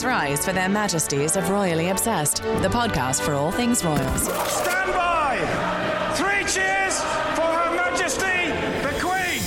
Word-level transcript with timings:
Please 0.00 0.06
rise 0.06 0.44
for 0.46 0.54
their 0.54 0.70
majesties 0.70 1.36
of 1.36 1.50
Royally 1.50 1.90
Obsessed, 1.90 2.36
the 2.36 2.70
podcast 2.70 3.20
for 3.20 3.34
all 3.34 3.50
things 3.52 3.84
royals. 3.84 4.22
Stand 4.22 4.94
by! 4.94 5.36
Three 6.14 6.40
cheers 6.50 6.98
for 7.34 7.42
Her 7.42 7.76
Majesty 7.76 8.48
the 8.80 8.94
Queen! 8.98 9.42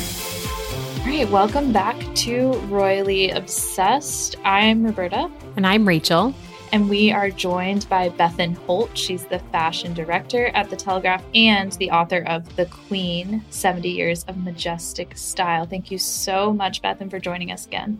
All 1.01 1.07
right, 1.07 1.27
welcome 1.31 1.71
back 1.73 1.97
to 2.17 2.51
Royally 2.67 3.31
Obsessed. 3.31 4.35
I'm 4.43 4.85
Roberta. 4.85 5.31
And 5.55 5.65
I'm 5.65 5.87
Rachel. 5.87 6.35
And 6.71 6.87
we 6.87 7.11
are 7.11 7.31
joined 7.31 7.89
by 7.89 8.09
Bethan 8.09 8.55
Holt. 8.55 8.95
She's 8.95 9.25
the 9.25 9.39
fashion 9.51 9.95
director 9.95 10.49
at 10.49 10.69
The 10.69 10.75
Telegraph 10.75 11.23
and 11.33 11.71
the 11.73 11.89
author 11.89 12.25
of 12.27 12.55
The 12.57 12.67
Queen 12.67 13.43
70 13.49 13.89
Years 13.89 14.23
of 14.25 14.37
Majestic 14.37 15.17
Style. 15.17 15.65
Thank 15.65 15.89
you 15.89 15.97
so 15.97 16.53
much, 16.53 16.83
Bethan, 16.83 17.09
for 17.09 17.17
joining 17.17 17.51
us 17.51 17.65
again. 17.65 17.99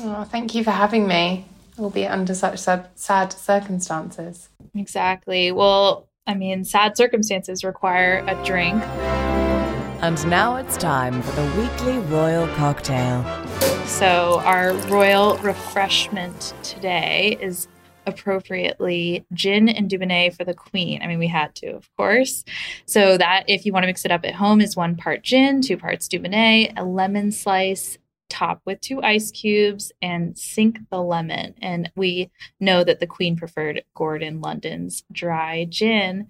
Oh, 0.00 0.24
thank 0.24 0.54
you 0.54 0.64
for 0.64 0.70
having 0.70 1.06
me, 1.06 1.44
albeit 1.78 2.10
under 2.10 2.34
such 2.34 2.58
sad 2.58 3.32
circumstances. 3.32 4.48
Exactly. 4.74 5.52
Well, 5.52 6.08
I 6.26 6.34
mean, 6.34 6.64
sad 6.64 6.96
circumstances 6.96 7.64
require 7.64 8.24
a 8.26 8.44
drink. 8.44 8.82
And 10.02 10.26
now 10.28 10.56
it's 10.56 10.76
time 10.76 11.22
for 11.22 11.32
the 11.32 11.44
weekly 11.60 11.98
royal 11.98 12.46
cocktail. 12.56 13.24
So, 13.86 14.40
our 14.44 14.72
royal 14.88 15.36
refreshment 15.38 16.54
today 16.62 17.38
is 17.40 17.68
appropriately 18.06 19.24
gin 19.32 19.68
and 19.68 19.90
Dubonnet 19.90 20.36
for 20.36 20.44
the 20.44 20.54
queen. 20.54 21.02
I 21.02 21.06
mean, 21.06 21.18
we 21.18 21.28
had 21.28 21.54
to, 21.56 21.68
of 21.68 21.88
course. 21.96 22.44
So 22.86 23.16
that 23.16 23.44
if 23.48 23.64
you 23.64 23.72
want 23.72 23.84
to 23.84 23.86
mix 23.86 24.04
it 24.04 24.10
up 24.10 24.24
at 24.24 24.34
home 24.34 24.60
is 24.60 24.76
one 24.76 24.96
part 24.96 25.22
gin, 25.22 25.62
two 25.62 25.76
parts 25.76 26.08
Dubonnet, 26.08 26.72
a 26.76 26.84
lemon 26.84 27.32
slice, 27.32 27.98
top 28.34 28.60
with 28.64 28.80
two 28.80 29.00
ice 29.02 29.30
cubes 29.30 29.92
and 30.02 30.36
sink 30.36 30.78
the 30.90 31.00
lemon. 31.00 31.54
And 31.62 31.90
we 31.94 32.30
know 32.58 32.84
that 32.84 33.00
the 33.00 33.06
Queen 33.06 33.36
preferred 33.36 33.84
Gordon 33.94 34.40
London's 34.40 35.04
dry 35.12 35.66
gin. 35.68 36.28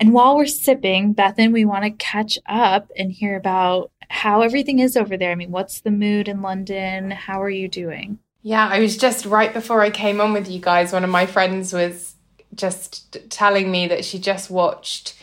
And 0.00 0.12
while 0.12 0.36
we're 0.36 0.46
sipping, 0.46 1.14
Bethan, 1.14 1.52
we 1.52 1.64
want 1.64 1.84
to 1.84 1.90
catch 1.90 2.38
up 2.46 2.90
and 2.96 3.10
hear 3.12 3.36
about 3.36 3.90
how 4.10 4.42
everything 4.42 4.78
is 4.78 4.96
over 4.96 5.16
there. 5.16 5.32
I 5.32 5.34
mean, 5.34 5.50
what's 5.50 5.80
the 5.80 5.90
mood 5.90 6.28
in 6.28 6.42
London? 6.42 7.10
How 7.10 7.42
are 7.42 7.50
you 7.50 7.68
doing? 7.68 8.18
Yeah, 8.42 8.66
I 8.68 8.80
was 8.80 8.96
just 8.96 9.26
right 9.26 9.52
before 9.52 9.82
I 9.82 9.90
came 9.90 10.20
on 10.20 10.32
with 10.32 10.48
you 10.48 10.60
guys. 10.60 10.92
One 10.92 11.04
of 11.04 11.10
my 11.10 11.26
friends 11.26 11.72
was 11.72 12.14
just 12.54 13.30
telling 13.30 13.70
me 13.70 13.88
that 13.88 14.04
she 14.04 14.18
just 14.18 14.50
watched. 14.50 15.14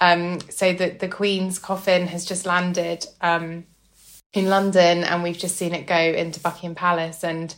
Um, 0.00 0.40
so 0.50 0.72
that 0.72 0.98
the 0.98 1.06
Queen's 1.06 1.60
coffin 1.60 2.08
has 2.08 2.24
just 2.24 2.44
landed 2.44 3.06
um, 3.20 3.64
in 4.32 4.46
London 4.46 5.04
and 5.04 5.22
we've 5.22 5.38
just 5.38 5.56
seen 5.56 5.74
it 5.74 5.86
go 5.86 5.96
into 5.96 6.40
Buckingham 6.40 6.74
Palace. 6.74 7.22
And 7.22 7.54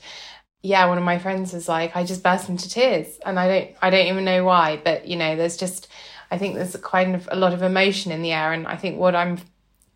yeah, 0.63 0.87
one 0.87 0.99
of 0.99 1.05
my 1.05 1.19
friends 1.19 1.53
was 1.53 1.69
like, 1.69 1.95
I 1.95 2.05
just 2.05 2.23
burst 2.23 2.49
into 2.49 2.69
tears 2.69 3.19
and 3.25 3.39
I 3.39 3.49
don't 3.49 3.77
I 3.83 3.91
don't 3.91 4.07
even 4.07 4.25
know 4.25 4.45
why, 4.45 4.81
but 4.83 5.07
you 5.07 5.17
know, 5.17 5.37
there's 5.37 5.57
just 5.57 5.89
I 6.31 6.39
think 6.39 6.55
there's 6.55 6.75
a 6.75 6.81
kind 6.81 7.15
of 7.15 7.29
a 7.31 7.37
lot 7.37 7.53
of 7.53 7.63
emotion 7.63 8.11
in 8.11 8.23
the 8.23 8.33
air. 8.33 8.53
And 8.53 8.67
I 8.67 8.77
think 8.77 8.99
what 8.99 9.15
I'm 9.15 9.39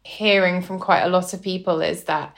hearing 0.04 0.62
from 0.62 0.78
quite 0.78 1.02
a 1.02 1.08
lot 1.08 1.34
of 1.34 1.42
people 1.42 1.80
is 1.80 2.04
that 2.04 2.36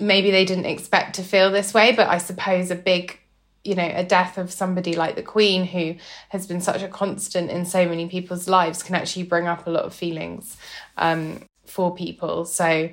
maybe 0.00 0.30
they 0.30 0.44
didn't 0.44 0.66
expect 0.66 1.16
to 1.16 1.22
feel 1.22 1.50
this 1.50 1.74
way, 1.74 1.92
but 1.92 2.08
I 2.08 2.18
suppose 2.18 2.70
a 2.70 2.76
big 2.76 3.18
you 3.64 3.74
know 3.74 3.90
a 3.92 4.04
death 4.04 4.38
of 4.38 4.52
somebody 4.52 4.94
like 4.94 5.16
the 5.16 5.22
queen 5.22 5.64
who 5.64 5.96
has 6.28 6.46
been 6.46 6.60
such 6.60 6.82
a 6.82 6.88
constant 6.88 7.50
in 7.50 7.66
so 7.66 7.86
many 7.86 8.08
people's 8.08 8.46
lives 8.46 8.82
can 8.82 8.94
actually 8.94 9.24
bring 9.24 9.48
up 9.48 9.66
a 9.66 9.70
lot 9.70 9.84
of 9.84 9.92
feelings 9.92 10.56
um, 10.96 11.42
for 11.66 11.94
people. 11.94 12.44
So 12.44 12.90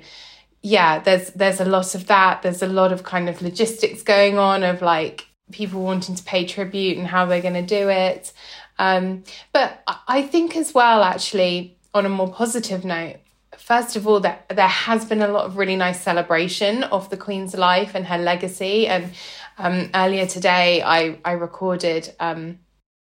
yeah, 0.64 0.98
there's 0.98 1.28
there's 1.32 1.60
a 1.60 1.66
lot 1.66 1.94
of 1.94 2.06
that. 2.06 2.40
There's 2.40 2.62
a 2.62 2.66
lot 2.66 2.90
of 2.90 3.02
kind 3.02 3.28
of 3.28 3.42
logistics 3.42 4.02
going 4.02 4.38
on 4.38 4.62
of 4.62 4.80
like 4.80 5.26
people 5.52 5.82
wanting 5.82 6.14
to 6.14 6.22
pay 6.24 6.46
tribute 6.46 6.96
and 6.96 7.06
how 7.06 7.26
they're 7.26 7.42
going 7.42 7.52
to 7.52 7.62
do 7.62 7.90
it. 7.90 8.32
Um, 8.78 9.24
but 9.52 9.82
I 10.08 10.22
think 10.22 10.56
as 10.56 10.72
well, 10.72 11.02
actually, 11.02 11.76
on 11.92 12.06
a 12.06 12.08
more 12.08 12.32
positive 12.32 12.82
note, 12.82 13.16
first 13.58 13.94
of 13.94 14.08
all, 14.08 14.20
that 14.20 14.48
there 14.48 14.66
has 14.66 15.04
been 15.04 15.20
a 15.20 15.28
lot 15.28 15.44
of 15.44 15.58
really 15.58 15.76
nice 15.76 16.00
celebration 16.00 16.82
of 16.84 17.10
the 17.10 17.18
Queen's 17.18 17.54
life 17.54 17.94
and 17.94 18.06
her 18.06 18.18
legacy. 18.18 18.86
And 18.86 19.12
um, 19.58 19.90
earlier 19.94 20.24
today, 20.24 20.82
I 20.82 21.18
I 21.26 21.32
recorded 21.32 22.10
um, 22.20 22.58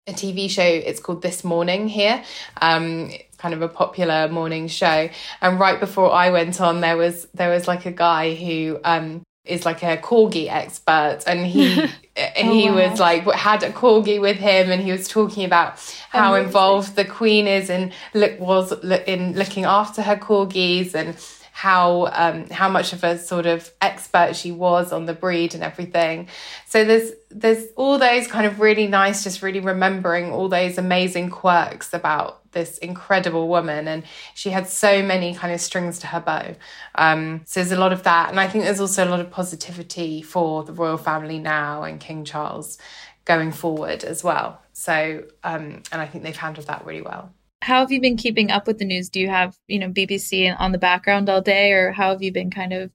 a 0.07 0.13
TV 0.13 0.49
show. 0.49 0.63
It's 0.63 1.01
called 1.01 1.21
This 1.21 1.43
Morning 1.43 1.89
here. 1.89 2.23
Um, 2.61 3.11
kind 3.39 3.53
of 3.53 3.61
a 3.61 3.67
popular 3.67 4.27
morning 4.27 4.67
show. 4.67 5.09
And 5.41 5.59
right 5.59 5.79
before 5.79 6.11
I 6.11 6.29
went 6.29 6.61
on, 6.61 6.81
there 6.81 6.97
was 6.97 7.27
there 7.33 7.49
was 7.49 7.67
like 7.67 7.85
a 7.85 7.91
guy 7.91 8.35
who 8.35 8.79
um, 8.83 9.23
is 9.45 9.65
like 9.65 9.81
a 9.81 9.97
corgi 9.97 10.49
expert, 10.49 11.21
and 11.25 11.45
he 11.45 11.81
oh, 12.17 12.27
he 12.35 12.69
wow. 12.69 12.89
was 12.89 12.99
like 12.99 13.25
had 13.31 13.63
a 13.63 13.71
corgi 13.71 14.21
with 14.21 14.37
him, 14.37 14.69
and 14.69 14.81
he 14.81 14.91
was 14.91 15.07
talking 15.07 15.45
about 15.45 15.79
how 16.09 16.33
Amazing. 16.33 16.47
involved 16.47 16.95
the 16.95 17.05
queen 17.05 17.47
is 17.47 17.69
in 17.69 17.91
look 18.13 18.39
was 18.39 18.71
in 18.83 19.33
looking 19.33 19.65
after 19.65 20.01
her 20.01 20.17
corgis 20.17 20.93
and 20.93 21.15
how 21.59 22.07
um, 22.13 22.49
how 22.49 22.69
much 22.69 22.93
of 22.93 23.03
a 23.03 23.17
sort 23.17 23.45
of 23.45 23.69
expert 23.81 24.33
she 24.33 24.49
was 24.49 24.93
on 24.93 25.05
the 25.07 25.13
breed 25.13 25.53
and 25.53 25.61
everything. 25.61 26.29
So 26.65 26.85
there's 26.85 27.11
there's 27.29 27.65
all 27.75 27.97
those 27.97 28.27
kind 28.27 28.45
of 28.45 28.61
really 28.61 28.87
nice, 28.87 29.25
just 29.25 29.41
really 29.41 29.59
remembering 29.59 30.31
all 30.31 30.47
those 30.47 30.77
amazing 30.77 31.29
quirks 31.31 31.93
about 31.93 32.38
this 32.51 32.77
incredible 32.79 33.47
woman 33.47 33.87
and 33.87 34.03
she 34.33 34.49
had 34.49 34.67
so 34.67 35.01
many 35.01 35.33
kind 35.33 35.53
of 35.53 35.61
strings 35.61 35.99
to 35.99 36.07
her 36.07 36.19
bow. 36.19 36.55
Um, 36.95 37.41
so 37.45 37.59
there's 37.59 37.71
a 37.71 37.79
lot 37.79 37.93
of 37.93 38.03
that 38.03 38.29
and 38.29 38.39
i 38.39 38.47
think 38.47 38.63
there's 38.63 38.79
also 38.79 39.05
a 39.05 39.09
lot 39.09 39.19
of 39.19 39.29
positivity 39.31 40.21
for 40.21 40.63
the 40.63 40.73
royal 40.73 40.97
family 40.97 41.39
now 41.39 41.83
and 41.83 41.99
king 41.99 42.25
charles 42.25 42.77
going 43.25 43.51
forward 43.51 44.03
as 44.03 44.23
well. 44.23 44.61
So 44.73 45.23
um, 45.43 45.83
and 45.91 46.01
i 46.01 46.05
think 46.05 46.23
they've 46.23 46.35
handled 46.35 46.67
that 46.67 46.85
really 46.85 47.01
well. 47.01 47.33
How 47.61 47.81
have 47.81 47.91
you 47.91 47.99
been 47.99 48.17
keeping 48.17 48.51
up 48.51 48.67
with 48.67 48.77
the 48.77 48.85
news? 48.85 49.09
Do 49.09 49.19
you 49.19 49.29
have 49.29 49.57
you 49.67 49.79
know 49.79 49.89
bbc 49.89 50.55
on 50.59 50.71
the 50.71 50.77
background 50.77 51.29
all 51.29 51.41
day 51.41 51.71
or 51.71 51.91
how 51.91 52.09
have 52.09 52.21
you 52.21 52.31
been 52.31 52.51
kind 52.51 52.73
of 52.73 52.91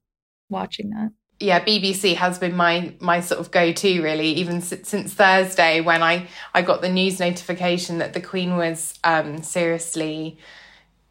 watching 0.51 0.91
that 0.91 1.11
yeah, 1.41 1.65
BBC 1.65 2.15
has 2.15 2.39
been 2.39 2.57
my 2.57 2.95
my 3.01 3.21
sort 3.21 3.41
of 3.41 3.51
go 3.51 3.73
to 3.73 4.03
really, 4.03 4.29
even 4.29 4.61
since, 4.61 4.89
since 4.89 5.15
Thursday 5.15 5.81
when 5.81 6.03
I 6.03 6.29
I 6.55 6.63
got 6.63 6.81
the 6.81 6.89
news 6.89 7.19
notification 7.19 7.99
that 7.99 8.13
the 8.13 8.21
Queen 8.21 8.57
was 8.57 8.95
um, 9.05 9.43
seriously 9.43 10.39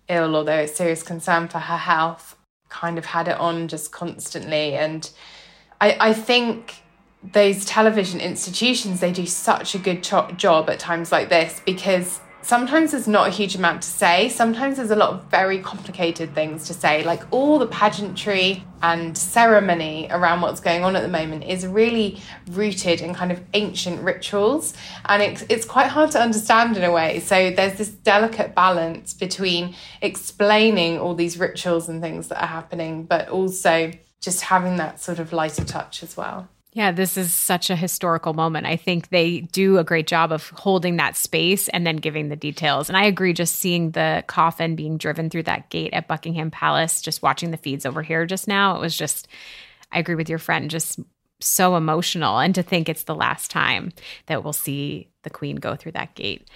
ill 0.09 0.43
there 0.43 0.61
was 0.61 0.75
serious 0.75 1.03
concern 1.03 1.47
for 1.47 1.59
her 1.59 1.77
health. 1.77 2.35
Kind 2.69 2.97
of 2.97 3.05
had 3.05 3.27
it 3.27 3.37
on 3.37 3.67
just 3.67 3.91
constantly, 3.91 4.75
and 4.75 5.09
I 5.81 5.97
I 5.99 6.13
think 6.13 6.75
those 7.33 7.63
television 7.65 8.19
institutions 8.19 8.99
they 8.99 9.11
do 9.11 9.25
such 9.25 9.75
a 9.75 9.77
good 9.77 10.03
cho- 10.03 10.29
job 10.31 10.69
at 10.69 10.77
times 10.77 11.11
like 11.11 11.29
this 11.29 11.61
because 11.65 12.19
sometimes 12.43 12.91
there's 12.91 13.07
not 13.07 13.27
a 13.27 13.31
huge 13.31 13.55
amount 13.55 13.81
to 13.81 13.87
say. 13.87 14.29
Sometimes 14.29 14.77
there's 14.77 14.91
a 14.91 14.95
lot 14.95 15.13
of 15.13 15.23
very 15.25 15.59
complicated 15.59 16.35
things 16.35 16.67
to 16.67 16.73
say. 16.73 17.03
Like 17.03 17.23
all 17.31 17.57
the 17.57 17.67
pageantry 17.67 18.63
and 18.81 19.17
ceremony 19.17 20.07
around 20.11 20.41
what's 20.41 20.59
going 20.59 20.83
on 20.83 20.95
at 20.95 21.01
the 21.01 21.07
moment 21.07 21.45
is 21.45 21.65
really 21.65 22.21
rooted 22.51 23.01
in 23.01 23.13
kind 23.13 23.31
of 23.31 23.41
ancient 23.53 24.01
rituals. 24.01 24.73
And 25.05 25.23
it's, 25.23 25.43
it's 25.49 25.65
quite 25.65 25.87
hard 25.87 26.11
to 26.11 26.19
understand 26.19 26.77
in 26.77 26.83
a 26.83 26.91
way. 26.91 27.19
So 27.21 27.49
there's 27.49 27.77
this 27.77 27.89
delicate 27.89 28.53
balance 28.53 29.13
between 29.13 29.75
explaining 30.01 30.99
all 30.99 31.15
these 31.15 31.39
rituals 31.39 31.89
and 31.89 32.01
things 32.01 32.27
that 32.27 32.41
are 32.41 32.47
happening, 32.47 33.05
but 33.05 33.29
also 33.29 33.91
just 34.21 34.41
having 34.41 34.77
that 34.77 34.99
sort 34.99 35.19
of 35.19 35.33
lighter 35.33 35.65
touch 35.65 36.03
as 36.03 36.15
well. 36.15 36.47
Yeah, 36.75 36.91
this 36.91 37.17
is 37.17 37.31
such 37.31 37.69
a 37.69 37.75
historical 37.75 38.33
moment. 38.33 38.65
I 38.65 38.77
think 38.77 39.09
they 39.09 39.41
do 39.41 39.77
a 39.77 39.83
great 39.83 40.07
job 40.07 40.31
of 40.31 40.49
holding 40.49 40.97
that 40.97 41.15
space 41.15 41.69
and 41.69 41.85
then 41.85 41.97
giving 41.97 42.29
the 42.29 42.35
details. 42.35 42.89
And 42.89 42.97
I 42.97 43.05
agree, 43.05 43.31
just 43.31 43.57
seeing 43.57 43.91
the 43.91 44.23
coffin 44.25 44.75
being 44.75 44.97
driven 44.97 45.29
through 45.29 45.43
that 45.43 45.69
gate 45.69 45.93
at 45.93 46.07
Buckingham 46.07 46.49
Palace, 46.49 47.01
just 47.01 47.21
watching 47.21 47.51
the 47.51 47.57
feeds 47.57 47.85
over 47.85 48.01
here 48.01 48.25
just 48.25 48.47
now, 48.47 48.75
it 48.75 48.81
was 48.81 48.97
just, 48.97 49.27
I 49.91 49.99
agree 49.99 50.15
with 50.15 50.29
your 50.29 50.39
friend, 50.39 50.71
just 50.71 50.99
so 51.39 51.75
emotional. 51.75 52.39
And 52.39 52.55
to 52.55 52.63
think 52.63 52.89
it's 52.89 53.03
the 53.03 53.15
last 53.15 53.51
time 53.51 53.91
that 54.25 54.43
we'll 54.43 54.51
see 54.51 55.09
the 55.21 55.29
Queen 55.29 55.57
go 55.57 55.75
through 55.75 55.91
that 55.91 56.15
gate. 56.15 56.49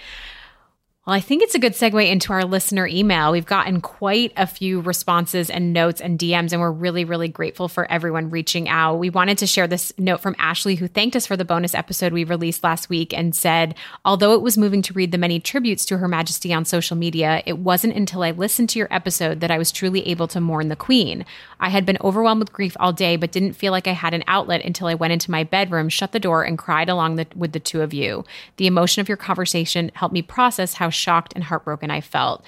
Well, 1.08 1.16
I 1.16 1.22
think 1.22 1.42
it's 1.42 1.56
a 1.56 1.60
good 1.60 1.72
segue 1.72 2.06
into 2.06 2.34
our 2.34 2.44
listener 2.44 2.86
email. 2.86 3.32
We've 3.32 3.46
gotten 3.46 3.80
quite 3.80 4.34
a 4.36 4.46
few 4.46 4.82
responses 4.82 5.50
and 5.50 5.72
notes 5.72 6.02
and 6.02 6.20
DMs, 6.20 6.52
and 6.52 6.60
we're 6.60 6.70
really, 6.70 7.06
really 7.06 7.30
grateful 7.30 7.70
for 7.70 7.90
everyone 7.90 8.30
reaching 8.30 8.68
out. 8.68 8.96
We 8.96 9.10
wanted 9.10 9.38
to 9.38 9.48
share 9.48 9.68
this 9.68 9.94
note 9.98 10.20
from 10.20 10.36
Ashley, 10.38 10.76
who 10.76 10.90
thanked 10.90 11.16
us 11.16 11.26
for 11.26 11.38
the 11.38 11.46
bonus 11.46 11.74
episode 11.74 12.12
we 12.12 12.26
released 12.26 12.62
last 12.62 12.90
week 12.90 13.14
and 13.14 13.34
said, 13.34 13.76
Although 14.04 14.34
it 14.34 14.42
was 14.42 14.58
moving 14.58 14.82
to 14.82 14.92
read 14.92 15.14
the 15.14 15.18
many 15.18 15.40
tributes 15.40 15.86
to 15.86 15.98
Her 15.98 16.10
Majesty 16.10 16.54
on 16.54 16.66
social 16.66 16.98
media, 16.98 17.42
it 17.46 17.58
wasn't 17.58 17.96
until 17.96 18.22
I 18.22 18.32
listened 18.32 18.68
to 18.72 18.80
your 18.80 18.90
episode 18.92 19.40
that 19.40 19.50
I 19.50 19.58
was 19.58 19.72
truly 19.72 20.06
able 20.08 20.28
to 20.28 20.42
mourn 20.42 20.68
the 20.68 20.76
Queen. 20.76 21.26
I 21.62 21.70
had 21.70 21.86
been 21.86 21.98
overwhelmed 22.02 22.40
with 22.40 22.52
grief 22.52 22.76
all 22.82 22.92
day, 22.92 23.16
but 23.16 23.32
didn't 23.32 23.54
feel 23.54 23.72
like 23.72 23.88
I 23.88 23.94
had 23.94 24.14
an 24.14 24.26
outlet 24.28 24.66
until 24.66 24.88
I 24.88 24.96
went 24.96 25.14
into 25.14 25.32
my 25.32 25.46
bedroom, 25.46 25.88
shut 25.88 26.12
the 26.12 26.20
door, 26.20 26.44
and 26.44 26.58
cried 26.58 26.90
along 26.90 27.16
the, 27.16 27.28
with 27.34 27.54
the 27.54 27.62
two 27.62 27.82
of 27.82 27.94
you. 27.94 28.26
The 28.58 28.68
emotion 28.68 29.00
of 29.00 29.08
your 29.08 29.16
conversation 29.16 29.90
helped 29.94 30.12
me 30.12 30.22
process 30.22 30.74
how 30.74 30.90
shocked 30.98 31.34
and 31.36 31.44
heartbroken 31.44 31.92
I 31.92 32.02
felt. 32.02 32.46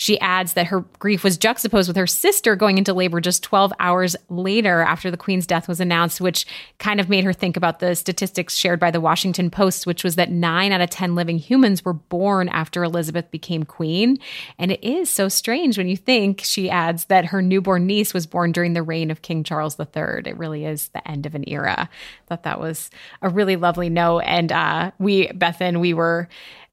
She 0.00 0.18
adds 0.20 0.54
that 0.54 0.68
her 0.68 0.80
grief 0.98 1.22
was 1.22 1.36
juxtaposed 1.36 1.86
with 1.86 1.96
her 1.98 2.06
sister 2.06 2.56
going 2.56 2.78
into 2.78 2.94
labor 2.94 3.20
just 3.20 3.42
12 3.42 3.70
hours 3.78 4.16
later 4.30 4.80
after 4.80 5.10
the 5.10 5.18
Queen's 5.18 5.46
death 5.46 5.68
was 5.68 5.78
announced, 5.78 6.22
which 6.22 6.46
kind 6.78 7.00
of 7.00 7.10
made 7.10 7.22
her 7.24 7.34
think 7.34 7.54
about 7.54 7.80
the 7.80 7.94
statistics 7.94 8.54
shared 8.54 8.80
by 8.80 8.90
the 8.90 8.98
Washington 8.98 9.50
Post, 9.50 9.86
which 9.86 10.02
was 10.02 10.16
that 10.16 10.30
nine 10.30 10.72
out 10.72 10.80
of 10.80 10.88
10 10.88 11.14
living 11.14 11.36
humans 11.36 11.84
were 11.84 11.92
born 11.92 12.48
after 12.48 12.82
Elizabeth 12.82 13.30
became 13.30 13.64
queen. 13.64 14.18
And 14.58 14.72
it 14.72 14.82
is 14.82 15.10
so 15.10 15.28
strange 15.28 15.76
when 15.76 15.86
you 15.86 15.98
think, 15.98 16.40
she 16.44 16.70
adds, 16.70 17.04
that 17.04 17.26
her 17.26 17.42
newborn 17.42 17.86
niece 17.86 18.14
was 18.14 18.26
born 18.26 18.52
during 18.52 18.72
the 18.72 18.82
reign 18.82 19.10
of 19.10 19.20
King 19.20 19.44
Charles 19.44 19.78
III. 19.78 20.22
It 20.24 20.38
really 20.38 20.64
is 20.64 20.88
the 20.94 21.06
end 21.06 21.26
of 21.26 21.34
an 21.34 21.44
era. 21.46 21.90
I 21.90 22.26
thought 22.26 22.44
that 22.44 22.58
was 22.58 22.88
a 23.20 23.28
really 23.28 23.56
lovely 23.56 23.90
note. 23.90 24.20
And 24.20 24.50
uh, 24.50 24.92
we, 24.98 25.28
Bethan, 25.28 25.78
we 25.78 25.92
were 25.92 26.26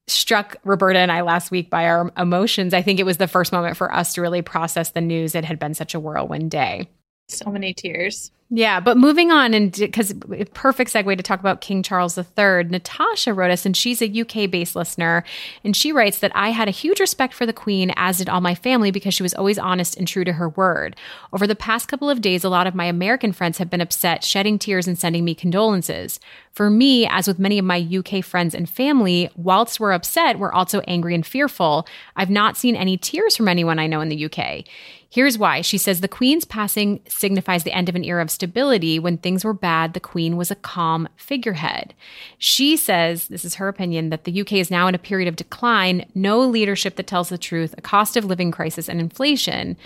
struck 0.07 0.55
Roberta 0.63 0.99
and 0.99 1.11
I 1.11 1.21
last 1.21 1.51
week 1.51 1.69
by 1.69 1.85
our 1.85 2.11
emotions. 2.17 2.73
I 2.73 2.81
think 2.81 2.99
it 2.99 3.05
was 3.05 3.17
the 3.17 3.27
first 3.27 3.51
moment 3.51 3.77
for 3.77 3.93
us 3.93 4.13
to 4.13 4.21
really 4.21 4.41
process 4.41 4.91
the 4.91 5.01
news. 5.01 5.35
It 5.35 5.45
had 5.45 5.59
been 5.59 5.73
such 5.73 5.93
a 5.93 5.99
whirlwind 5.99 6.51
day. 6.51 6.89
So 7.27 7.51
many 7.51 7.73
tears. 7.73 8.31
Yeah, 8.49 8.79
but 8.79 8.95
moving 8.95 9.29
on, 9.29 9.53
and 9.53 9.73
because 9.73 10.13
perfect 10.53 10.93
segue 10.93 11.17
to 11.17 11.23
talk 11.23 11.41
about 11.41 11.59
King 11.59 11.83
Charles 11.83 12.17
III, 12.17 12.63
Natasha 12.69 13.33
wrote 13.33 13.51
us, 13.51 13.65
and 13.65 13.75
she's 13.75 14.01
a 14.01 14.21
UK 14.21 14.49
based 14.49 14.73
listener. 14.73 15.25
And 15.65 15.75
she 15.75 15.91
writes 15.91 16.19
that 16.19 16.31
I 16.33 16.51
had 16.51 16.69
a 16.69 16.71
huge 16.71 17.01
respect 17.01 17.33
for 17.33 17.45
the 17.45 17.51
Queen, 17.51 17.91
as 17.97 18.19
did 18.19 18.29
all 18.29 18.39
my 18.39 18.55
family, 18.55 18.89
because 18.89 19.13
she 19.13 19.23
was 19.23 19.33
always 19.33 19.59
honest 19.59 19.97
and 19.97 20.07
true 20.07 20.23
to 20.23 20.31
her 20.31 20.47
word. 20.47 20.95
Over 21.33 21.45
the 21.45 21.57
past 21.57 21.89
couple 21.89 22.09
of 22.09 22.21
days, 22.21 22.45
a 22.45 22.49
lot 22.49 22.67
of 22.67 22.75
my 22.75 22.85
American 22.85 23.33
friends 23.33 23.57
have 23.57 23.69
been 23.69 23.81
upset, 23.81 24.23
shedding 24.23 24.57
tears 24.57 24.87
and 24.87 24.97
sending 24.97 25.25
me 25.25 25.35
condolences. 25.35 26.21
For 26.53 26.69
me, 26.69 27.05
as 27.05 27.27
with 27.27 27.39
many 27.39 27.59
of 27.59 27.65
my 27.65 27.77
UK 27.79 28.23
friends 28.23 28.55
and 28.55 28.69
family, 28.69 29.29
whilst 29.35 29.81
we're 29.81 29.91
upset, 29.91 30.39
we're 30.39 30.53
also 30.53 30.79
angry 30.87 31.13
and 31.13 31.25
fearful. 31.25 31.85
I've 32.15 32.29
not 32.29 32.55
seen 32.55 32.77
any 32.77 32.95
tears 32.95 33.35
from 33.35 33.49
anyone 33.49 33.77
I 33.77 33.87
know 33.87 33.99
in 33.99 34.07
the 34.07 34.25
UK. 34.25 34.63
Here's 35.09 35.37
why. 35.37 35.61
She 35.61 35.77
says 35.77 36.01
the 36.01 36.07
Queen's 36.07 36.43
passing 36.43 36.99
signifies 37.07 37.63
the 37.63 37.71
end 37.71 37.87
of 37.87 37.95
an 37.95 38.03
era 38.03 38.21
of 38.21 38.29
stability. 38.29 38.99
When 38.99 39.17
things 39.17 39.45
were 39.45 39.53
bad, 39.53 39.93
the 39.93 40.01
Queen 40.01 40.35
was 40.35 40.51
a 40.51 40.55
calm 40.55 41.07
figurehead. 41.15 41.93
She 42.37 42.75
says, 42.75 43.27
this 43.29 43.45
is 43.45 43.55
her 43.55 43.69
opinion, 43.69 44.09
that 44.09 44.25
the 44.25 44.41
UK 44.41 44.53
is 44.53 44.69
now 44.69 44.87
in 44.87 44.95
a 44.95 44.99
period 44.99 45.29
of 45.29 45.37
decline, 45.37 46.05
no 46.13 46.39
leadership 46.41 46.97
that 46.97 47.07
tells 47.07 47.29
the 47.29 47.37
truth, 47.37 47.73
a 47.77 47.81
cost 47.81 48.17
of 48.17 48.25
living 48.25 48.51
crisis, 48.51 48.89
and 48.89 48.99
inflation. 48.99 49.77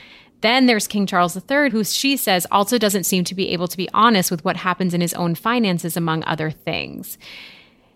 Then 0.41 0.65
there's 0.65 0.87
King 0.87 1.05
Charles 1.05 1.37
III, 1.37 1.69
who 1.69 1.83
she 1.83 2.17
says 2.17 2.47
also 2.51 2.79
doesn't 2.79 3.03
seem 3.03 3.23
to 3.25 3.35
be 3.35 3.49
able 3.49 3.67
to 3.67 3.77
be 3.77 3.89
honest 3.93 4.31
with 4.31 4.43
what 4.43 4.57
happens 4.57 4.95
in 4.95 5.01
his 5.01 5.13
own 5.13 5.35
finances, 5.35 5.95
among 5.95 6.23
other 6.23 6.49
things. 6.49 7.19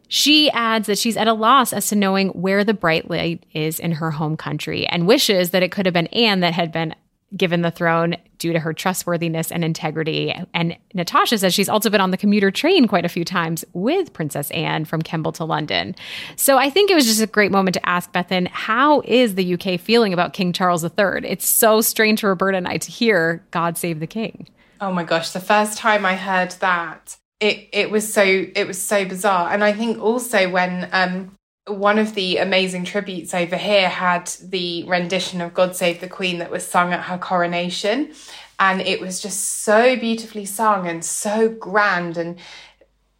She 0.07 0.51
adds 0.51 0.85
that 0.85 0.99
she's 0.99 1.17
at 1.17 1.27
a 1.27 1.33
loss 1.33 1.73
as 1.73 1.87
to 1.89 1.95
knowing 1.95 2.29
where 2.29 2.63
the 2.63 2.75
bright 2.75 3.09
light 3.09 3.43
is 3.53 3.79
in 3.79 3.93
her 3.93 4.11
home 4.11 4.37
country 4.37 4.85
and 4.85 5.07
wishes 5.07 5.49
that 5.49 5.63
it 5.63 5.71
could 5.71 5.87
have 5.87 5.93
been 5.93 6.05
Anne 6.07 6.41
that 6.41 6.53
had 6.53 6.71
been 6.71 6.93
given 7.35 7.61
the 7.61 7.71
throne 7.71 8.15
due 8.37 8.53
to 8.53 8.59
her 8.59 8.73
trustworthiness 8.73 9.51
and 9.51 9.63
integrity. 9.63 10.33
And 10.53 10.77
Natasha 10.93 11.37
says 11.37 11.53
she's 11.53 11.69
also 11.69 11.89
been 11.89 12.01
on 12.01 12.11
the 12.11 12.17
commuter 12.17 12.51
train 12.51 12.87
quite 12.87 13.05
a 13.05 13.09
few 13.09 13.25
times 13.25 13.65
with 13.73 14.13
Princess 14.13 14.51
Anne 14.51 14.85
from 14.85 15.01
Kemble 15.01 15.31
to 15.33 15.45
London. 15.45 15.95
So 16.35 16.57
I 16.57 16.69
think 16.69 16.91
it 16.91 16.95
was 16.95 17.05
just 17.05 17.21
a 17.21 17.27
great 17.27 17.51
moment 17.51 17.73
to 17.75 17.89
ask 17.89 18.11
Bethan, 18.11 18.47
how 18.47 19.01
is 19.05 19.35
the 19.35 19.53
UK 19.53 19.79
feeling 19.79 20.13
about 20.13 20.33
King 20.33 20.53
Charles 20.53 20.83
III? 20.83 21.23
It's 21.23 21.47
so 21.47 21.81
strange 21.81 22.21
for 22.21 22.29
Roberta 22.29 22.57
and 22.57 22.67
I 22.67 22.77
to 22.77 22.91
hear 22.91 23.43
God 23.51 23.77
save 23.77 23.99
the 23.99 24.07
king. 24.07 24.47
Oh 24.81 24.91
my 24.91 25.03
gosh, 25.03 25.31
the 25.31 25.39
first 25.39 25.77
time 25.77 26.05
I 26.05 26.15
heard 26.15 26.51
that, 26.59 27.17
it 27.39 27.67
it 27.71 27.91
was 27.91 28.11
so 28.11 28.23
it 28.23 28.67
was 28.67 28.81
so 28.81 29.05
bizarre. 29.05 29.51
And 29.51 29.63
I 29.63 29.73
think 29.73 30.01
also 30.01 30.49
when 30.49 30.89
um 30.91 31.31
one 31.67 31.97
of 31.97 32.13
the 32.13 32.37
amazing 32.37 32.85
tributes 32.85 33.33
over 33.33 33.57
here 33.57 33.89
had 33.89 34.27
the 34.43 34.83
rendition 34.83 35.41
of 35.41 35.53
God 35.53 35.75
Save 35.75 35.99
the 35.99 36.07
Queen 36.07 36.37
that 36.39 36.51
was 36.51 36.65
sung 36.65 36.93
at 36.93 37.05
her 37.05 37.17
coronation. 37.17 38.13
And 38.59 38.81
it 38.81 39.01
was 39.01 39.19
just 39.19 39.63
so 39.63 39.95
beautifully 39.97 40.45
sung 40.45 40.87
and 40.87 41.03
so 41.03 41.49
grand 41.49 42.17
and 42.17 42.37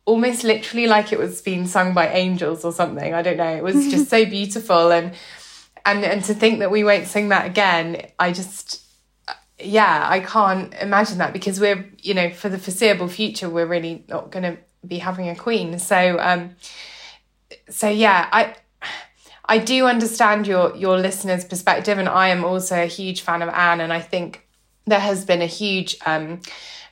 almost 0.06 0.44
literally 0.44 0.88
like 0.88 1.12
it 1.12 1.20
was 1.20 1.42
being 1.42 1.66
sung 1.68 1.94
by 1.94 2.08
angels 2.10 2.64
or 2.64 2.72
something. 2.72 3.14
I 3.14 3.22
don't 3.22 3.38
know. 3.38 3.56
It 3.56 3.64
was 3.64 3.90
just 3.90 4.10
so 4.10 4.26
beautiful. 4.26 4.92
And 4.92 5.14
and 5.86 6.04
and 6.04 6.24
to 6.26 6.34
think 6.34 6.60
that 6.60 6.72
we 6.72 6.84
won't 6.84 7.08
sing 7.08 7.30
that 7.30 7.46
again, 7.46 8.08
I 8.20 8.32
just 8.32 8.86
yeah, 9.60 10.06
I 10.08 10.20
can't 10.20 10.74
imagine 10.76 11.18
that 11.20 11.34
because 11.34 11.60
we're, 11.60 11.90
you 12.02 12.14
know, 12.14 12.30
for 12.30 12.50
the 12.50 12.58
foreseeable 12.58 13.08
future, 13.08 13.50
we're 13.50 13.66
really 13.66 14.04
not 14.10 14.30
going 14.30 14.44
to 14.44 14.58
be 14.86 14.98
having 14.98 15.30
a 15.30 15.36
queen. 15.36 15.80
So, 15.80 16.18
um, 16.20 16.56
so 17.70 17.88
yeah, 17.88 18.30
I 18.32 18.56
I 19.48 19.58
do 19.60 19.86
understand 19.86 20.48
your 20.48 20.76
your 20.76 20.98
listeners' 20.98 21.46
perspective, 21.46 21.98
and 21.98 22.10
I 22.10 22.30
am 22.30 22.44
also 22.44 22.82
a 22.82 22.88
huge 22.88 23.22
fan 23.22 23.42
of 23.42 23.50
Anne, 23.50 23.82
and 23.82 23.94
I 23.94 24.02
think 24.02 24.48
there 24.86 25.00
has 25.00 25.26
been 25.26 25.42
a 25.42 25.48
huge 25.48 25.98
um, 26.06 26.42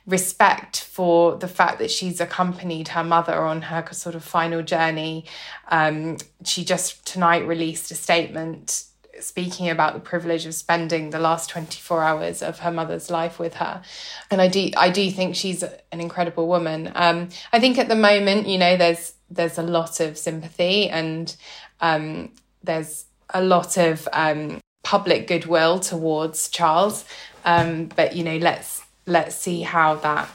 respect 0.06 0.80
for 0.80 1.36
the 1.36 1.48
fact 1.48 1.78
that 1.78 1.90
she's 1.90 2.20
accompanied 2.20 2.88
her 2.88 3.04
mother 3.04 3.42
on 3.42 3.62
her 3.62 3.84
sort 3.92 4.14
of 4.14 4.24
final 4.24 4.62
journey. 4.62 5.24
Um, 5.68 6.18
she 6.44 6.64
just 6.64 7.06
tonight 7.06 7.46
released 7.46 7.90
a 7.90 7.94
statement 7.94 8.84
speaking 9.20 9.70
about 9.70 9.94
the 9.94 10.00
privilege 10.00 10.44
of 10.44 10.54
spending 10.54 11.10
the 11.10 11.18
last 11.18 11.48
24 11.50 12.02
hours 12.02 12.42
of 12.42 12.58
her 12.58 12.70
mother's 12.70 13.10
life 13.10 13.38
with 13.38 13.54
her 13.54 13.80
and 14.30 14.40
i 14.42 14.48
do 14.48 14.70
i 14.76 14.90
do 14.90 15.08
think 15.10 15.36
she's 15.36 15.62
an 15.62 16.00
incredible 16.00 16.48
woman 16.48 16.90
um, 16.96 17.28
i 17.52 17.60
think 17.60 17.78
at 17.78 17.88
the 17.88 17.94
moment 17.94 18.48
you 18.48 18.58
know 18.58 18.76
there's 18.76 19.13
there's 19.30 19.58
a 19.58 19.62
lot 19.62 20.00
of 20.00 20.18
sympathy 20.18 20.88
and 20.88 21.34
um, 21.80 22.32
there's 22.62 23.06
a 23.30 23.42
lot 23.42 23.76
of 23.76 24.08
um, 24.12 24.60
public 24.82 25.26
goodwill 25.26 25.80
towards 25.80 26.48
Charles. 26.48 27.04
Um, 27.44 27.86
but 27.96 28.14
you 28.14 28.24
know, 28.24 28.36
let's 28.36 28.82
let's 29.06 29.36
see 29.36 29.62
how 29.62 29.96
that 29.96 30.28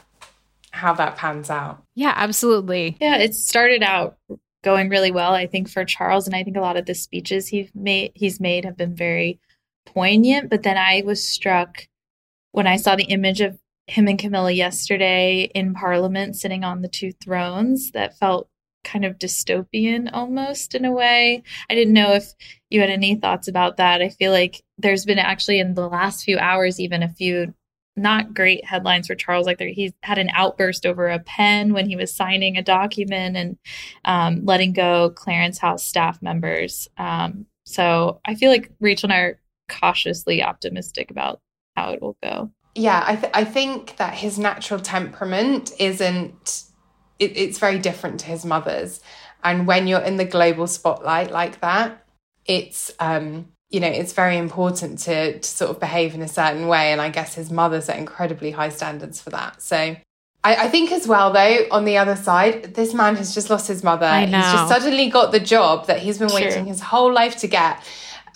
how 0.72 0.94
that 0.94 1.18
pans 1.18 1.50
out. 1.50 1.84
Yeah, 1.96 2.14
absolutely. 2.16 2.98
Yeah, 3.00 3.18
it 3.18 3.34
started 3.36 3.84
out 3.84 4.18
going 4.64 4.90
really 4.90 5.12
well, 5.12 5.34
I 5.34 5.48
think, 5.48 5.70
for 5.70 5.86
Charles, 5.86 6.28
and 6.28 6.36
I 6.36 6.44
think 6.44 6.58
a 6.58 6.62
lot 6.62 6.78
of 6.78 6.86
the 6.86 6.96
speeches 6.96 7.48
he's 7.48 7.70
made 7.74 8.12
he's 8.16 8.40
made 8.40 8.66
have 8.66 8.78
been 8.78 8.96
very 8.96 9.40
poignant. 9.86 10.50
But 10.50 10.64
then 10.64 10.78
I 10.78 11.04
was 11.06 11.24
struck 11.24 11.88
when 12.52 12.68
I 12.68 12.78
saw 12.78 12.96
the 12.96 13.04
image 13.04 13.42
of 13.42 13.58
him 13.88 14.08
and 14.08 14.20
Camilla 14.20 14.52
yesterday 14.52 15.50
in 15.56 15.74
Parliament 15.74 16.36
sitting 16.36 16.64
on 16.64 16.82
the 16.82 16.88
two 16.88 17.12
thrones 17.12 17.92
that 17.92 18.18
felt 18.18 18.49
kind 18.84 19.06
of 19.06 19.18
dystopian 19.18 20.10
almost 20.14 20.76
in 20.76 20.86
a 20.86 20.92
way. 20.92 21.44
I 21.70 21.76
didn't 21.76 21.94
know 21.94 22.14
if 22.14 22.34
you 22.70 22.82
had 22.82 22.90
any 22.90 23.16
thoughts 23.16 23.48
about 23.48 23.78
that. 23.78 24.02
I 24.02 24.10
feel 24.10 24.32
like 24.32 24.64
there's 24.78 25.06
been 25.06 25.20
actually 25.20 25.60
in 25.60 25.74
the 25.74 25.88
last 25.88 26.24
few 26.24 26.38
hours 26.38 26.80
even 26.80 27.04
a 27.04 27.10
few 27.10 27.54
not 27.96 28.34
great 28.34 28.66
headlines 28.66 29.08
for 29.08 29.16
Charles. 29.16 29.46
Like 29.46 29.58
there, 29.58 29.68
he's 29.70 29.92
had 30.04 30.18
an 30.18 30.30
outburst 30.34 30.86
over 30.86 31.10
a 31.10 31.20
pen 31.20 31.74
when 31.74 31.88
he 31.88 31.96
was 31.96 32.16
signing 32.16 32.58
a 32.58 32.64
document 32.64 33.36
and 33.36 33.58
um, 34.06 34.46
letting 34.46 34.74
go 34.74 35.12
Clarence 35.12 35.58
House 35.58 35.84
staff 35.84 36.22
members. 36.22 36.88
Um, 36.98 37.46
so 37.66 38.20
I 38.26 38.36
feel 38.36 38.52
like 38.52 38.72
Rachel 38.80 39.08
and 39.08 39.14
I 39.14 39.20
are 39.20 39.40
cautiously 39.68 40.42
optimistic 40.42 41.12
about 41.12 41.42
how 41.76 41.92
it 41.92 42.02
will 42.02 42.18
go. 42.24 42.52
Yeah, 42.76 43.04
I, 43.06 43.16
th- 43.16 43.32
I 43.34 43.44
think 43.44 43.98
that 43.98 44.14
his 44.14 44.40
natural 44.40 44.80
temperament 44.80 45.72
isn't 45.80 46.64
it, 47.20 47.38
it's 47.38 47.60
very 47.60 47.78
different 47.80 48.22
to 48.22 48.26
his 48.26 48.46
mother's. 48.46 49.02
And 49.44 49.68
when 49.68 49.88
you're 49.88 50.02
in 50.02 50.18
the 50.18 50.26
global 50.26 50.68
spotlight 50.68 51.32
like 51.32 51.62
that, 51.62 52.04
it's 52.46 52.92
um, 53.00 53.50
you 53.70 53.80
know, 53.80 53.88
it's 53.88 54.14
very 54.14 54.38
important 54.38 55.00
to 55.00 55.40
to 55.40 55.48
sort 55.48 55.72
of 55.72 55.80
behave 55.80 56.16
in 56.16 56.22
a 56.22 56.28
certain 56.28 56.68
way. 56.68 56.92
And 56.92 57.00
I 57.00 57.10
guess 57.10 57.36
his 57.36 57.52
mother 57.52 57.82
set 57.82 57.98
incredibly 57.98 58.52
high 58.52 58.70
standards 58.70 59.22
for 59.22 59.30
that. 59.30 59.62
So 59.62 59.96
I, 60.44 60.56
I 60.56 60.68
think 60.70 60.92
as 60.92 61.08
well 61.08 61.32
though, 61.32 61.68
on 61.72 61.86
the 61.86 61.98
other 61.98 62.16
side, 62.16 62.74
this 62.76 62.94
man 62.94 63.16
has 63.18 63.34
just 63.34 63.50
lost 63.50 63.68
his 63.68 63.84
mother. 63.84 64.12
He's 64.22 64.32
just 64.32 64.70
suddenly 64.70 65.10
got 65.10 65.32
the 65.32 65.40
job 65.40 65.88
that 65.88 66.00
he's 66.00 66.18
been 66.18 66.34
waiting 66.34 66.66
his 66.66 66.82
whole 66.82 67.14
life 67.14 67.38
to 67.38 67.48
get 67.48 67.84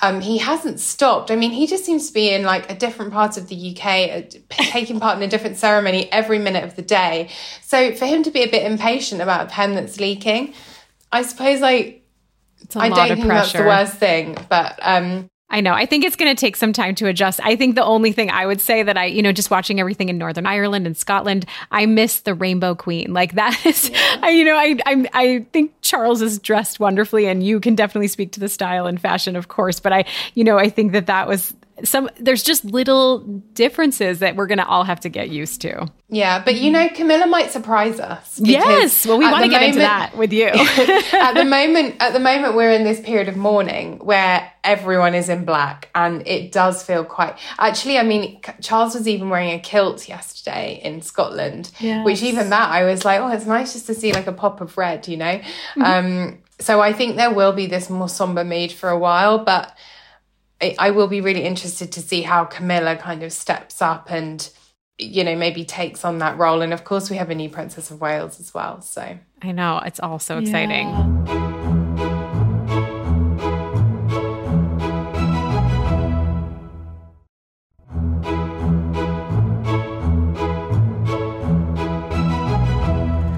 um, 0.03 0.19
he 0.19 0.37
hasn't 0.37 0.81
stopped. 0.81 1.31
I 1.31 1.37
mean, 1.37 1.51
he 1.51 1.65
just 1.65 1.85
seems 1.85 2.07
to 2.09 2.13
be 2.13 2.29
in 2.29 2.43
like 2.43 2.69
a 2.69 2.75
different 2.75 3.13
part 3.13 3.37
of 3.37 3.47
the 3.47 3.55
UK, 3.55 4.29
taking 4.49 4.99
part 4.99 5.15
in 5.15 5.23
a 5.23 5.29
different 5.29 5.55
ceremony 5.55 6.11
every 6.11 6.39
minute 6.39 6.65
of 6.65 6.75
the 6.75 6.81
day. 6.81 7.29
So 7.61 7.95
for 7.95 8.05
him 8.05 8.21
to 8.23 8.29
be 8.29 8.43
a 8.43 8.51
bit 8.51 8.69
impatient 8.69 9.21
about 9.21 9.47
a 9.47 9.49
pen 9.49 9.75
that's 9.75 10.01
leaking, 10.01 10.55
I 11.09 11.21
suppose 11.21 11.61
like 11.61 12.05
I 12.75 12.89
don't 12.89 13.15
think 13.15 13.27
pressure. 13.27 13.29
that's 13.29 13.51
the 13.53 13.63
worst 13.63 13.93
thing, 13.93 14.37
but 14.49 14.77
um, 14.81 15.29
I 15.53 15.61
know. 15.61 15.73
I 15.73 15.85
think 15.85 16.03
it's 16.03 16.15
going 16.15 16.35
to 16.35 16.39
take 16.39 16.55
some 16.55 16.73
time 16.73 16.95
to 16.95 17.05
adjust. 17.05 17.39
I 17.43 17.55
think 17.55 17.75
the 17.75 17.83
only 17.83 18.11
thing 18.11 18.31
I 18.31 18.47
would 18.47 18.59
say 18.59 18.81
that 18.81 18.97
I, 18.97 19.05
you 19.05 19.21
know, 19.21 19.31
just 19.31 19.51
watching 19.51 19.79
everything 19.79 20.09
in 20.09 20.17
Northern 20.17 20.47
Ireland 20.47 20.87
and 20.87 20.97
Scotland, 20.97 21.45
I 21.69 21.85
miss 21.85 22.21
the 22.21 22.33
Rainbow 22.33 22.73
Queen. 22.73 23.13
Like 23.13 23.33
that 23.35 23.63
is, 23.63 23.89
yeah. 23.89 24.19
I, 24.23 24.29
you 24.31 24.45
know, 24.45 24.57
I, 24.57 24.77
I, 24.87 25.05
I 25.13 25.45
think 25.53 25.71
Charles 25.81 26.23
is 26.23 26.39
dressed 26.39 26.79
wonderfully, 26.79 27.27
and 27.27 27.43
you 27.43 27.59
can 27.59 27.75
definitely 27.75 28.07
speak 28.07 28.31
to 28.31 28.39
the 28.39 28.49
style 28.49 28.87
and 28.87 28.99
fashion, 28.99 29.35
of 29.35 29.47
course. 29.47 29.79
But 29.79 29.93
I, 29.93 30.05
you 30.33 30.43
know, 30.43 30.57
I 30.57 30.69
think 30.69 30.91
that 30.93 31.05
that 31.05 31.27
was 31.27 31.53
some 31.83 32.09
there's 32.19 32.43
just 32.43 32.63
little 32.65 33.19
differences 33.53 34.19
that 34.19 34.35
we're 34.35 34.45
going 34.45 34.59
to 34.59 34.65
all 34.65 34.83
have 34.83 34.99
to 35.01 35.09
get 35.09 35.29
used 35.29 35.61
to. 35.61 35.87
Yeah, 36.09 36.43
but 36.43 36.55
you 36.55 36.71
know, 36.71 36.87
Camilla 36.89 37.25
might 37.25 37.49
surprise 37.49 37.99
us. 37.99 38.39
Yes, 38.39 39.05
well, 39.05 39.17
we 39.17 39.25
want 39.25 39.43
to 39.43 39.49
get 39.49 39.61
moment, 39.61 39.67
into 39.69 39.79
that 39.79 40.15
with 40.15 40.31
you. 40.31 40.47
at 40.47 41.33
the 41.33 41.45
moment, 41.45 41.95
at 41.99 42.13
the 42.13 42.19
moment, 42.19 42.55
we're 42.55 42.71
in 42.71 42.83
this 42.83 42.99
period 43.01 43.27
of 43.27 43.35
mourning 43.35 43.97
where 43.99 44.51
everyone 44.63 45.15
is 45.15 45.29
in 45.29 45.45
black, 45.45 45.89
and 45.95 46.25
it 46.27 46.51
does 46.51 46.83
feel 46.83 47.03
quite. 47.03 47.37
Actually, 47.57 47.97
I 47.97 48.03
mean, 48.03 48.39
Charles 48.61 48.93
was 48.93 49.07
even 49.07 49.29
wearing 49.29 49.51
a 49.51 49.59
kilt 49.59 50.07
yesterday 50.07 50.79
in 50.83 51.01
Scotland, 51.01 51.71
yes. 51.79 52.05
which 52.05 52.21
even 52.21 52.49
that 52.51 52.69
I 52.69 52.83
was 52.83 53.03
like, 53.03 53.19
oh, 53.19 53.29
it's 53.29 53.47
nice 53.47 53.73
just 53.73 53.87
to 53.87 53.95
see 53.95 54.13
like 54.13 54.27
a 54.27 54.33
pop 54.33 54.61
of 54.61 54.77
red, 54.77 55.07
you 55.07 55.17
know. 55.17 55.39
Mm-hmm. 55.75 55.81
Um, 55.81 56.37
so 56.59 56.81
I 56.81 56.93
think 56.93 57.15
there 57.15 57.33
will 57.33 57.53
be 57.53 57.65
this 57.65 57.89
more 57.89 58.07
somber 58.07 58.43
mood 58.43 58.71
for 58.71 58.89
a 58.89 58.97
while, 58.97 59.39
but 59.43 59.75
I 60.79 60.91
will 60.91 61.07
be 61.07 61.21
really 61.21 61.43
interested 61.43 61.91
to 61.93 62.01
see 62.01 62.21
how 62.21 62.45
Camilla 62.45 62.95
kind 62.95 63.23
of 63.23 63.31
steps 63.31 63.81
up 63.81 64.11
and 64.11 64.49
you 64.97 65.23
know 65.23 65.35
maybe 65.35 65.65
takes 65.65 66.05
on 66.05 66.19
that 66.19 66.37
role 66.37 66.61
and 66.61 66.71
of 66.71 66.83
course 66.83 67.09
we 67.09 67.17
have 67.17 67.29
a 67.29 67.35
new 67.35 67.49
princess 67.49 67.89
of 67.89 67.99
wales 67.99 68.39
as 68.39 68.53
well 68.53 68.79
so 68.79 69.17
i 69.41 69.51
know 69.51 69.81
it's 69.83 69.99
all 69.99 70.19
so 70.19 70.37
exciting 70.37 70.87
yeah. 70.87 71.53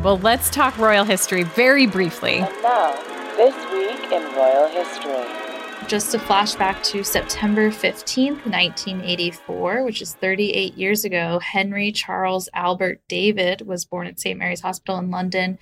Well, 0.06 0.20
let's 0.20 0.52
talk 0.52 0.78
royal 0.78 1.04
history 1.04 1.42
very 1.42 1.88
briefly. 1.88 2.36
And 2.38 2.62
now, 2.62 2.94
this 3.38 3.56
week 3.72 4.12
in 4.12 4.22
royal 4.36 4.68
history. 4.68 5.45
Just 5.88 6.12
to 6.14 6.20
flash 6.20 6.56
back 6.56 6.82
to 6.86 7.04
September 7.04 7.70
15th, 7.70 8.44
1984, 8.48 9.84
which 9.84 10.02
is 10.02 10.16
38 10.16 10.74
years 10.74 11.06
ago, 11.06 11.38
Henry 11.38 11.92
Charles 11.92 12.50
Albert 12.56 13.02
David 13.08 13.62
was 13.62 13.86
born 13.86 14.08
at 14.08 14.20
St. 14.20 14.40
Mary's 14.40 14.62
Hospital 14.62 14.98
in 14.98 15.12
London, 15.12 15.60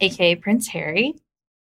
aka 0.00 0.34
Prince 0.34 0.66
Harry. 0.68 1.14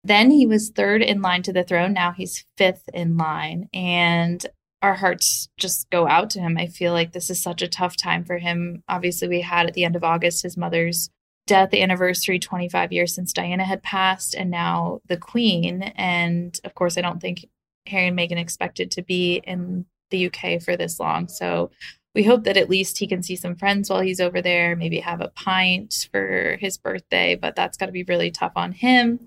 Then 0.05 0.31
he 0.31 0.45
was 0.45 0.69
third 0.69 1.01
in 1.01 1.21
line 1.21 1.43
to 1.43 1.51
the 1.51 1.65
throne. 1.65 1.91
Now 1.91 2.13
he's 2.13 2.45
fifth 2.57 2.89
in 2.93 3.17
line. 3.17 3.67
And 3.73 4.45
our 4.81 4.93
hearts 4.93 5.49
just 5.57 5.89
go 5.89 6.07
out 6.07 6.29
to 6.31 6.39
him. 6.39 6.57
I 6.57 6.67
feel 6.67 6.93
like 6.93 7.11
this 7.11 7.29
is 7.29 7.43
such 7.43 7.61
a 7.61 7.67
tough 7.67 7.97
time 7.97 8.23
for 8.23 8.37
him. 8.37 8.83
Obviously, 8.87 9.27
we 9.27 9.41
had 9.41 9.67
at 9.67 9.73
the 9.73 9.83
end 9.83 9.97
of 9.97 10.05
August 10.05 10.43
his 10.43 10.55
mother's 10.55 11.09
death 11.47 11.73
anniversary 11.73 12.39
25 12.39 12.93
years 12.93 13.13
since 13.13 13.33
Diana 13.33 13.65
had 13.65 13.83
passed 13.83 14.33
and 14.33 14.49
now 14.49 15.01
the 15.07 15.17
queen 15.17 15.83
and 15.97 16.57
of 16.63 16.73
course 16.73 16.97
I 16.97 17.01
don't 17.01 17.19
think 17.19 17.45
Harry 17.87 18.07
and 18.07 18.17
Meghan 18.17 18.37
expected 18.37 18.91
to 18.91 19.01
be 19.01 19.41
in 19.45 19.85
the 20.11 20.27
UK 20.27 20.61
for 20.61 20.77
this 20.77 20.99
long. 20.99 21.27
So 21.27 21.71
we 22.15 22.23
hope 22.23 22.43
that 22.43 22.57
at 22.57 22.69
least 22.69 22.99
he 22.99 23.07
can 23.07 23.23
see 23.23 23.35
some 23.35 23.55
friends 23.55 23.89
while 23.89 24.01
he's 24.01 24.19
over 24.19 24.41
there, 24.41 24.75
maybe 24.75 24.99
have 24.99 25.21
a 25.21 25.29
pint 25.29 26.07
for 26.11 26.57
his 26.59 26.77
birthday, 26.77 27.35
but 27.35 27.55
that's 27.55 27.77
got 27.77 27.87
to 27.87 27.91
be 27.91 28.03
really 28.03 28.29
tough 28.29 28.53
on 28.55 28.71
him. 28.71 29.19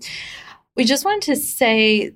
We 0.75 0.85
just 0.85 1.03
wanted 1.03 1.23
to 1.23 1.35
say, 1.35 2.13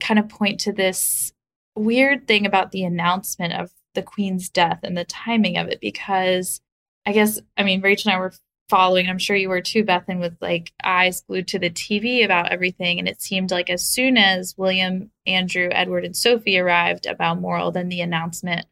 kind 0.00 0.18
of 0.18 0.28
point 0.28 0.60
to 0.60 0.72
this 0.72 1.32
weird 1.74 2.26
thing 2.26 2.46
about 2.46 2.72
the 2.72 2.84
announcement 2.84 3.52
of 3.52 3.70
the 3.94 4.02
Queen's 4.02 4.48
death 4.48 4.80
and 4.82 4.96
the 4.96 5.04
timing 5.04 5.58
of 5.58 5.68
it, 5.68 5.80
because 5.80 6.60
I 7.04 7.12
guess, 7.12 7.38
I 7.56 7.62
mean, 7.62 7.82
Rachel 7.82 8.10
and 8.10 8.16
I 8.16 8.20
were 8.20 8.32
following. 8.68 9.08
I'm 9.08 9.18
sure 9.18 9.36
you 9.36 9.48
were 9.48 9.60
too, 9.60 9.84
Bethan, 9.84 10.20
with 10.20 10.36
like 10.40 10.72
eyes 10.84 11.22
glued 11.22 11.48
to 11.48 11.58
the 11.58 11.70
TV 11.70 12.24
about 12.24 12.50
everything. 12.50 12.98
And 12.98 13.08
it 13.08 13.22
seemed 13.22 13.50
like 13.50 13.70
as 13.70 13.86
soon 13.86 14.16
as 14.16 14.54
William, 14.56 15.10
Andrew, 15.26 15.68
Edward, 15.70 16.04
and 16.04 16.16
Sophie 16.16 16.58
arrived 16.58 17.06
at 17.06 17.18
Balmoral, 17.18 17.70
then 17.70 17.88
the 17.88 18.00
announcement 18.00 18.66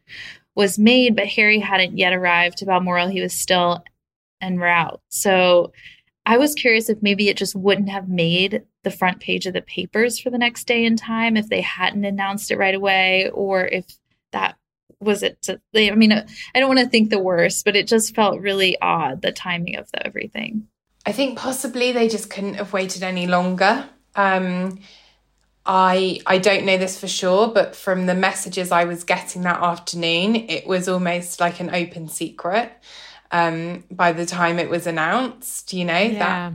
was 0.54 0.78
made. 0.78 1.16
But 1.16 1.28
Harry 1.28 1.60
hadn't 1.60 1.98
yet 1.98 2.12
arrived 2.12 2.58
to 2.58 2.66
Balmoral. 2.66 3.08
He 3.08 3.20
was 3.20 3.32
still 3.32 3.84
en 4.40 4.58
route. 4.58 5.00
So 5.08 5.72
I 6.26 6.38
was 6.38 6.54
curious 6.54 6.88
if 6.88 7.02
maybe 7.02 7.28
it 7.28 7.36
just 7.36 7.54
wouldn't 7.54 7.90
have 7.90 8.08
made 8.08 8.64
the 8.82 8.90
front 8.90 9.20
page 9.20 9.46
of 9.46 9.52
the 9.52 9.62
papers 9.62 10.18
for 10.18 10.30
the 10.30 10.38
next 10.38 10.66
day 10.66 10.84
in 10.84 10.96
time 10.96 11.36
if 11.36 11.48
they 11.48 11.60
hadn't 11.60 12.04
announced 12.04 12.50
it 12.50 12.58
right 12.58 12.74
away, 12.74 13.30
or 13.32 13.66
if 13.66 13.84
that 14.32 14.56
was 15.04 15.22
it 15.22 15.40
to, 15.42 15.60
I 15.76 15.94
mean, 15.94 16.12
I 16.12 16.24
don't 16.54 16.68
want 16.68 16.80
to 16.80 16.88
think 16.88 17.10
the 17.10 17.18
worst, 17.18 17.64
but 17.64 17.76
it 17.76 17.86
just 17.86 18.14
felt 18.14 18.40
really 18.40 18.76
odd, 18.80 19.22
the 19.22 19.32
timing 19.32 19.76
of 19.76 19.90
the, 19.92 20.06
everything. 20.06 20.68
I 21.06 21.12
think 21.12 21.38
possibly 21.38 21.92
they 21.92 22.08
just 22.08 22.30
couldn't 22.30 22.54
have 22.54 22.72
waited 22.72 23.02
any 23.02 23.26
longer. 23.26 23.88
Um, 24.16 24.80
I 25.66 26.20
I 26.26 26.38
don't 26.38 26.66
know 26.66 26.76
this 26.76 26.98
for 26.98 27.08
sure, 27.08 27.48
but 27.48 27.74
from 27.74 28.06
the 28.06 28.14
messages 28.14 28.70
I 28.70 28.84
was 28.84 29.04
getting 29.04 29.42
that 29.42 29.62
afternoon, 29.62 30.36
it 30.36 30.66
was 30.66 30.88
almost 30.88 31.40
like 31.40 31.60
an 31.60 31.74
open 31.74 32.08
secret. 32.08 32.72
Um, 33.30 33.84
by 33.90 34.12
the 34.12 34.26
time 34.26 34.58
it 34.58 34.68
was 34.68 34.86
announced, 34.86 35.72
you 35.72 35.84
know 35.84 35.98
yeah. 35.98 36.18
that 36.18 36.52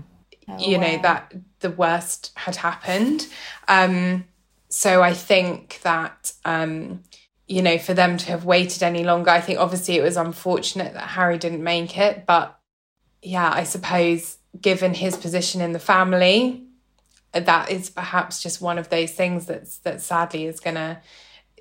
oh, 0.47 0.59
you 0.59 0.77
wow. 0.77 0.83
know 0.83 1.01
that 1.01 1.33
the 1.59 1.71
worst 1.71 2.31
had 2.35 2.55
happened. 2.55 3.27
Um, 3.67 4.25
so 4.69 5.01
I 5.01 5.13
think 5.13 5.79
that 5.81 6.33
um, 6.45 7.03
you 7.49 7.63
know, 7.63 7.79
for 7.79 7.95
them 7.95 8.15
to 8.15 8.27
have 8.27 8.45
waited 8.45 8.83
any 8.83 9.03
longer. 9.03 9.31
I 9.31 9.41
think 9.41 9.59
obviously 9.59 9.97
it 9.97 10.03
was 10.03 10.15
unfortunate 10.15 10.93
that 10.93 11.09
Harry 11.09 11.39
didn't 11.39 11.63
make 11.63 11.97
it, 11.97 12.25
but 12.27 12.57
yeah, 13.23 13.51
I 13.51 13.63
suppose 13.63 14.37
given 14.61 14.93
his 14.93 15.17
position 15.17 15.59
in 15.59 15.73
the 15.73 15.79
family, 15.79 16.63
that 17.33 17.71
is 17.71 17.89
perhaps 17.89 18.41
just 18.41 18.61
one 18.61 18.77
of 18.77 18.89
those 18.89 19.11
things 19.11 19.47
that's 19.47 19.79
that 19.79 20.01
sadly 20.01 20.45
is 20.45 20.59
gonna 20.59 21.01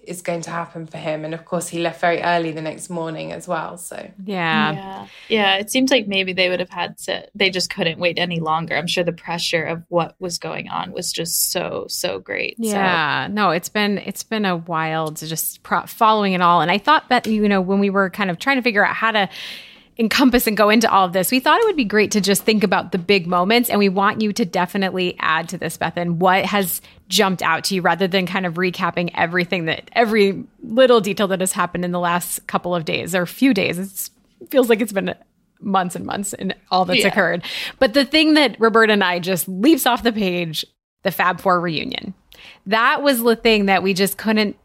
is 0.03 0.23
going 0.23 0.41
to 0.43 0.51
happen 0.51 0.87
for 0.87 0.99
him. 0.99 1.25
And 1.25 1.35
of 1.35 1.45
course, 1.45 1.69
he 1.69 1.79
left 1.79 2.01
very 2.01 2.23
early 2.23 2.53
the 2.53 2.63
next 2.63 2.89
morning 2.89 3.33
as 3.33 3.47
well. 3.47 3.77
So, 3.77 3.97
yeah. 4.25 4.73
Yeah. 4.73 5.07
Yeah. 5.29 5.57
It 5.57 5.71
seems 5.71 5.91
like 5.91 6.07
maybe 6.07 6.33
they 6.33 6.49
would 6.49 6.61
have 6.61 6.71
had 6.71 6.97
to, 6.99 7.29
they 7.35 7.51
just 7.51 7.71
couldn't 7.71 7.99
wait 7.99 8.19
any 8.19 8.41
longer. 8.41 8.77
I'm 8.77 8.87
sure 8.87 9.05
the 9.05 9.13
pressure 9.13 9.65
of 9.65 9.83
what 9.89 10.15
was 10.19 10.39
going 10.39 10.69
on 10.69 10.93
was 10.93 11.13
just 11.13 11.53
so, 11.53 11.87
so 11.89 12.19
great. 12.19 12.57
Yeah. 12.59 13.27
So. 13.27 13.33
No, 13.33 13.51
it's 13.51 13.69
been, 13.69 13.99
it's 13.99 14.23
been 14.23 14.45
a 14.45 14.57
wild 14.57 15.17
just 15.17 15.63
pro- 15.63 15.87
following 15.87 16.33
it 16.33 16.41
all. 16.41 16.61
And 16.61 16.71
I 16.71 16.79
thought 16.79 17.09
that, 17.09 17.27
you 17.27 17.49
know, 17.49 17.61
when 17.61 17.79
we 17.79 17.91
were 17.91 18.11
kind 18.11 18.31
of 18.31 18.39
trying 18.39 18.57
to 18.57 18.63
figure 18.63 18.85
out 18.85 18.95
how 18.95 19.11
to, 19.11 19.29
encompass 19.99 20.47
and 20.47 20.57
go 20.57 20.71
into 20.71 20.91
all 20.91 21.05
of 21.05 21.13
this, 21.13 21.31
we 21.31 21.41
thought 21.41 21.61
it 21.61 21.67
would 21.67 21.77
be 21.77 21.85
great 21.85 22.13
to 22.13 22.21
just 22.21 22.45
think 22.45 22.63
about 22.63 22.93
the 22.93 22.99
big 22.99 23.27
moments. 23.27 23.69
And 23.69 23.79
we 23.79 23.89
want 23.89 24.21
you 24.21 24.33
to 24.33 24.45
definitely 24.45 25.17
add 25.19 25.49
to 25.49 25.59
this, 25.59 25.77
Bethan, 25.77 26.17
what 26.17 26.45
has 26.45 26.81
jumped 27.09 27.43
out 27.43 27.65
to 27.65 27.75
you 27.75 27.83
rather 27.83 28.07
than 28.07 28.27
kind 28.27 28.47
of 28.47 28.55
recapping 28.55 29.11
everything 29.15 29.65
that 29.65 29.91
every 29.95 30.45
little 30.63 31.01
detail 31.01 31.27
that 31.29 31.41
has 31.41 31.53
happened 31.53 31.85
in 31.85 31.93
the 31.93 31.99
last 31.99 32.47
couple 32.47 32.75
of 32.75 32.85
days 32.85 33.15
or 33.15 33.27
few 33.27 33.53
days. 33.53 33.79
it 34.41 34.51
feels 34.51 34.69
like 34.69 34.81
it's 34.81 34.93
been 34.93 35.15
months 35.61 35.97
and 35.97 36.07
months 36.07 36.33
and 36.35 36.55
all 36.71 36.85
that's 36.85 37.01
yeah. 37.01 37.09
occurred. 37.09 37.43
But 37.79 37.95
the 37.95 38.05
thing 38.05 38.35
that 38.35 38.59
Roberta 38.61 38.93
and 38.93 39.03
I 39.03 39.19
just 39.19 39.49
leaps 39.49 39.87
off 39.87 40.03
the 40.03 40.13
page 40.13 40.65
the 41.03 41.11
Fab 41.11 41.41
Four 41.41 41.61
reunion. 41.61 42.15
That 42.67 43.03
was 43.03 43.23
the 43.23 43.37
thing 43.37 43.67
that 43.67 43.83
we 43.83 43.95
just 43.95 44.19
couldn't 44.19 44.57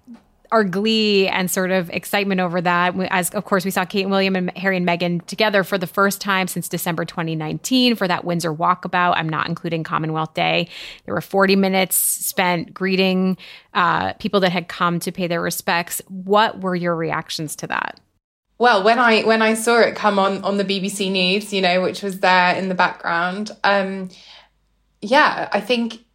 our 0.53 0.63
glee 0.63 1.27
and 1.27 1.49
sort 1.49 1.71
of 1.71 1.89
excitement 1.89 2.39
over 2.39 2.61
that. 2.61 2.95
As 3.09 3.31
of 3.31 3.43
course, 3.43 3.65
we 3.65 3.71
saw 3.71 3.85
Kate 3.85 4.03
and 4.03 4.11
William 4.11 4.35
and 4.35 4.55
Harry 4.55 4.77
and 4.77 4.87
Meghan 4.87 5.25
together 5.25 5.63
for 5.63 5.79
the 5.79 5.87
first 5.87 6.21
time 6.21 6.47
since 6.47 6.69
December 6.69 7.05
2019 7.05 7.95
for 7.95 8.07
that 8.07 8.23
Windsor 8.23 8.53
walkabout. 8.53 9.15
I'm 9.17 9.27
not 9.27 9.47
including 9.47 9.83
Commonwealth 9.83 10.35
Day. 10.35 10.69
There 11.05 11.15
were 11.15 11.21
40 11.21 11.55
minutes 11.55 11.95
spent 11.95 12.71
greeting 12.71 13.35
uh, 13.73 14.13
people 14.13 14.39
that 14.41 14.51
had 14.51 14.67
come 14.67 14.99
to 14.99 15.11
pay 15.11 15.25
their 15.25 15.41
respects. 15.41 16.03
What 16.07 16.61
were 16.61 16.75
your 16.75 16.95
reactions 16.95 17.55
to 17.57 17.67
that? 17.67 17.99
Well, 18.59 18.83
when 18.83 18.99
I 18.99 19.23
when 19.23 19.41
I 19.41 19.55
saw 19.55 19.79
it 19.79 19.95
come 19.95 20.19
on 20.19 20.43
on 20.43 20.57
the 20.57 20.63
BBC 20.63 21.11
News, 21.11 21.51
you 21.51 21.63
know, 21.63 21.81
which 21.81 22.03
was 22.03 22.19
there 22.19 22.55
in 22.55 22.69
the 22.69 22.75
background, 22.75 23.49
um, 23.63 24.09
yeah, 25.01 25.49
I 25.51 25.59
think 25.59 26.05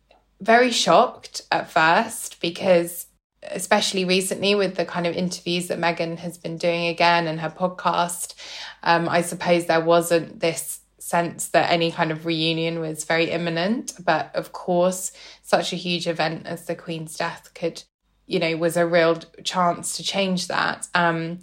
very 0.40 0.71
shocked 0.71 1.42
at 1.50 1.68
first 1.68 2.40
because 2.40 3.07
especially 3.42 4.04
recently 4.04 4.54
with 4.54 4.75
the 4.76 4.85
kind 4.85 5.07
of 5.07 5.14
interviews 5.14 5.68
that 5.68 5.78
Meghan 5.78 6.18
has 6.18 6.38
been 6.38 6.57
doing 6.57 6.87
again 6.87 7.26
and 7.26 7.40
her 7.40 7.50
podcast, 7.50 8.35
um, 8.83 9.09
I 9.09 9.23
suppose 9.23 9.66
there 9.66 9.80
wasn't 9.80 10.40
this 10.40 10.80
sense 10.99 11.49
that 11.49 11.71
any 11.71 11.90
kind 11.90 12.11
of 12.11 12.26
reunion 12.26 12.80
was 12.80 13.04
very 13.04 13.30
imminent. 13.30 13.95
But 14.04 14.35
of 14.35 14.52
course, 14.52 15.12
such 15.42 15.73
a 15.73 15.76
huge 15.76 16.07
event 16.07 16.47
as 16.47 16.66
the 16.66 16.75
Queen's 16.75 17.16
death 17.16 17.54
could, 17.54 17.83
you 18.26 18.38
know, 18.38 18.57
was 18.57 18.76
a 18.76 18.87
real 18.87 19.16
chance 19.42 19.97
to 19.97 20.02
change 20.02 20.49
that. 20.49 20.87
Um, 20.95 21.38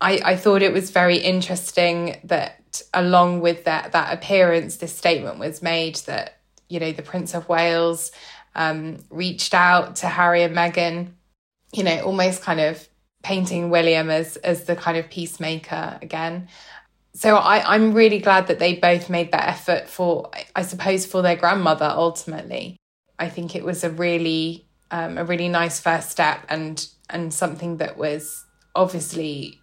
I, 0.00 0.20
I 0.24 0.36
thought 0.36 0.62
it 0.62 0.72
was 0.72 0.90
very 0.90 1.16
interesting 1.16 2.20
that 2.24 2.82
along 2.92 3.40
with 3.40 3.64
that 3.64 3.92
that 3.92 4.12
appearance, 4.12 4.76
this 4.76 4.94
statement 4.94 5.38
was 5.38 5.62
made 5.62 5.96
that, 6.06 6.40
you 6.68 6.80
know, 6.80 6.92
the 6.92 7.02
Prince 7.02 7.34
of 7.34 7.48
Wales 7.48 8.10
um, 8.54 8.98
reached 9.10 9.54
out 9.54 9.96
to 9.96 10.06
Harry 10.06 10.42
and 10.42 10.56
Meghan, 10.56 11.12
you 11.72 11.82
know, 11.82 12.00
almost 12.02 12.42
kind 12.42 12.60
of 12.60 12.88
painting 13.22 13.70
William 13.70 14.10
as 14.10 14.36
as 14.36 14.64
the 14.64 14.76
kind 14.76 14.96
of 14.96 15.10
peacemaker 15.10 15.98
again. 16.02 16.48
So 17.14 17.36
I, 17.36 17.74
I'm 17.74 17.94
really 17.94 18.18
glad 18.18 18.48
that 18.48 18.58
they 18.58 18.74
both 18.74 19.08
made 19.08 19.30
that 19.32 19.48
effort 19.48 19.88
for, 19.88 20.30
I 20.56 20.62
suppose, 20.62 21.06
for 21.06 21.22
their 21.22 21.36
grandmother 21.36 21.84
ultimately. 21.84 22.76
I 23.18 23.28
think 23.28 23.54
it 23.54 23.64
was 23.64 23.84
a 23.84 23.90
really 23.90 24.66
um, 24.90 25.18
a 25.18 25.24
really 25.24 25.48
nice 25.48 25.80
first 25.80 26.10
step, 26.10 26.44
and 26.48 26.86
and 27.10 27.32
something 27.32 27.78
that 27.78 27.96
was 27.96 28.44
obviously, 28.74 29.60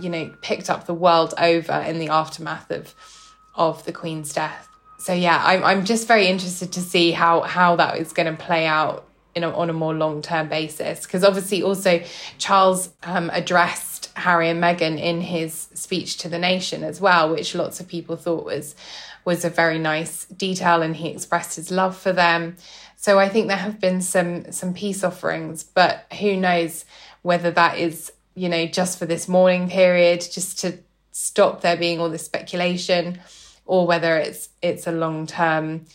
you 0.00 0.08
know, 0.08 0.34
picked 0.42 0.70
up 0.70 0.86
the 0.86 0.94
world 0.94 1.34
over 1.38 1.72
in 1.86 1.98
the 1.98 2.08
aftermath 2.08 2.70
of 2.70 2.94
of 3.54 3.84
the 3.84 3.92
Queen's 3.92 4.32
death. 4.32 4.68
So 5.04 5.12
yeah, 5.12 5.38
I'm 5.44 5.62
I'm 5.62 5.84
just 5.84 6.08
very 6.08 6.28
interested 6.28 6.72
to 6.72 6.80
see 6.80 7.10
how 7.10 7.42
how 7.42 7.76
that 7.76 7.98
is 7.98 8.14
going 8.14 8.34
to 8.34 8.42
play 8.42 8.64
out 8.64 9.06
in 9.34 9.44
a, 9.44 9.50
on 9.50 9.68
a 9.68 9.74
more 9.74 9.92
long 9.92 10.22
term 10.22 10.48
basis 10.48 11.04
because 11.04 11.22
obviously 11.22 11.62
also 11.62 12.02
Charles 12.38 12.88
um, 13.02 13.28
addressed 13.34 14.10
Harry 14.16 14.48
and 14.48 14.62
Meghan 14.62 14.98
in 14.98 15.20
his 15.20 15.68
speech 15.74 16.16
to 16.18 16.30
the 16.30 16.38
nation 16.38 16.82
as 16.82 17.02
well, 17.02 17.30
which 17.30 17.54
lots 17.54 17.80
of 17.80 17.86
people 17.86 18.16
thought 18.16 18.46
was 18.46 18.74
was 19.26 19.44
a 19.44 19.50
very 19.50 19.78
nice 19.78 20.24
detail, 20.24 20.80
and 20.80 20.96
he 20.96 21.10
expressed 21.10 21.56
his 21.56 21.70
love 21.70 21.94
for 21.94 22.14
them. 22.14 22.56
So 22.96 23.18
I 23.18 23.28
think 23.28 23.48
there 23.48 23.58
have 23.58 23.78
been 23.78 24.00
some 24.00 24.50
some 24.52 24.72
peace 24.72 25.04
offerings, 25.04 25.64
but 25.64 26.06
who 26.18 26.34
knows 26.34 26.86
whether 27.20 27.50
that 27.50 27.76
is 27.76 28.10
you 28.34 28.48
know 28.48 28.64
just 28.64 28.98
for 28.98 29.04
this 29.04 29.28
mourning 29.28 29.68
period, 29.68 30.20
just 30.32 30.60
to 30.60 30.78
stop 31.12 31.60
there 31.60 31.76
being 31.76 32.00
all 32.00 32.08
this 32.08 32.24
speculation, 32.24 33.20
or 33.64 33.86
whether 33.86 34.16
it's 34.16 34.50
it's 34.62 34.86
a 34.86 34.92
long 34.92 35.26
term 35.26 35.86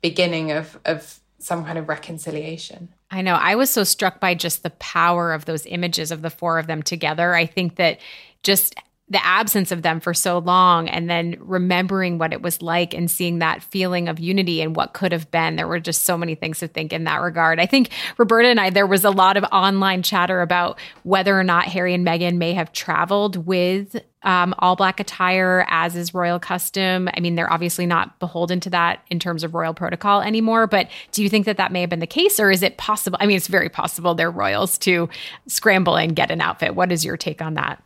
beginning 0.00 0.52
of 0.52 0.78
of 0.84 1.20
some 1.38 1.64
kind 1.64 1.78
of 1.78 1.88
reconciliation. 1.88 2.88
I 3.10 3.22
know. 3.22 3.34
I 3.34 3.54
was 3.54 3.70
so 3.70 3.84
struck 3.84 4.20
by 4.20 4.34
just 4.34 4.62
the 4.62 4.70
power 4.70 5.32
of 5.32 5.44
those 5.44 5.64
images 5.66 6.10
of 6.10 6.20
the 6.20 6.30
four 6.30 6.58
of 6.58 6.66
them 6.66 6.82
together. 6.82 7.34
I 7.34 7.46
think 7.46 7.76
that 7.76 7.98
just 8.42 8.74
the 9.10 9.24
absence 9.24 9.72
of 9.72 9.82
them 9.82 10.00
for 10.00 10.12
so 10.12 10.38
long 10.38 10.88
and 10.88 11.08
then 11.08 11.36
remembering 11.40 12.18
what 12.18 12.32
it 12.32 12.42
was 12.42 12.60
like 12.60 12.92
and 12.92 13.10
seeing 13.10 13.38
that 13.38 13.62
feeling 13.62 14.08
of 14.08 14.18
unity 14.18 14.60
and 14.60 14.76
what 14.76 14.92
could 14.92 15.12
have 15.12 15.30
been 15.30 15.56
there 15.56 15.66
were 15.66 15.80
just 15.80 16.04
so 16.04 16.18
many 16.18 16.34
things 16.34 16.58
to 16.58 16.68
think 16.68 16.92
in 16.92 17.04
that 17.04 17.20
regard 17.22 17.58
i 17.58 17.66
think 17.66 17.90
roberta 18.18 18.48
and 18.48 18.60
i 18.60 18.68
there 18.70 18.86
was 18.86 19.04
a 19.04 19.10
lot 19.10 19.36
of 19.36 19.44
online 19.44 20.02
chatter 20.02 20.42
about 20.42 20.78
whether 21.04 21.38
or 21.38 21.44
not 21.44 21.64
harry 21.64 21.94
and 21.94 22.06
meghan 22.06 22.36
may 22.36 22.52
have 22.52 22.72
traveled 22.72 23.46
with 23.46 23.96
um, 24.22 24.54
all 24.58 24.76
black 24.76 25.00
attire 25.00 25.64
as 25.68 25.96
is 25.96 26.14
royal 26.14 26.38
custom. 26.38 27.08
I 27.14 27.20
mean 27.20 27.34
they're 27.34 27.52
obviously 27.52 27.86
not 27.86 28.18
beholden 28.18 28.60
to 28.60 28.70
that 28.70 29.04
in 29.10 29.18
terms 29.18 29.44
of 29.44 29.54
royal 29.54 29.74
protocol 29.74 30.20
anymore 30.20 30.66
but 30.66 30.88
do 31.12 31.22
you 31.22 31.28
think 31.28 31.46
that 31.46 31.56
that 31.56 31.72
may 31.72 31.80
have 31.80 31.90
been 31.90 32.00
the 32.00 32.06
case 32.06 32.40
or 32.40 32.50
is 32.50 32.62
it 32.62 32.76
possible 32.76 33.16
i 33.20 33.26
mean 33.26 33.36
it's 33.36 33.46
very 33.46 33.68
possible 33.68 34.14
they're 34.14 34.30
royals 34.30 34.78
to 34.78 35.08
scramble 35.46 35.96
and 35.96 36.16
get 36.16 36.30
an 36.30 36.40
outfit. 36.40 36.74
What 36.74 36.92
is 36.92 37.04
your 37.04 37.16
take 37.16 37.42
on 37.42 37.54
that? 37.54 37.82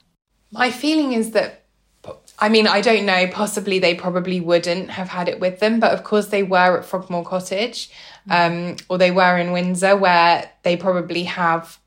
My 0.50 0.70
feeling 0.70 1.12
is 1.12 1.32
that, 1.32 1.64
I 2.38 2.48
mean, 2.48 2.66
I 2.66 2.80
don't 2.80 3.06
know, 3.06 3.26
possibly 3.28 3.78
they 3.78 3.94
probably 3.94 4.40
wouldn't 4.40 4.90
have 4.90 5.08
had 5.08 5.28
it 5.28 5.40
with 5.40 5.60
them, 5.60 5.80
but 5.80 5.92
of 5.92 6.04
course 6.04 6.28
they 6.28 6.42
were 6.42 6.78
at 6.78 6.84
Frogmore 6.84 7.24
Cottage 7.24 7.90
um, 8.30 8.76
or 8.88 8.98
they 8.98 9.10
were 9.10 9.38
in 9.38 9.52
Windsor 9.52 9.96
where 9.96 10.50
they 10.62 10.76
probably 10.76 11.24
have 11.24 11.78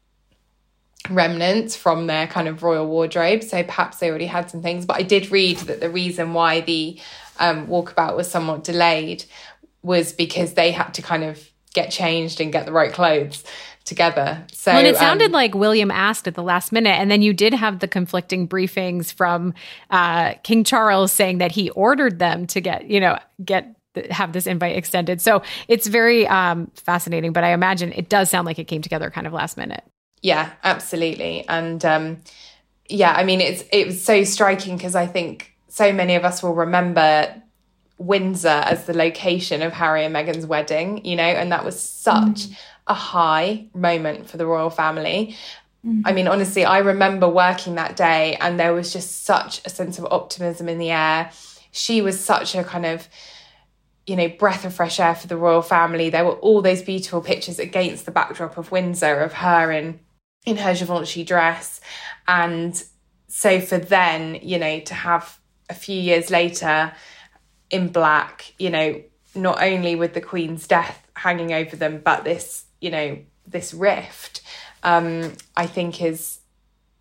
remnants 1.10 1.76
from 1.76 2.08
their 2.08 2.28
kind 2.28 2.48
of 2.48 2.64
royal 2.64 2.88
wardrobe. 2.88 3.44
So 3.44 3.64
perhaps 3.64 3.98
they 3.98 4.10
already 4.10 4.26
had 4.26 4.50
some 4.50 4.62
things. 4.62 4.86
But 4.86 4.98
I 4.98 5.04
did 5.04 5.32
read 5.32 5.58
that 5.60 5.80
the 5.80 5.90
reason 5.90 6.34
why 6.34 6.62
the 6.62 7.00
um, 7.40 7.68
walkabout 7.68 8.16
was 8.16 8.30
somewhat 8.30 8.64
delayed 8.64 9.26
was 9.82 10.14
because 10.14 10.54
they 10.54 10.72
had 10.72 10.94
to 10.96 11.02
kind 11.02 11.24
of 11.24 11.50
get 11.74 11.92
changed 11.92 12.42
and 12.42 12.52
get 12.52 12.66
the 12.66 12.72
right 12.72 12.94
clothes 12.94 13.44
together. 13.84 14.44
So 14.52 14.72
well, 14.72 14.80
and 14.80 14.88
it 14.88 14.98
sounded 14.98 15.28
um, 15.28 15.32
like 15.32 15.54
William 15.54 15.92
asked 15.92 16.28
at 16.28 16.34
the 16.34 16.44
last 16.44 16.72
minute, 16.72 16.98
and 17.00 17.12
then 17.12 17.22
you 17.22 17.34
did 17.34 17.54
have 17.54 17.80
the 17.80 17.88
conflicting 17.88 18.48
briefings 18.48 19.14
from 19.14 19.54
uh, 19.92 20.34
King 20.44 20.64
Charles 20.64 21.12
saying 21.12 21.38
that 21.38 21.52
he 21.52 21.70
ordered 21.72 22.18
them 22.18 22.48
to 22.48 22.62
get, 22.62 22.90
you 22.90 23.00
know, 23.00 23.20
get 23.44 23.76
have 24.12 24.34
this 24.34 24.46
invite 24.48 24.76
extended. 24.76 25.22
So 25.22 25.42
it's 25.68 25.88
very 25.88 26.28
um, 26.28 26.70
fascinating, 26.74 27.32
but 27.32 27.44
I 27.44 27.54
imagine 27.54 27.94
it 27.94 28.10
does 28.10 28.30
sound 28.30 28.46
like 28.46 28.60
it 28.60 28.66
came 28.66 28.82
together 28.82 29.10
kind 29.10 29.28
of 29.28 29.34
last 29.34 29.56
minute. 29.56 29.84
Yeah, 30.26 30.52
absolutely, 30.64 31.46
and 31.48 31.84
um, 31.86 32.18
yeah, 32.90 33.14
I 33.14 33.24
mean 33.24 33.42
it's 33.42 33.64
it 33.72 33.88
was 33.88 34.04
so 34.04 34.24
striking 34.24 34.78
because 34.78 34.96
I 34.96 35.08
think 35.08 35.54
so 35.68 35.92
many 35.94 36.16
of 36.16 36.26
us 36.26 36.42
will 36.42 36.56
remember 36.56 37.42
Windsor 37.98 38.48
as 38.48 38.86
the 38.86 38.94
location 38.94 39.62
of 39.62 39.74
Harry 39.74 40.04
and 40.06 40.16
Meghan's 40.16 40.46
wedding, 40.46 41.06
you 41.06 41.16
know, 41.16 41.24
and 41.24 41.52
that 41.52 41.64
was 41.64 41.80
such. 41.80 42.48
Mm 42.48 42.56
a 42.88 42.94
high 42.94 43.68
moment 43.74 44.30
for 44.30 44.38
the 44.38 44.46
royal 44.46 44.70
family. 44.70 45.36
Mm-hmm. 45.86 46.02
I 46.06 46.14
mean, 46.14 46.28
honestly, 46.28 46.66
I 46.66 46.80
remember 46.80 47.28
working 47.28 47.76
that 47.76 47.96
day 47.96 48.36
and 48.40 48.60
there 48.60 48.74
was 48.74 48.94
just 48.94 49.24
such 49.26 49.62
a 49.66 49.70
sense 49.70 49.98
of 49.98 50.06
optimism 50.06 50.70
in 50.70 50.78
the 50.78 50.92
air. 50.92 51.32
She 51.72 52.02
was 52.02 52.20
such 52.20 52.56
a 52.56 52.64
kind 52.64 52.86
of, 52.86 53.08
you 54.06 54.16
know, 54.16 54.28
breath 54.28 54.66
of 54.66 54.74
fresh 54.74 55.00
air 55.00 55.16
for 55.16 55.28
the 55.28 55.38
royal 55.38 55.62
family. 55.62 56.10
There 56.10 56.26
were 56.26 56.34
all 56.34 56.62
those 56.62 56.82
beautiful 56.82 57.22
pictures 57.22 57.60
against 57.60 58.06
the 58.06 58.12
backdrop 58.12 58.58
of 58.58 58.72
Windsor 58.72 59.20
of 59.20 59.34
her 59.34 59.72
in 59.72 60.00
in 60.46 60.58
her 60.58 60.74
Givenchy 60.74 61.24
dress. 61.24 61.82
And 62.28 62.82
so 63.28 63.60
for 63.60 63.78
then, 63.78 64.40
you 64.42 64.60
know, 64.60 64.80
to 64.82 64.94
have 64.94 65.40
a 65.70 65.74
few 65.74 66.00
years 66.00 66.30
later 66.30 66.94
in 67.70 67.90
black, 67.90 68.54
you 68.58 68.70
know, 68.70 69.02
not 69.34 69.62
only 69.62 69.96
with 69.96 70.14
the 70.14 70.22
Queen's 70.22 70.68
death 70.68 71.06
hanging 71.16 71.52
over 71.52 71.76
them, 71.76 72.02
but 72.04 72.24
this 72.24 72.66
you 72.86 72.92
know 72.92 73.18
this 73.48 73.74
rift 73.74 74.42
um, 74.84 75.34
i 75.58 75.66
think 75.66 76.02
is 76.02 76.40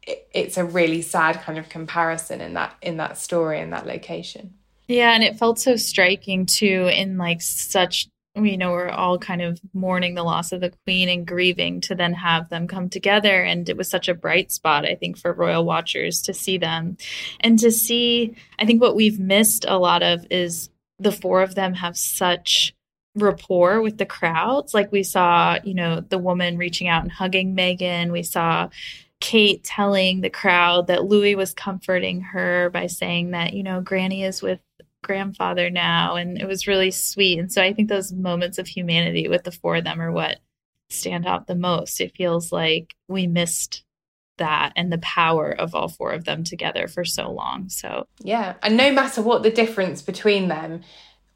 it's 0.07 0.57
a 0.57 0.65
really 0.65 1.03
sad 1.03 1.41
kind 1.43 1.59
of 1.59 1.69
comparison 1.69 2.41
in 2.41 2.55
that 2.55 2.75
in 2.83 2.97
that 2.97 3.19
story 3.19 3.61
in 3.61 3.71
that 3.71 3.87
location 3.87 4.55
yeah 4.89 5.13
and 5.13 5.23
it 5.23 5.37
felt 5.37 5.59
so 5.59 5.77
striking 5.77 6.47
too 6.47 6.91
in 6.93 7.19
like 7.19 7.41
such 7.43 8.09
you 8.37 8.57
know 8.57 8.73
we're 8.73 8.89
all 8.89 9.19
kind 9.19 9.43
of 9.43 9.61
mourning 9.73 10.15
the 10.15 10.23
loss 10.23 10.51
of 10.51 10.61
the 10.61 10.73
queen 10.85 11.09
and 11.09 11.27
grieving 11.27 11.81
to 11.81 11.95
then 11.95 12.13
have 12.13 12.49
them 12.49 12.67
come 12.67 12.89
together 12.89 13.43
and 13.43 13.69
it 13.69 13.77
was 13.77 13.89
such 13.89 14.09
a 14.09 14.15
bright 14.15 14.51
spot 14.51 14.85
i 14.85 14.95
think 14.95 15.17
for 15.17 15.33
royal 15.33 15.65
watchers 15.65 16.21
to 16.21 16.35
see 16.35 16.59
them 16.59 16.97
and 17.41 17.59
to 17.59 17.71
see 17.71 18.35
i 18.59 18.65
think 18.65 18.81
what 18.81 18.97
we've 18.97 19.21
missed 19.21 19.65
a 19.69 19.79
lot 19.79 20.03
of 20.03 20.27
is 20.31 20.69
the 20.99 21.13
four 21.13 21.43
of 21.43 21.55
them 21.55 21.75
have 21.75 21.97
such 21.97 22.75
rapport 23.17 23.81
with 23.81 23.99
the 23.99 24.07
crowds. 24.07 24.75
Like 24.75 24.91
we 24.91 25.03
saw, 25.03 25.59
you 25.65 25.75
know, 25.75 26.01
the 26.01 26.19
woman 26.19 26.59
reaching 26.59 26.89
out 26.89 27.03
and 27.03 27.13
hugging 27.13 27.57
Meghan. 27.57 28.11
We 28.11 28.23
saw 28.23 28.69
Kate 29.21 29.63
telling 29.65 30.21
the 30.21 30.31
crowd 30.31 30.89
that 30.89 31.05
Louis 31.05 31.35
was 31.35 31.55
comforting 31.55 32.21
her 32.21 32.71
by 32.71 32.89
saying 32.89 33.31
that, 33.31 33.55
you 33.55 33.63
know, 33.63 33.81
Granny 33.81 34.25
is 34.25 34.43
with 34.43 34.61
grandfather 35.05 35.71
now. 35.71 36.17
And 36.17 36.41
it 36.41 36.47
was 36.47 36.67
really 36.67 36.91
sweet. 36.91 37.39
And 37.39 37.53
so 37.53 37.63
I 37.63 37.73
think 37.73 37.89
those 37.89 38.13
moments 38.13 38.59
of 38.59 38.67
humanity 38.67 39.29
with 39.29 39.45
the 39.45 39.53
four 39.53 39.77
of 39.77 39.85
them 39.85 40.01
are 40.01 40.11
what 40.11 40.39
stand 40.91 41.27
out 41.27 41.47
the 41.47 41.55
most. 41.55 42.01
It 42.01 42.17
feels 42.17 42.51
like 42.51 42.95
we 43.07 43.27
missed 43.27 43.85
that 44.39 44.73
and 44.75 44.93
the 44.93 44.99
power 44.99 45.53
of 45.53 45.75
all 45.75 45.89
four 45.89 46.13
of 46.13 46.25
them 46.25 46.43
together 46.43 46.89
for 46.89 47.05
so 47.05 47.31
long. 47.31 47.69
So, 47.69 48.07
yeah. 48.21 48.55
And 48.63 48.77
no 48.77 48.93
matter 48.93 49.23
what 49.23 49.43
the 49.43 49.51
difference 49.51 50.03
between 50.03 50.49
them, 50.49 50.83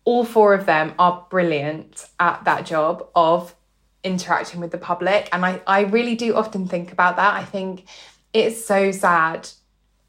all 0.05 0.25
four 0.25 0.55
of 0.55 0.67
them 0.67 0.95
are 0.99 1.27
brilliant 1.31 2.07
at 2.19 2.45
that 2.45 2.67
job 2.67 3.07
of 3.15 3.55
interacting 4.03 4.61
with 4.61 4.71
the 4.71 4.79
public. 4.79 5.29
And 5.33 5.45
I, 5.45 5.61
I 5.67 5.83
really 5.83 6.15
do 6.15 6.35
often 6.35 6.67
think 6.67 6.93
about 6.93 7.17
that. 7.17 7.35
I 7.35 7.45
think 7.45 7.85
it's 8.33 8.65
so 8.65 8.91
sad 8.91 9.49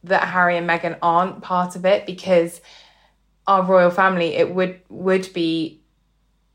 that 0.04 0.30
Harry 0.30 0.58
and 0.58 0.70
Meghan 0.70 0.98
aren't 1.02 1.42
part 1.42 1.76
of 1.76 1.86
it 1.86 2.06
because 2.06 2.62
our 3.50 3.64
royal 3.64 3.90
family, 3.90 4.36
it 4.36 4.54
would 4.54 4.80
would 4.90 5.34
be 5.34 5.82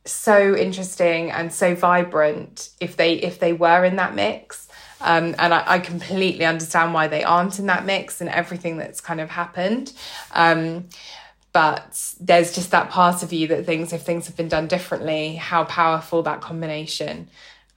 so 0.05 0.55
interesting 0.55 1.31
and 1.31 1.53
so 1.53 1.75
vibrant 1.75 2.71
if 2.81 2.97
they 2.97 3.15
if 3.15 3.41
they 3.41 3.53
were 3.53 3.85
in 3.85 3.97
that 3.97 4.15
mix. 4.15 4.69
Um, 5.01 5.35
and 5.39 5.53
I, 5.53 5.63
I, 5.67 5.79
completely 5.81 6.47
understand 6.47 6.95
why 6.95 7.09
they 7.09 7.25
aren't 7.25 7.59
in 7.59 7.67
that 7.67 7.85
mix 7.85 8.23
and 8.23 8.31
everything 8.31 8.79
that's 8.79 9.03
kind 9.03 9.21
of 9.21 9.29
happened. 9.29 9.93
Um, 10.33 10.89
but 11.53 12.15
there's 12.19 12.55
just 12.55 12.71
that 12.71 12.89
part 12.89 13.23
of 13.23 13.31
you 13.31 13.49
that 13.49 13.67
thinks 13.67 13.93
if 13.93 14.01
things 14.03 14.27
have 14.29 14.37
been 14.37 14.49
done 14.49 14.67
differently, 14.67 15.35
how 15.35 15.65
powerful 15.65 16.23
that 16.23 16.41
combination 16.41 17.29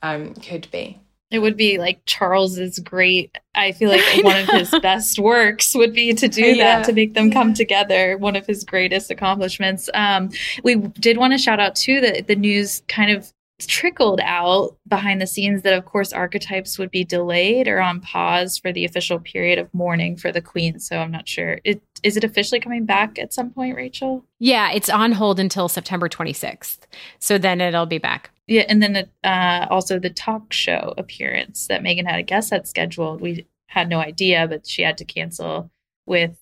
um, 0.02 0.36
could 0.36 0.70
be. 0.72 1.02
It 1.30 1.40
would 1.40 1.58
be 1.58 1.78
like 1.78 2.02
Charles's 2.06 2.80
great. 2.80 3.38
I 3.54 3.74
feel 3.74 3.90
like 3.90 4.02
one 4.24 4.38
of 4.38 4.48
his 4.48 4.70
best 4.82 5.20
works 5.20 5.76
would 5.76 5.94
be 5.94 6.14
to 6.14 6.28
do 6.28 6.42
yeah. 6.42 6.80
that 6.80 6.86
to 6.86 6.94
make 6.94 7.14
them 7.14 7.32
come 7.32 7.54
together. 7.54 8.18
One 8.18 8.36
of 8.36 8.46
his 8.46 8.64
greatest 8.64 9.12
accomplishments. 9.12 9.90
Um, 9.94 10.30
we 10.64 10.76
did 10.76 11.18
want 11.18 11.34
to 11.34 11.38
shout 11.38 11.60
out 11.60 11.76
too 11.76 12.00
that 12.02 12.28
the 12.28 12.36
news 12.36 12.82
kind 12.88 13.12
of 13.12 13.34
trickled 13.66 14.20
out 14.24 14.78
behind 14.88 15.20
the 15.20 15.26
scenes 15.26 15.64
that 15.64 15.74
of 15.74 15.86
course 15.86 16.14
archetypes 16.14 16.78
would 16.78 16.92
be 16.92 17.04
delayed 17.04 17.68
or 17.68 17.80
on 17.80 18.00
pause 18.00 18.58
for 18.58 18.72
the 18.72 18.86
official 18.86 19.20
period 19.20 19.58
of 19.58 19.74
mourning 19.74 20.16
for 20.16 20.32
the 20.32 20.42
queen. 20.42 20.80
So 20.80 20.98
i'm 21.00 21.12
not 21.12 21.28
sure. 21.28 21.60
It, 21.64 21.82
is 22.04 22.16
it 22.16 22.24
officially 22.24 22.60
coming 22.60 22.86
back 22.86 23.18
at 23.18 23.34
some 23.34 23.50
point 23.50 23.76
rachel? 23.76 24.24
Yeah 24.40 24.72
it's 24.72 24.90
on 24.90 25.14
hold 25.14 25.40
until 25.40 25.68
september 25.68 26.08
26th 26.08 26.80
so 27.18 27.38
then 27.38 27.60
it'll 27.60 27.88
be 27.88 27.98
back. 27.98 28.30
Yeah 28.46 28.66
and 28.70 28.84
then 28.84 29.10
uh, 29.24 29.66
also 29.72 29.98
the 29.98 30.12
talk 30.12 30.54
show 30.54 30.94
appearance 30.98 31.68
that 31.68 31.82
Meghan 31.82 32.08
had 32.08 32.20
a 32.20 32.24
guest 32.24 32.50
set 32.50 32.68
scheduled. 32.68 33.22
We 33.22 33.48
had 33.68 33.90
no 33.90 34.00
idea 34.00 34.48
but 34.48 34.68
she 34.68 34.84
had 34.84 34.98
to 35.00 35.06
cancel 35.06 35.72
with 36.06 36.38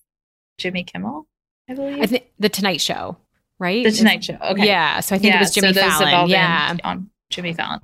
jimmy 0.58 0.84
kimmel 0.84 1.26
i 1.68 1.74
believe? 1.74 2.00
I 2.02 2.06
think 2.06 2.26
the 2.38 2.48
tonight 2.48 2.80
show 2.80 3.16
right? 3.58 3.84
The 3.84 3.92
Tonight 3.92 4.24
Show. 4.24 4.38
Okay. 4.40 4.66
Yeah. 4.66 5.00
So 5.00 5.14
I 5.14 5.18
think 5.18 5.32
yeah, 5.32 5.38
it 5.38 5.40
was 5.40 5.50
Jimmy 5.52 5.72
so 5.72 5.80
Fallon. 5.80 6.28
yeah. 6.28 6.76
on 6.84 7.10
Jimmy 7.30 7.52
Fallon. 7.52 7.80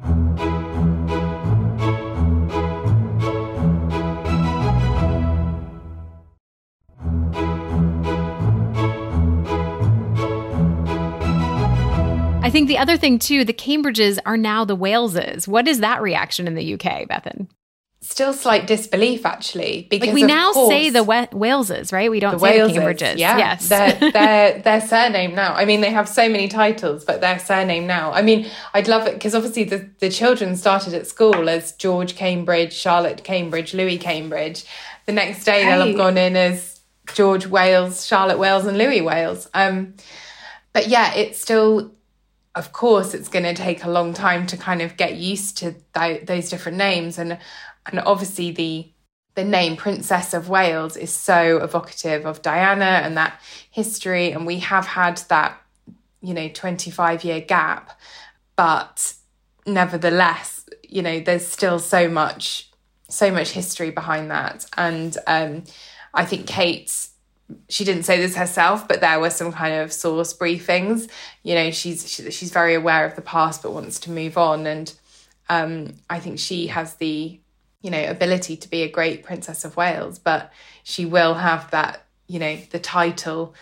I 12.45 12.51
think 12.51 12.69
the 12.69 12.79
other 12.79 12.97
thing 12.97 13.19
too, 13.19 13.45
the 13.45 13.53
Cambridges 13.53 14.19
are 14.27 14.37
now 14.37 14.65
the 14.65 14.77
Waleses. 14.77 15.49
What 15.49 15.69
is 15.69 15.81
that 15.81 16.03
reaction 16.03 16.47
in 16.47 16.55
the 16.55 16.75
UK, 16.75 17.09
Bethan? 17.09 17.47
Still 18.05 18.33
slight 18.33 18.67
disbelief, 18.67 19.25
actually, 19.25 19.87
because 19.89 20.09
Like 20.09 20.15
we 20.15 20.23
now 20.25 20.53
course, 20.53 20.69
say 20.75 20.91
the 20.91 21.05
we- 21.05 21.15
Waleses, 21.15 21.93
right? 21.93 22.11
We 22.11 22.19
don't 22.19 22.33
the 22.33 22.39
say 22.41 22.59
Waleses, 22.59 22.75
the 22.75 22.81
Cambridges. 22.81 23.17
Yeah, 23.19 23.39
Yes. 23.39 23.69
their, 23.69 23.93
their 24.13 24.59
their 24.59 24.81
surname 24.81 25.37
now. 25.37 25.55
I 25.55 25.65
mean, 25.65 25.83
they 25.83 25.91
have 25.91 26.09
so 26.09 26.29
many 26.29 26.49
titles, 26.49 27.05
but 27.05 27.21
their 27.21 27.39
surname 27.39 27.87
now. 27.87 28.11
I 28.13 28.23
mean, 28.23 28.51
I'd 28.75 28.89
love 28.89 29.07
it 29.07 29.15
because 29.15 29.37
obviously 29.37 29.63
the 29.65 29.89
the 30.01 30.11
children 30.11 30.57
started 30.57 30.95
at 30.95 31.07
school 31.07 31.49
as 31.49 31.73
George 31.77 32.17
Cambridge, 32.17 32.73
Charlotte 32.73 33.23
Cambridge, 33.23 33.73
Louis 33.73 33.99
Cambridge. 33.99 34.65
The 35.07 35.13
next 35.13 35.45
day 35.45 35.65
they'll 35.65 35.87
have 35.87 35.97
gone 35.97 36.19
in 36.19 36.35
as 36.37 36.81
George 37.15 37.47
Wales, 37.47 38.05
Charlotte 38.05 38.39
Wales, 38.41 38.67
and 38.67 38.79
Louis 38.79 39.01
Wales. 39.01 39.49
Um, 39.55 39.95
but 40.73 40.89
yeah, 40.89 41.15
it's 41.15 41.41
still. 41.41 41.93
Of 42.55 42.73
course, 42.73 43.15
it's 43.15 43.29
going 43.29 43.45
to 43.47 43.55
take 43.55 43.83
a 43.83 43.89
long 43.89 44.13
time 44.13 44.47
to 44.49 44.59
kind 44.59 44.83
of 44.83 44.99
get 44.99 45.15
used 45.17 45.57
to 45.59 45.75
th- 45.95 46.27
those 46.27 46.51
different 46.51 46.77
names, 46.77 47.17
and 47.17 47.39
and 47.87 48.01
obviously 48.01 48.51
the 48.51 48.93
the 49.35 49.45
name 49.45 49.77
Princess 49.77 50.35
of 50.35 50.49
Wales 50.49 50.97
is 50.97 51.11
so 51.11 51.59
evocative 51.59 52.27
of 52.27 52.43
Diana 52.43 53.01
and 53.03 53.17
that 53.17 53.41
history. 53.71 54.31
And 54.31 54.47
we 54.47 54.59
have 54.59 54.87
had 54.87 55.19
that, 55.29 55.59
you 56.21 56.35
know, 56.35 56.49
25 56.49 57.25
year 57.25 57.41
gap. 57.41 57.99
But 58.57 59.15
nevertheless, 59.67 60.67
you 60.87 61.01
know, 61.01 61.21
there's 61.21 61.47
still 61.47 61.79
so 61.79 62.09
much, 62.09 62.71
so 63.09 63.31
much 63.31 63.53
history 63.53 63.91
behind 63.91 64.31
that. 64.31 64.67
And 64.77 65.17
um, 65.27 65.65
I 66.13 66.25
think 66.25 66.47
Kate's 66.47 67.09
she 67.69 67.85
didn't 67.85 68.05
say 68.05 68.17
this 68.17 68.35
herself, 68.35 68.89
but 68.89 69.03
there 69.03 69.21
were 69.21 69.29
some 69.29 69.53
kind 69.53 69.75
of 69.75 69.93
source 69.93 70.33
briefings. 70.33 71.11
You 71.43 71.55
know, 71.55 71.71
she's 71.71 72.11
she, 72.11 72.31
she's 72.31 72.51
very 72.51 72.75
aware 72.75 73.05
of 73.05 73.15
the 73.15 73.21
past, 73.21 73.63
but 73.63 73.73
wants 73.73 74.01
to 74.01 74.11
move 74.11 74.39
on, 74.39 74.67
and 74.67 74.95
um, 75.51 75.95
I 76.09 76.19
think 76.19 76.39
she 76.39 76.69
has 76.69 76.95
the 76.95 77.42
you 77.83 77.91
know 77.91 78.09
ability 78.09 78.57
to 78.57 78.71
be 78.71 78.83
a 78.83 78.89
great 78.91 79.23
princess 79.23 79.65
of 79.65 79.77
Wales, 79.77 80.19
but 80.19 80.53
she 80.83 81.05
will 81.05 81.35
have 81.35 81.71
that 81.73 82.05
you 82.27 82.39
know 82.39 82.57
the 82.71 82.79
title 82.79 83.55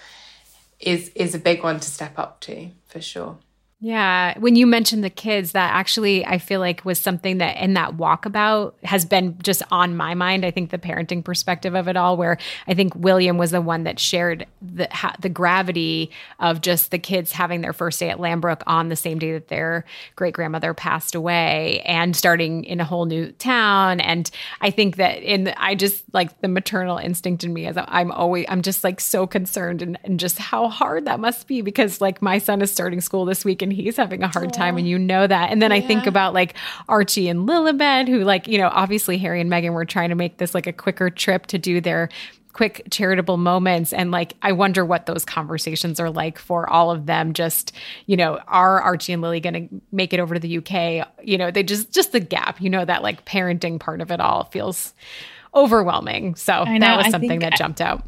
is 0.79 1.09
is 1.15 1.35
a 1.35 1.39
big 1.39 1.63
one 1.63 1.81
to 1.81 1.91
step 1.91 2.19
up 2.19 2.41
to 2.41 2.71
for 2.87 3.01
sure. 3.01 3.39
Yeah, 3.83 4.39
when 4.39 4.57
you 4.57 4.67
mentioned 4.67 5.03
the 5.03 5.09
kids, 5.09 5.53
that 5.53 5.73
actually 5.75 6.23
I 6.27 6.37
feel 6.37 6.61
like 6.61 6.85
was 6.85 7.01
something 7.01 7.39
that 7.39 7.57
in 7.57 7.73
that 7.75 7.97
walkabout 7.97 8.75
has 8.85 9.07
been 9.07 9.39
just 9.43 9.63
on 9.71 9.97
my 9.97 10.13
mind. 10.13 10.45
I 10.45 10.51
think 10.51 10.69
the 10.69 10.77
parenting 10.77 11.25
perspective 11.25 11.75
of 11.75 11.89
it 11.89 11.97
all, 11.97 12.19
where 12.19 12.37
I 12.69 12.75
think 12.75 12.95
William 12.95 13.39
was 13.39 13.53
the 13.53 13.63
one 13.63 13.85
that 13.85 13.99
shared 13.99 14.45
the 14.61 14.87
ha- 14.93 15.15
the 15.21 15.31
gravity 15.31 16.11
of 16.41 16.61
just 16.61 16.91
the 16.91 16.99
kids 16.99 17.33
having 17.33 17.63
their 17.63 17.73
first 17.73 17.99
day 17.99 18.11
at 18.11 18.19
Lambrook 18.19 18.61
on 18.67 18.91
the 18.91 18.97
same 18.97 19.19
day 19.19 19.33
that 19.33 19.49
their 19.49 19.87
great 20.15 20.35
grandmother 20.35 20.75
passed 20.75 21.15
away, 21.15 21.81
and 21.87 22.15
starting 22.15 22.65
in 22.65 22.81
a 22.81 22.85
whole 22.85 23.07
new 23.07 23.33
town. 23.33 23.99
And 24.01 24.31
I 24.61 24.71
think 24.71 24.97
that 24.97 25.23
in 25.23 25.55
I 25.57 25.75
just 25.75 26.05
like 26.13 26.39
the 26.43 26.49
maternal 26.49 26.99
instinct 26.99 27.45
in 27.45 27.55
me 27.55 27.65
as 27.67 27.79
I'm 27.79 28.13
always 28.13 28.45
I'm 28.51 28.61
just 28.61 28.85
like 28.85 29.01
so 29.01 29.27
concerned 29.27 29.81
and, 29.81 29.99
and 30.05 30.21
just 30.21 30.39
how 30.39 30.69
hard 30.69 31.07
that 31.07 31.19
must 31.19 31.47
be 31.47 31.63
because 31.63 32.03
like 32.03 32.21
my 32.21 32.37
son 32.37 32.61
is 32.61 32.71
starting 32.71 33.01
school 33.01 33.25
this 33.25 33.43
week 33.43 33.63
and 33.63 33.70
he's 33.73 33.97
having 33.97 34.23
a 34.23 34.29
hard 34.29 34.53
time 34.53 34.77
and 34.77 34.89
you 34.89 34.99
know 34.99 35.27
that. 35.27 35.51
And 35.51 35.61
then 35.61 35.73
I 35.73 35.81
think 35.81 36.07
about 36.07 36.35
like 36.35 36.55
Archie 36.89 37.29
and 37.29 37.49
Lilibet 37.49 38.09
who 38.09 38.25
like, 38.25 38.49
you 38.49 38.59
know, 38.59 38.69
obviously 38.73 39.19
Harry 39.19 39.41
and 39.41 39.51
Meghan 39.51 39.73
were 39.73 39.85
trying 39.85 40.11
to 40.11 40.15
make 40.15 40.39
this 40.39 40.55
like 40.55 40.67
a 40.67 40.73
quicker 40.73 41.11
trip 41.11 41.47
to 41.47 41.59
do 41.59 41.81
their 41.81 42.09
quick 42.53 42.83
charitable 42.91 43.37
moments. 43.37 43.93
And 43.93 44.11
like 44.11 44.35
I 44.43 44.53
wonder 44.53 44.85
what 44.85 45.07
those 45.07 45.25
conversations 45.25 46.01
are 46.01 46.11
like 46.11 46.39
for 46.39 46.69
all 46.69 46.91
of 46.91 47.07
them. 47.07 47.33
Just 47.33 47.73
you 48.07 48.17
know 48.17 48.39
are 48.49 48.81
Archie 48.81 49.13
and 49.13 49.23
Lily 49.23 49.41
going 49.41 49.69
to 49.69 49.81
make 49.93 50.13
it 50.13 50.21
over 50.21 50.35
to 50.35 50.41
the 50.41 50.59
UK 50.59 51.09
you 51.23 51.39
know 51.39 51.51
they 51.51 51.63
just 51.63 51.93
just 51.93 52.13
the 52.13 52.21
gap 52.21 52.61
you 52.61 52.71
know 52.71 52.85
that 52.85 53.03
like 53.03 53.25
parenting 53.25 53.79
part 53.79 54.01
of 54.01 54.11
it 54.11 54.21
all 54.21 54.45
feels 54.45 54.95
overwhelming. 55.55 56.35
So 56.35 56.65
that 56.67 56.97
was 56.97 57.11
something 57.11 57.41
that 57.41 57.57
jumped 57.57 57.81
out 57.81 58.05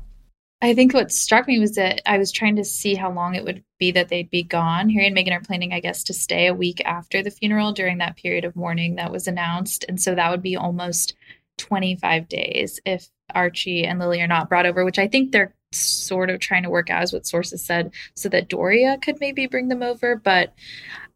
I 0.63 0.75
think 0.75 0.95
what 0.95 1.11
struck 1.11 1.49
me 1.49 1.59
was 1.59 1.75
that 1.75 2.01
I 2.07 2.19
was 2.19 2.31
trying 2.31 2.55
to 2.57 2.65
see 2.65 2.95
how 2.95 3.13
long 3.13 3.35
it 3.35 3.45
would 3.45 3.65
be 3.79 3.91
that 3.91 4.09
they'd 4.09 4.31
be 4.31 4.45
gone. 4.45 4.89
Harry 4.91 5.09
and 5.09 5.17
Meghan 5.17 5.37
are 5.37 5.41
planning, 5.41 5.73
I 5.73 5.81
guess, 5.81 6.05
to 6.05 6.15
stay 6.15 6.47
a 6.47 6.55
week 6.55 6.81
after 6.85 7.21
the 7.21 7.33
funeral 7.33 7.73
during 7.73 7.99
that 7.99 8.17
period 8.17 8.45
of 8.45 8.55
mourning 8.55 8.95
that 8.95 9.11
was 9.11 9.27
announced. 9.27 9.85
And 9.89 10.01
so 10.01 10.15
that 10.15 10.31
would 10.31 10.41
be 10.41 10.57
almost 10.57 11.17
25 11.59 12.29
days 12.29 12.79
if 12.87 13.11
Archie 13.35 13.85
and 13.85 13.99
Lily 13.99 14.21
are 14.23 14.29
not 14.29 14.49
brought 14.49 14.67
over, 14.67 14.85
which 14.85 15.01
I 15.01 15.09
think 15.09 15.33
they're 15.33 15.53
sort 15.73 16.31
of 16.31 16.39
trying 16.39 16.63
to 16.63 16.71
work 16.71 16.91
out, 16.91 17.03
is 17.03 17.13
what 17.13 17.27
sources 17.27 17.65
said, 17.65 17.93
so 18.15 18.29
that 18.29 18.49
Doria 18.49 18.99
could 19.03 19.19
maybe 19.21 19.47
bring 19.47 19.67
them 19.67 19.83
over. 19.83 20.15
But 20.15 20.55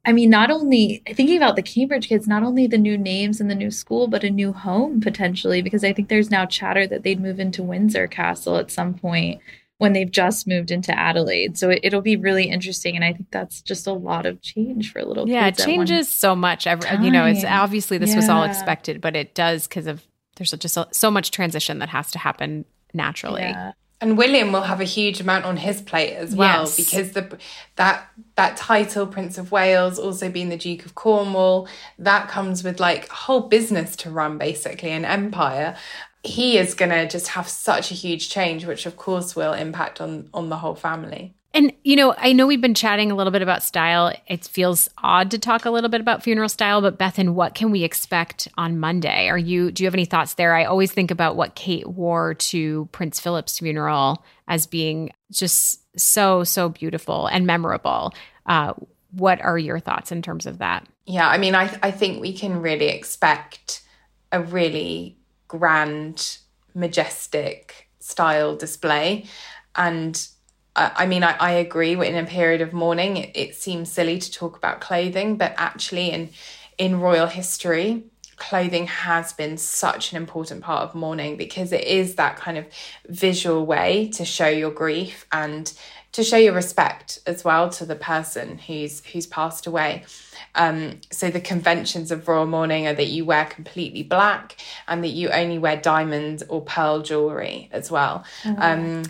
I 0.06 0.12
mean, 0.12 0.30
not 0.30 0.52
only 0.52 1.02
thinking 1.04 1.36
about 1.36 1.56
the 1.56 1.62
Cambridge 1.62 2.08
kids, 2.08 2.28
not 2.28 2.44
only 2.44 2.68
the 2.68 2.78
new 2.78 2.96
names 2.96 3.40
in 3.40 3.48
the 3.48 3.56
new 3.56 3.72
school, 3.72 4.06
but 4.06 4.22
a 4.22 4.30
new 4.30 4.52
home 4.52 5.00
potentially, 5.00 5.62
because 5.62 5.82
I 5.82 5.92
think 5.92 6.08
there's 6.08 6.30
now 6.30 6.46
chatter 6.46 6.86
that 6.86 7.02
they'd 7.02 7.20
move 7.20 7.40
into 7.40 7.64
Windsor 7.64 8.06
Castle 8.06 8.56
at 8.56 8.70
some 8.70 8.94
point 8.94 9.40
when 9.78 9.92
they've 9.92 10.10
just 10.10 10.46
moved 10.46 10.70
into 10.70 10.96
Adelaide. 10.96 11.58
So 11.58 11.70
it, 11.70 11.80
it'll 11.82 12.00
be 12.02 12.16
really 12.16 12.44
interesting. 12.44 12.94
And 12.94 13.04
I 13.04 13.12
think 13.12 13.30
that's 13.32 13.60
just 13.60 13.86
a 13.88 13.92
lot 13.92 14.26
of 14.26 14.40
change 14.40 14.92
for 14.92 15.00
a 15.00 15.04
little 15.04 15.28
yeah 15.28 15.50
kids. 15.50 15.60
at 15.60 15.66
one 15.66 15.76
changes 15.78 16.08
so 16.08 16.36
much 16.36 16.66
every, 16.68 17.04
you 17.04 17.10
know 17.10 17.26
it's 17.26 17.44
obviously 17.44 17.98
this 17.98 18.14
was 18.14 18.28
all 18.28 18.44
expected 18.44 19.00
but 19.00 19.16
it 19.16 19.34
does 19.34 19.66
because 19.66 19.86
of 19.86 20.06
there's 20.36 20.52
just 20.52 20.74
so, 20.74 20.86
so 20.92 21.10
much 21.10 21.30
transition 21.30 21.80
that 21.80 21.88
has 21.88 22.10
to 22.12 22.18
happen 22.18 22.64
naturally 22.94 23.42
Yeah. 23.42 23.72
And 24.00 24.18
William 24.18 24.52
will 24.52 24.62
have 24.62 24.80
a 24.82 24.84
huge 24.84 25.20
amount 25.20 25.46
on 25.46 25.56
his 25.56 25.80
plate 25.80 26.14
as 26.14 26.34
well 26.34 26.64
Yes. 26.64 26.76
because 26.76 27.12
the 27.12 27.38
that 27.76 28.08
that 28.34 28.56
title 28.56 29.06
Prince 29.06 29.38
of 29.38 29.50
Wales 29.52 29.98
also 29.98 30.28
being 30.28 30.50
the 30.50 30.56
Duke 30.58 30.84
of 30.84 30.94
Cornwall 30.94 31.66
that 31.98 32.28
comes 32.28 32.62
with 32.62 32.78
like 32.80 33.08
a 33.10 33.14
whole 33.14 33.42
business 33.42 33.96
to 33.96 34.10
run 34.10 34.36
basically 34.38 34.90
an 34.90 35.04
empire 35.06 35.76
he 36.22 36.58
is 36.58 36.74
going 36.74 36.90
to 36.90 37.06
just 37.06 37.28
have 37.28 37.48
such 37.48 37.92
a 37.92 37.94
huge 37.94 38.28
change 38.28 38.66
which 38.66 38.84
of 38.84 38.96
course 38.96 39.36
will 39.36 39.52
impact 39.52 40.00
on 40.00 40.28
on 40.34 40.48
the 40.48 40.56
whole 40.56 40.74
family 40.74 41.35
And 41.56 41.72
you 41.84 41.96
know, 41.96 42.14
I 42.18 42.34
know 42.34 42.46
we've 42.46 42.60
been 42.60 42.74
chatting 42.74 43.10
a 43.10 43.14
little 43.14 43.30
bit 43.30 43.40
about 43.40 43.62
style. 43.62 44.14
It 44.26 44.44
feels 44.44 44.90
odd 44.98 45.30
to 45.30 45.38
talk 45.38 45.64
a 45.64 45.70
little 45.70 45.88
bit 45.88 46.02
about 46.02 46.22
funeral 46.22 46.50
style, 46.50 46.82
but 46.82 46.98
Bethan, 46.98 47.30
what 47.30 47.54
can 47.54 47.70
we 47.70 47.82
expect 47.82 48.46
on 48.58 48.78
Monday? 48.78 49.28
Are 49.28 49.38
you 49.38 49.70
do 49.70 49.82
you 49.82 49.86
have 49.86 49.94
any 49.94 50.04
thoughts 50.04 50.34
there? 50.34 50.54
I 50.54 50.64
always 50.64 50.92
think 50.92 51.10
about 51.10 51.34
what 51.34 51.54
Kate 51.54 51.88
wore 51.88 52.34
to 52.34 52.90
Prince 52.92 53.20
Philip's 53.20 53.58
funeral 53.58 54.22
as 54.46 54.66
being 54.66 55.12
just 55.32 55.80
so 55.98 56.44
so 56.44 56.68
beautiful 56.68 57.26
and 57.26 57.46
memorable. 57.46 58.12
Uh, 58.44 58.74
what 59.12 59.40
are 59.40 59.56
your 59.56 59.80
thoughts 59.80 60.12
in 60.12 60.20
terms 60.20 60.44
of 60.44 60.58
that? 60.58 60.86
Yeah, 61.06 61.26
I 61.26 61.38
mean, 61.38 61.54
I 61.54 61.74
I 61.82 61.90
think 61.90 62.20
we 62.20 62.34
can 62.34 62.60
really 62.60 62.88
expect 62.88 63.82
a 64.30 64.42
really 64.42 65.16
grand, 65.48 66.36
majestic 66.74 67.88
style 67.98 68.56
display, 68.56 69.24
and 69.74 70.28
I, 70.76 71.06
mean, 71.06 71.24
I, 71.24 71.36
I 71.38 71.50
agree. 71.52 71.96
We're 71.96 72.04
in 72.04 72.22
a 72.22 72.28
period 72.28 72.60
of 72.60 72.72
mourning. 72.72 73.16
It, 73.16 73.30
it 73.34 73.54
seems 73.54 73.90
silly 73.90 74.18
to 74.18 74.30
talk 74.30 74.56
about 74.56 74.80
clothing, 74.80 75.36
but 75.36 75.54
actually, 75.56 76.10
in 76.10 76.30
in 76.78 77.00
royal 77.00 77.26
history, 77.26 78.04
clothing 78.36 78.86
has 78.86 79.32
been 79.32 79.56
such 79.56 80.12
an 80.12 80.18
important 80.18 80.62
part 80.62 80.82
of 80.82 80.94
mourning 80.94 81.36
because 81.36 81.72
it 81.72 81.84
is 81.84 82.16
that 82.16 82.36
kind 82.36 82.58
of 82.58 82.66
visual 83.08 83.64
way 83.64 84.08
to 84.08 84.24
show 84.24 84.48
your 84.48 84.70
grief 84.70 85.26
and 85.32 85.72
to 86.12 86.22
show 86.22 86.36
your 86.36 86.54
respect 86.54 87.18
as 87.26 87.44
well 87.44 87.68
to 87.68 87.84
the 87.84 87.94
person 87.94 88.58
who's 88.58 89.04
who's 89.06 89.26
passed 89.26 89.66
away. 89.66 90.04
Um, 90.54 91.00
so 91.10 91.30
the 91.30 91.40
conventions 91.40 92.10
of 92.10 92.26
royal 92.26 92.46
mourning 92.46 92.86
are 92.86 92.94
that 92.94 93.08
you 93.08 93.26
wear 93.26 93.44
completely 93.44 94.02
black 94.02 94.56
and 94.88 95.04
that 95.04 95.08
you 95.08 95.28
only 95.28 95.58
wear 95.58 95.76
diamond 95.76 96.42
or 96.48 96.62
pearl 96.62 97.02
jewelry 97.02 97.68
as 97.72 97.90
well. 97.90 98.24
Um, 98.56 99.02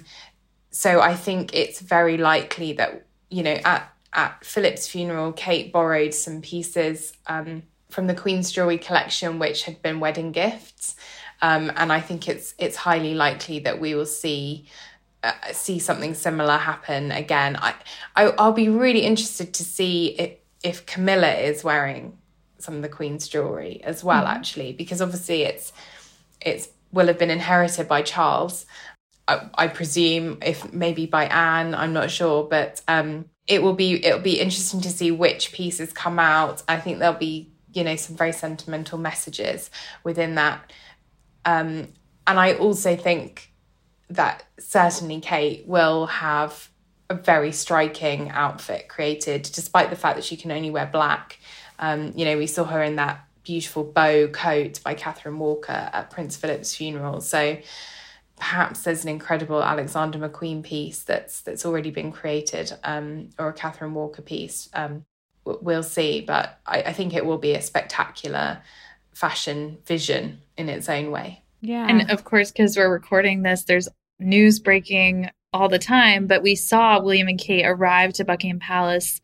so 0.76 1.00
I 1.00 1.14
think 1.14 1.54
it's 1.54 1.80
very 1.80 2.18
likely 2.18 2.74
that 2.74 3.06
you 3.30 3.42
know 3.42 3.58
at 3.64 3.90
at 4.12 4.44
Philip's 4.44 4.86
funeral, 4.86 5.32
Kate 5.32 5.72
borrowed 5.72 6.12
some 6.12 6.42
pieces 6.42 7.14
um, 7.28 7.62
from 7.88 8.08
the 8.08 8.14
Queen's 8.14 8.52
jewelry 8.52 8.76
collection, 8.76 9.38
which 9.38 9.62
had 9.62 9.80
been 9.80 10.00
wedding 10.00 10.32
gifts, 10.32 10.94
um, 11.40 11.72
and 11.76 11.90
I 11.90 12.00
think 12.00 12.28
it's 12.28 12.54
it's 12.58 12.76
highly 12.76 13.14
likely 13.14 13.58
that 13.60 13.80
we 13.80 13.94
will 13.94 14.04
see 14.04 14.66
uh, 15.22 15.32
see 15.50 15.78
something 15.78 16.12
similar 16.12 16.58
happen 16.58 17.10
again. 17.10 17.56
I, 17.56 17.74
I 18.14 18.24
I'll 18.38 18.52
be 18.52 18.68
really 18.68 19.00
interested 19.00 19.54
to 19.54 19.64
see 19.64 20.08
if 20.18 20.32
if 20.62 20.84
Camilla 20.84 21.36
is 21.36 21.64
wearing 21.64 22.18
some 22.58 22.74
of 22.76 22.82
the 22.82 22.90
Queen's 22.90 23.28
jewelry 23.28 23.80
as 23.82 24.04
well, 24.04 24.26
actually, 24.26 24.74
because 24.74 25.00
obviously 25.00 25.44
it's 25.44 25.72
it's 26.42 26.68
will 26.92 27.06
have 27.06 27.18
been 27.18 27.30
inherited 27.30 27.88
by 27.88 28.02
Charles. 28.02 28.66
I, 29.28 29.48
I 29.54 29.68
presume 29.68 30.38
if 30.42 30.72
maybe 30.72 31.06
by 31.06 31.26
Anne, 31.26 31.74
I'm 31.74 31.92
not 31.92 32.10
sure, 32.10 32.44
but 32.44 32.80
um, 32.88 33.26
it 33.46 33.62
will 33.62 33.74
be 33.74 34.04
it'll 34.04 34.20
be 34.20 34.40
interesting 34.40 34.80
to 34.82 34.90
see 34.90 35.10
which 35.10 35.52
pieces 35.52 35.92
come 35.92 36.18
out. 36.18 36.62
I 36.68 36.78
think 36.78 36.98
there'll 36.98 37.14
be 37.14 37.52
you 37.72 37.84
know 37.84 37.96
some 37.96 38.16
very 38.16 38.32
sentimental 38.32 38.98
messages 38.98 39.70
within 40.04 40.36
that, 40.36 40.72
um, 41.44 41.88
and 42.26 42.38
I 42.38 42.54
also 42.54 42.96
think 42.96 43.52
that 44.08 44.44
certainly 44.58 45.20
Kate 45.20 45.66
will 45.66 46.06
have 46.06 46.70
a 47.08 47.14
very 47.14 47.52
striking 47.52 48.30
outfit 48.30 48.88
created, 48.88 49.42
despite 49.42 49.90
the 49.90 49.96
fact 49.96 50.16
that 50.16 50.24
she 50.24 50.36
can 50.36 50.50
only 50.50 50.70
wear 50.70 50.86
black. 50.86 51.38
Um, 51.78 52.12
you 52.16 52.24
know, 52.24 52.36
we 52.36 52.46
saw 52.46 52.64
her 52.64 52.82
in 52.82 52.96
that 52.96 53.24
beautiful 53.44 53.84
bow 53.84 54.26
coat 54.28 54.80
by 54.82 54.94
Catherine 54.94 55.38
Walker 55.38 55.90
at 55.92 56.10
Prince 56.10 56.36
Philip's 56.36 56.74
funeral. 56.74 57.20
So 57.20 57.58
perhaps 58.36 58.82
there's 58.82 59.02
an 59.02 59.08
incredible 59.08 59.62
Alexander 59.62 60.18
McQueen 60.18 60.62
piece 60.62 61.02
that's 61.02 61.40
that's 61.40 61.64
already 61.64 61.90
been 61.90 62.12
created, 62.12 62.72
um, 62.84 63.30
or 63.38 63.48
a 63.48 63.52
Catherine 63.52 63.94
Walker 63.94 64.22
piece. 64.22 64.68
Um, 64.74 65.04
we'll 65.44 65.82
see, 65.82 66.20
but 66.20 66.60
I, 66.66 66.82
I 66.82 66.92
think 66.92 67.14
it 67.14 67.24
will 67.24 67.38
be 67.38 67.54
a 67.54 67.62
spectacular 67.62 68.60
fashion 69.12 69.78
vision 69.86 70.40
in 70.56 70.68
its 70.68 70.88
own 70.88 71.10
way. 71.10 71.42
Yeah. 71.62 71.86
And 71.88 72.10
of 72.10 72.24
course, 72.24 72.52
because 72.52 72.76
we're 72.76 72.92
recording 72.92 73.42
this, 73.42 73.64
there's 73.64 73.88
news 74.18 74.58
breaking 74.58 75.30
all 75.52 75.68
the 75.68 75.78
time, 75.78 76.26
but 76.26 76.42
we 76.42 76.54
saw 76.54 77.00
William 77.00 77.28
and 77.28 77.38
Kate 77.38 77.64
arrive 77.64 78.12
to 78.14 78.24
Buckingham 78.24 78.58
Palace 78.58 79.20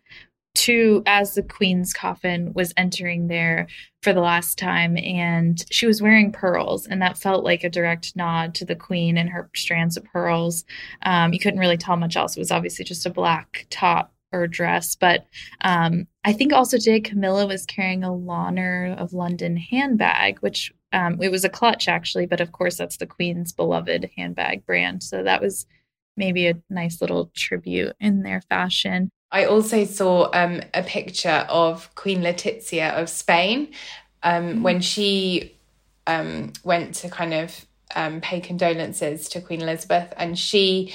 to 0.55 1.03
as 1.07 1.35
the 1.35 1.43
queen's 1.43 1.93
coffin 1.93 2.53
was 2.55 2.73
entering 2.77 3.29
there 3.29 3.69
for 4.03 4.13
the 4.13 4.21
last 4.21 4.59
time 4.59 4.97
and 4.97 5.65
she 5.71 5.87
was 5.87 6.03
wearing 6.03 6.33
pearls 6.33 6.87
and 6.87 7.01
that 7.01 7.19
felt 7.19 7.45
like 7.45 7.65
a 7.65 7.71
direct 7.71 8.15
nod 8.17 8.55
to 8.55 8.65
the 8.65 8.75
queen 8.75 9.17
and 9.17 9.31
her 9.31 9.49
strands 9.55 9.97
of 9.97 10.05
pearls 10.05 10.65
um, 11.03 11.33
you 11.33 11.39
couldn't 11.39 11.61
really 11.61 11.77
tell 11.77 11.97
much 11.97 12.17
else 12.17 12.37
it 12.37 12.41
was 12.41 12.51
obviously 12.51 12.85
just 12.85 13.07
a 13.07 13.11
black 13.11 13.67
top 13.71 14.13
or 14.33 14.47
dress 14.47 14.97
but 14.97 15.27
um, 15.63 16.07
i 16.25 16.33
think 16.33 16.53
also 16.53 16.77
today 16.77 17.01
camilla 17.01 17.47
was 17.47 17.67
carrying 17.67 18.03
a 18.03 18.09
Launer 18.09 18.97
of 18.99 19.13
london 19.13 19.57
handbag 19.57 20.39
which 20.41 20.73
um, 20.93 21.21
it 21.23 21.31
was 21.31 21.45
a 21.45 21.49
clutch 21.49 21.89
actually 21.89 22.27
but 22.27 22.41
of 22.41 22.53
course 22.53 22.77
that's 22.77 22.97
the 22.97 23.07
queen's 23.07 23.53
beloved 23.53 24.11
handbag 24.17 24.67
brand 24.67 25.03
so 25.03 25.23
that 25.23 25.41
was 25.41 25.67
maybe 26.17 26.49
a 26.49 26.61
nice 26.69 27.01
little 27.01 27.31
tribute 27.35 27.95
in 28.01 28.23
their 28.23 28.43
fashion. 28.43 29.11
I 29.33 29.47
also 29.47 29.85
saw 29.87 30.31
um, 30.35 30.61
a 30.75 30.83
picture 30.83 31.47
of 31.49 31.93
Queen 31.95 32.21
Letizia 32.21 32.93
of 32.93 33.09
Spain 33.09 33.73
um, 34.23 34.45
mm-hmm. 34.45 34.63
when 34.63 34.81
she 34.83 35.57
um, 36.07 36.53
went 36.63 36.95
to 36.97 37.09
kind 37.09 37.33
of 37.33 37.67
um, 37.97 38.21
pay 38.21 38.41
condolences 38.41 39.29
to 39.31 39.41
Queen 39.41 39.63
Elizabeth, 39.63 40.13
and 40.17 40.39
she 40.39 40.95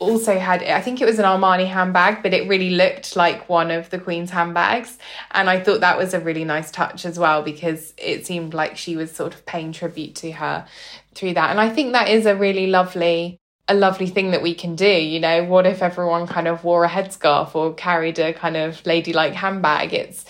also 0.00 0.36
had 0.38 0.62
I 0.64 0.80
think 0.80 1.00
it 1.00 1.04
was 1.04 1.18
an 1.18 1.24
Armani 1.24 1.66
handbag, 1.66 2.22
but 2.22 2.34
it 2.34 2.48
really 2.48 2.70
looked 2.70 3.14
like 3.14 3.48
one 3.48 3.70
of 3.70 3.90
the 3.90 3.98
Queen's 3.98 4.30
handbags, 4.30 4.98
and 5.32 5.48
I 5.50 5.60
thought 5.60 5.80
that 5.80 5.98
was 5.98 6.14
a 6.14 6.20
really 6.20 6.44
nice 6.44 6.70
touch 6.70 7.04
as 7.04 7.18
well 7.18 7.42
because 7.42 7.92
it 7.98 8.26
seemed 8.26 8.54
like 8.54 8.76
she 8.76 8.96
was 8.96 9.12
sort 9.12 9.34
of 9.34 9.44
paying 9.46 9.72
tribute 9.72 10.14
to 10.16 10.32
her 10.32 10.66
through 11.14 11.34
that, 11.34 11.50
and 11.50 11.60
I 11.60 11.68
think 11.68 11.92
that 11.92 12.08
is 12.08 12.26
a 12.26 12.34
really 12.34 12.66
lovely 12.66 13.40
a 13.68 13.74
lovely 13.74 14.06
thing 14.06 14.30
that 14.30 14.42
we 14.42 14.54
can 14.54 14.74
do. 14.74 14.86
You 14.86 15.20
know, 15.20 15.44
what 15.44 15.66
if 15.66 15.82
everyone 15.82 16.26
kind 16.26 16.48
of 16.48 16.64
wore 16.64 16.84
a 16.84 16.88
headscarf 16.88 17.54
or 17.54 17.74
carried 17.74 18.18
a 18.18 18.32
kind 18.32 18.56
of 18.56 18.84
ladylike 18.86 19.34
handbag? 19.34 19.92
It's 19.92 20.24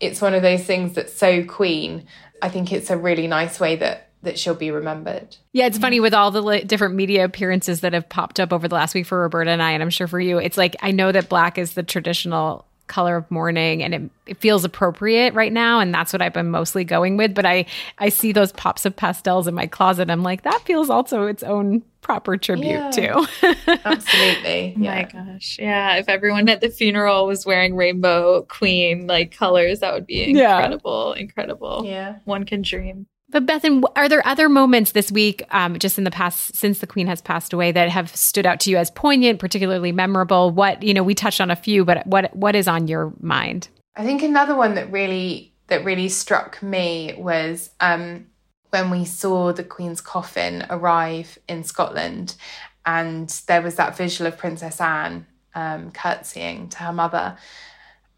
it's 0.00 0.20
one 0.20 0.34
of 0.34 0.42
those 0.42 0.64
things 0.64 0.94
that's 0.94 1.12
so 1.12 1.44
queen. 1.44 2.06
I 2.42 2.48
think 2.48 2.72
it's 2.72 2.90
a 2.90 2.96
really 2.96 3.26
nice 3.26 3.58
way 3.58 3.76
that 3.76 4.10
that 4.22 4.38
she'll 4.38 4.54
be 4.54 4.70
remembered. 4.70 5.36
Yeah, 5.52 5.66
it's 5.66 5.78
funny 5.78 5.98
with 5.98 6.14
all 6.14 6.30
the 6.30 6.62
different 6.64 6.94
media 6.94 7.24
appearances 7.24 7.80
that 7.80 7.92
have 7.92 8.08
popped 8.08 8.38
up 8.38 8.52
over 8.52 8.68
the 8.68 8.74
last 8.74 8.94
week 8.94 9.06
for 9.06 9.20
Roberta 9.20 9.50
and 9.50 9.62
I, 9.62 9.72
and 9.72 9.82
I'm 9.82 9.90
sure 9.90 10.06
for 10.06 10.20
you, 10.20 10.38
it's 10.38 10.56
like 10.56 10.76
I 10.80 10.92
know 10.92 11.10
that 11.10 11.28
black 11.28 11.58
is 11.58 11.74
the 11.74 11.82
traditional 11.82 12.66
color 12.86 13.16
of 13.16 13.30
mourning 13.30 13.82
and 13.82 13.94
it, 13.94 14.02
it, 14.26 14.36
feels 14.38 14.64
appropriate 14.64 15.34
right 15.34 15.52
now. 15.52 15.80
And 15.80 15.94
that's 15.94 16.12
what 16.12 16.20
i've 16.20 16.32
been 16.32 16.50
mostly 16.50 16.84
going 16.84 17.16
with. 17.16 17.34
But 17.34 17.46
i 17.46 17.64
i 17.98 18.08
see 18.08 18.32
those 18.32 18.52
pops 18.52 18.84
of 18.84 18.94
pastels 18.94 19.46
in 19.46 19.54
my 19.54 19.66
closet. 19.66 20.10
I'm 20.10 20.22
like 20.22 20.42
that 20.42 20.60
feels 20.64 20.90
also 20.90 21.26
its 21.26 21.42
own 21.42 21.82
proper 22.00 22.36
tribute 22.36 22.66
yeah, 22.66 22.90
too. 22.90 23.26
Absolutely. 23.84 24.74
Oh 24.76 24.80
yeah. 24.80 24.94
my 24.94 25.04
gosh. 25.04 25.58
Yeah. 25.58 25.96
If 25.96 26.08
everyone 26.08 26.48
at 26.48 26.60
the 26.60 26.68
funeral 26.68 27.26
was 27.26 27.46
wearing 27.46 27.76
rainbow 27.76 28.42
queen 28.42 29.06
like 29.06 29.36
colors 29.36 29.80
that 29.80 29.94
would 29.94 30.06
be 30.06 30.30
incredible 30.30 31.14
yeah. 31.16 31.22
incredible. 31.22 31.82
Yeah. 31.84 32.18
One 32.24 32.44
can 32.44 32.62
dream 32.62 33.06
but 33.32 33.46
Bethan, 33.46 33.82
are 33.96 34.08
there 34.08 34.24
other 34.26 34.48
moments 34.48 34.92
this 34.92 35.10
week, 35.10 35.42
um, 35.50 35.78
just 35.78 35.96
in 35.98 36.04
the 36.04 36.10
past, 36.10 36.54
since 36.54 36.78
the 36.78 36.86
Queen 36.86 37.06
has 37.06 37.22
passed 37.22 37.52
away, 37.52 37.72
that 37.72 37.88
have 37.88 38.14
stood 38.14 38.46
out 38.46 38.60
to 38.60 38.70
you 38.70 38.76
as 38.76 38.90
poignant, 38.90 39.40
particularly 39.40 39.90
memorable? 39.90 40.50
What 40.50 40.82
you 40.82 40.94
know, 40.94 41.02
we 41.02 41.14
touched 41.14 41.40
on 41.40 41.50
a 41.50 41.56
few, 41.56 41.84
but 41.84 42.06
what 42.06 42.34
what 42.36 42.54
is 42.54 42.68
on 42.68 42.86
your 42.86 43.12
mind? 43.20 43.68
I 43.96 44.04
think 44.04 44.22
another 44.22 44.54
one 44.54 44.74
that 44.74 44.92
really 44.92 45.54
that 45.68 45.84
really 45.84 46.10
struck 46.10 46.62
me 46.62 47.14
was 47.16 47.70
um, 47.80 48.26
when 48.70 48.90
we 48.90 49.06
saw 49.06 49.52
the 49.52 49.64
Queen's 49.64 50.02
coffin 50.02 50.66
arrive 50.68 51.38
in 51.48 51.64
Scotland, 51.64 52.36
and 52.84 53.28
there 53.46 53.62
was 53.62 53.76
that 53.76 53.96
visual 53.96 54.28
of 54.28 54.36
Princess 54.36 54.80
Anne 54.80 55.26
um, 55.54 55.90
curtsying 55.90 56.68
to 56.68 56.78
her 56.78 56.92
mother. 56.92 57.38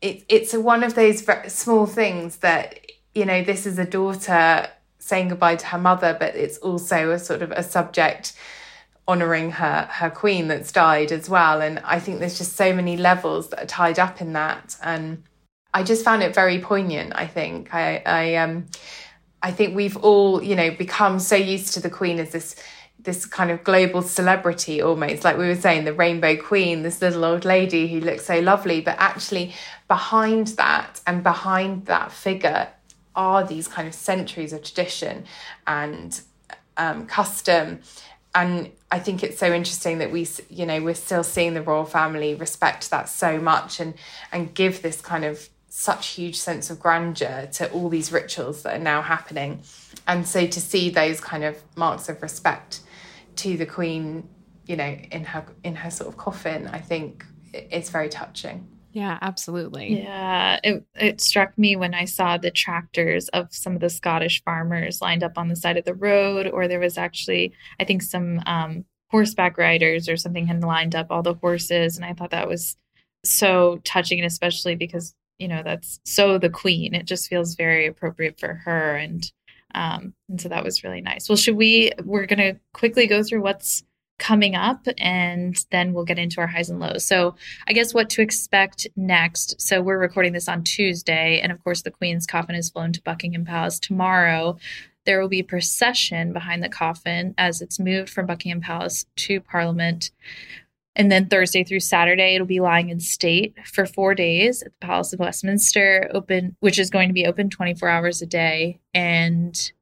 It, 0.00 0.24
it's 0.28 0.52
a, 0.52 0.60
one 0.60 0.82
of 0.82 0.94
those 0.96 1.24
small 1.48 1.86
things 1.86 2.38
that 2.38 2.80
you 3.14 3.24
know. 3.24 3.44
This 3.44 3.64
is 3.64 3.78
a 3.78 3.84
daughter 3.84 4.68
saying 5.04 5.28
goodbye 5.28 5.56
to 5.56 5.66
her 5.66 5.78
mother, 5.78 6.16
but 6.18 6.34
it's 6.34 6.56
also 6.58 7.10
a 7.10 7.18
sort 7.18 7.42
of 7.42 7.50
a 7.52 7.62
subject 7.62 8.32
honoring 9.06 9.50
her 9.50 9.86
her 9.92 10.08
queen 10.08 10.48
that's 10.48 10.72
died 10.72 11.12
as 11.12 11.28
well. 11.28 11.60
And 11.60 11.78
I 11.80 12.00
think 12.00 12.20
there's 12.20 12.38
just 12.38 12.56
so 12.56 12.72
many 12.72 12.96
levels 12.96 13.50
that 13.50 13.62
are 13.62 13.66
tied 13.66 13.98
up 13.98 14.22
in 14.22 14.32
that. 14.32 14.76
And 14.82 15.24
I 15.74 15.82
just 15.82 16.04
found 16.04 16.22
it 16.22 16.34
very 16.34 16.58
poignant. 16.58 17.12
I 17.14 17.26
think 17.26 17.74
I 17.74 18.02
I 18.06 18.36
um 18.36 18.66
I 19.42 19.52
think 19.52 19.76
we've 19.76 19.98
all 19.98 20.42
you 20.42 20.56
know 20.56 20.70
become 20.70 21.18
so 21.18 21.36
used 21.36 21.74
to 21.74 21.80
the 21.80 21.90
queen 21.90 22.18
as 22.18 22.30
this 22.30 22.56
this 22.98 23.26
kind 23.26 23.50
of 23.50 23.62
global 23.62 24.00
celebrity 24.00 24.80
almost 24.80 25.24
like 25.24 25.36
we 25.36 25.46
were 25.46 25.54
saying 25.54 25.84
the 25.84 25.92
rainbow 25.92 26.34
queen 26.34 26.82
this 26.82 27.02
little 27.02 27.22
old 27.22 27.44
lady 27.44 27.86
who 27.86 28.00
looks 28.00 28.24
so 28.24 28.40
lovely 28.40 28.80
but 28.80 28.96
actually 28.98 29.52
behind 29.88 30.46
that 30.56 31.02
and 31.06 31.22
behind 31.22 31.84
that 31.84 32.10
figure 32.10 32.66
are 33.16 33.44
these 33.44 33.68
kind 33.68 33.86
of 33.86 33.94
centuries 33.94 34.52
of 34.52 34.62
tradition 34.62 35.24
and 35.66 36.20
um, 36.76 37.06
custom. 37.06 37.80
And 38.34 38.72
I 38.90 38.98
think 38.98 39.22
it's 39.22 39.38
so 39.38 39.52
interesting 39.52 39.98
that 39.98 40.10
we, 40.10 40.26
you 40.50 40.66
know, 40.66 40.82
we're 40.82 40.94
still 40.94 41.22
seeing 41.22 41.54
the 41.54 41.62
royal 41.62 41.84
family 41.84 42.34
respect 42.34 42.90
that 42.90 43.08
so 43.08 43.40
much 43.40 43.80
and 43.80 43.94
and 44.32 44.52
give 44.54 44.82
this 44.82 45.00
kind 45.00 45.24
of 45.24 45.48
such 45.68 46.08
huge 46.10 46.36
sense 46.36 46.70
of 46.70 46.78
grandeur 46.78 47.48
to 47.52 47.68
all 47.72 47.88
these 47.88 48.12
rituals 48.12 48.62
that 48.62 48.76
are 48.76 48.82
now 48.82 49.02
happening. 49.02 49.60
And 50.06 50.26
so 50.26 50.46
to 50.46 50.60
see 50.60 50.90
those 50.90 51.20
kind 51.20 51.42
of 51.42 51.60
marks 51.76 52.08
of 52.08 52.22
respect 52.22 52.80
to 53.36 53.56
the 53.56 53.66
Queen, 53.66 54.28
you 54.66 54.76
know, 54.76 54.96
in 55.10 55.24
her 55.24 55.44
in 55.62 55.76
her 55.76 55.90
sort 55.90 56.08
of 56.08 56.16
coffin, 56.16 56.68
I 56.68 56.78
think 56.78 57.24
it's 57.52 57.90
very 57.90 58.08
touching. 58.08 58.68
Yeah, 58.94 59.18
absolutely. 59.22 60.00
Yeah, 60.02 60.60
it 60.62 60.84
it 60.94 61.20
struck 61.20 61.58
me 61.58 61.74
when 61.74 61.94
I 61.94 62.04
saw 62.04 62.38
the 62.38 62.52
tractors 62.52 63.28
of 63.30 63.52
some 63.52 63.74
of 63.74 63.80
the 63.80 63.90
Scottish 63.90 64.40
farmers 64.44 65.02
lined 65.02 65.24
up 65.24 65.36
on 65.36 65.48
the 65.48 65.56
side 65.56 65.76
of 65.76 65.84
the 65.84 65.94
road, 65.94 66.46
or 66.46 66.68
there 66.68 66.78
was 66.78 66.96
actually, 66.96 67.52
I 67.80 67.84
think, 67.84 68.02
some 68.02 68.40
um, 68.46 68.84
horseback 69.10 69.58
riders 69.58 70.08
or 70.08 70.16
something 70.16 70.46
had 70.46 70.62
lined 70.62 70.94
up 70.94 71.08
all 71.10 71.24
the 71.24 71.34
horses, 71.34 71.96
and 71.96 72.04
I 72.04 72.12
thought 72.12 72.30
that 72.30 72.46
was 72.46 72.76
so 73.24 73.80
touching, 73.82 74.20
and 74.20 74.26
especially 74.26 74.76
because 74.76 75.12
you 75.40 75.48
know 75.48 75.62
that's 75.64 75.98
so 76.04 76.38
the 76.38 76.48
Queen. 76.48 76.94
It 76.94 77.06
just 77.06 77.28
feels 77.28 77.56
very 77.56 77.88
appropriate 77.88 78.38
for 78.38 78.54
her, 78.64 78.94
and 78.94 79.28
um, 79.74 80.14
and 80.28 80.40
so 80.40 80.48
that 80.50 80.62
was 80.62 80.84
really 80.84 81.00
nice. 81.00 81.28
Well, 81.28 81.34
should 81.36 81.56
we? 81.56 81.90
We're 82.04 82.26
gonna 82.26 82.60
quickly 82.72 83.08
go 83.08 83.24
through 83.24 83.42
what's 83.42 83.82
coming 84.18 84.54
up 84.54 84.86
and 84.98 85.64
then 85.70 85.92
we'll 85.92 86.04
get 86.04 86.18
into 86.18 86.40
our 86.40 86.46
highs 86.46 86.70
and 86.70 86.80
lows. 86.80 87.04
So, 87.04 87.34
I 87.66 87.72
guess 87.72 87.92
what 87.92 88.10
to 88.10 88.22
expect 88.22 88.86
next. 88.96 89.60
So, 89.60 89.80
we're 89.80 89.98
recording 89.98 90.32
this 90.32 90.48
on 90.48 90.62
Tuesday 90.62 91.40
and 91.40 91.52
of 91.52 91.62
course 91.64 91.82
the 91.82 91.90
Queen's 91.90 92.26
coffin 92.26 92.54
is 92.54 92.70
flown 92.70 92.92
to 92.92 93.02
Buckingham 93.02 93.44
Palace 93.44 93.78
tomorrow. 93.78 94.56
There 95.04 95.20
will 95.20 95.28
be 95.28 95.40
a 95.40 95.44
procession 95.44 96.32
behind 96.32 96.62
the 96.62 96.68
coffin 96.68 97.34
as 97.36 97.60
it's 97.60 97.78
moved 97.78 98.08
from 98.08 98.26
Buckingham 98.26 98.60
Palace 98.60 99.04
to 99.16 99.40
Parliament. 99.40 100.10
And 100.96 101.10
then 101.10 101.26
Thursday 101.26 101.64
through 101.64 101.80
Saturday, 101.80 102.34
it'll 102.34 102.46
be 102.46 102.60
lying 102.60 102.88
in 102.88 103.00
state 103.00 103.56
for 103.66 103.84
four 103.84 104.14
days 104.14 104.62
at 104.62 104.72
the 104.72 104.86
Palace 104.86 105.12
of 105.12 105.18
Westminster, 105.18 106.08
open, 106.14 106.56
which 106.60 106.78
is 106.78 106.90
going 106.90 107.08
to 107.08 107.14
be 107.14 107.26
open 107.26 107.50
24 107.50 107.88
hours 107.88 108.22
a 108.22 108.26
day. 108.26 108.78
And 108.94 109.72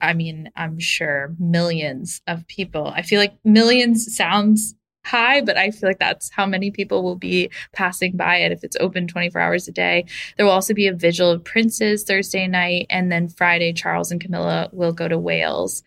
I 0.00 0.12
mean, 0.12 0.50
I'm 0.56 0.78
sure 0.78 1.34
millions 1.38 2.20
of 2.26 2.46
people. 2.46 2.88
I 2.88 3.02
feel 3.02 3.18
like 3.18 3.38
millions 3.44 4.14
sounds 4.14 4.74
high, 5.06 5.40
but 5.40 5.56
I 5.56 5.70
feel 5.70 5.88
like 5.88 5.98
that's 5.98 6.30
how 6.30 6.44
many 6.46 6.70
people 6.70 7.02
will 7.02 7.16
be 7.16 7.50
passing 7.72 8.16
by 8.16 8.38
it 8.38 8.52
if 8.52 8.64
it's 8.64 8.76
open 8.80 9.06
24 9.06 9.40
hours 9.40 9.68
a 9.68 9.72
day. 9.72 10.04
There 10.36 10.44
will 10.44 10.52
also 10.52 10.74
be 10.74 10.88
a 10.88 10.92
vigil 10.92 11.30
of 11.30 11.44
princes 11.44 12.04
Thursday 12.04 12.46
night, 12.46 12.86
and 12.90 13.10
then 13.10 13.28
Friday, 13.28 13.72
Charles 13.72 14.10
and 14.10 14.20
Camilla 14.20 14.68
will 14.72 14.92
go 14.92 15.08
to 15.08 15.18
Wales. 15.18 15.82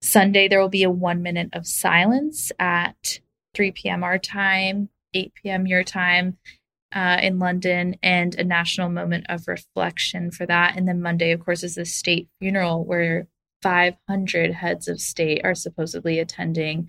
Sunday, 0.00 0.48
there 0.48 0.60
will 0.60 0.68
be 0.68 0.82
a 0.82 0.90
one 0.90 1.22
minute 1.22 1.50
of 1.52 1.66
silence 1.66 2.50
at 2.58 3.20
3 3.54 3.72
p.m. 3.72 4.02
our 4.02 4.18
time, 4.18 4.88
8 5.14 5.32
p.m. 5.34 5.66
your 5.66 5.84
time. 5.84 6.38
Uh, 6.94 7.18
in 7.20 7.38
London 7.38 7.96
and 8.02 8.36
a 8.36 8.44
national 8.44 8.88
moment 8.88 9.26
of 9.28 9.48
reflection 9.48 10.30
for 10.30 10.46
that. 10.46 10.76
And 10.76 10.88
then 10.88 11.02
Monday, 11.02 11.32
of 11.32 11.44
course, 11.44 11.62
is 11.62 11.74
the 11.74 11.84
state 11.84 12.28
funeral 12.38 12.84
where 12.84 13.26
500 13.66 14.52
heads 14.52 14.86
of 14.86 15.00
state 15.00 15.40
are 15.42 15.56
supposedly 15.56 16.20
attending 16.20 16.88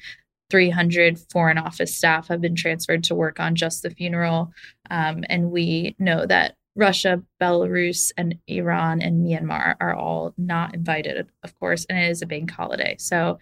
300 0.51 1.19
foreign 1.31 1.57
office 1.57 1.95
staff 1.95 2.27
have 2.27 2.39
been 2.39 2.55
transferred 2.55 3.03
to 3.05 3.15
work 3.15 3.39
on 3.39 3.55
just 3.55 3.81
the 3.81 3.89
funeral. 3.89 4.53
Um, 4.91 5.25
and 5.27 5.49
we 5.49 5.95
know 5.97 6.27
that 6.27 6.53
Russia, 6.75 7.23
Belarus, 7.41 8.11
and 8.15 8.35
Iran 8.47 9.01
and 9.01 9.25
Myanmar 9.25 9.75
are 9.81 9.95
all 9.95 10.35
not 10.37 10.75
invited, 10.75 11.27
of 11.43 11.59
course, 11.59 11.85
and 11.85 11.97
it 11.97 12.11
is 12.11 12.21
a 12.21 12.27
bank 12.27 12.51
holiday. 12.51 12.95
So 12.99 13.39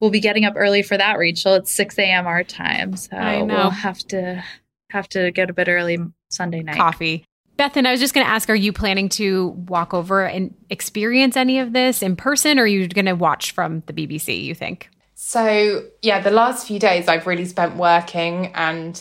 we'll 0.00 0.10
be 0.10 0.20
getting 0.20 0.46
up 0.46 0.54
early 0.56 0.82
for 0.82 0.96
that, 0.96 1.18
Rachel. 1.18 1.54
It's 1.54 1.74
6 1.74 1.98
a.m. 1.98 2.26
our 2.26 2.42
time. 2.42 2.96
So 2.96 3.44
we'll 3.44 3.68
have 3.68 3.98
to 4.08 4.42
have 4.88 5.10
to 5.10 5.30
go 5.30 5.44
to 5.44 5.52
bed 5.52 5.68
early 5.68 5.98
Sunday 6.30 6.62
night. 6.62 6.76
Coffee. 6.78 7.26
Bethan, 7.62 7.86
I 7.86 7.92
was 7.92 8.00
just 8.00 8.12
going 8.12 8.26
to 8.26 8.30
ask 8.30 8.50
Are 8.50 8.56
you 8.56 8.72
planning 8.72 9.08
to 9.10 9.48
walk 9.68 9.94
over 9.94 10.24
and 10.24 10.52
experience 10.68 11.36
any 11.36 11.60
of 11.60 11.72
this 11.72 12.02
in 12.02 12.16
person, 12.16 12.58
or 12.58 12.62
are 12.62 12.66
you 12.66 12.88
going 12.88 13.06
to 13.06 13.14
watch 13.14 13.52
from 13.52 13.84
the 13.86 13.92
BBC, 13.92 14.42
you 14.42 14.54
think? 14.54 14.88
So, 15.14 15.84
yeah, 16.02 16.20
the 16.20 16.32
last 16.32 16.66
few 16.66 16.80
days 16.80 17.06
I've 17.06 17.26
really 17.26 17.44
spent 17.44 17.76
working 17.76 18.52
and 18.54 19.00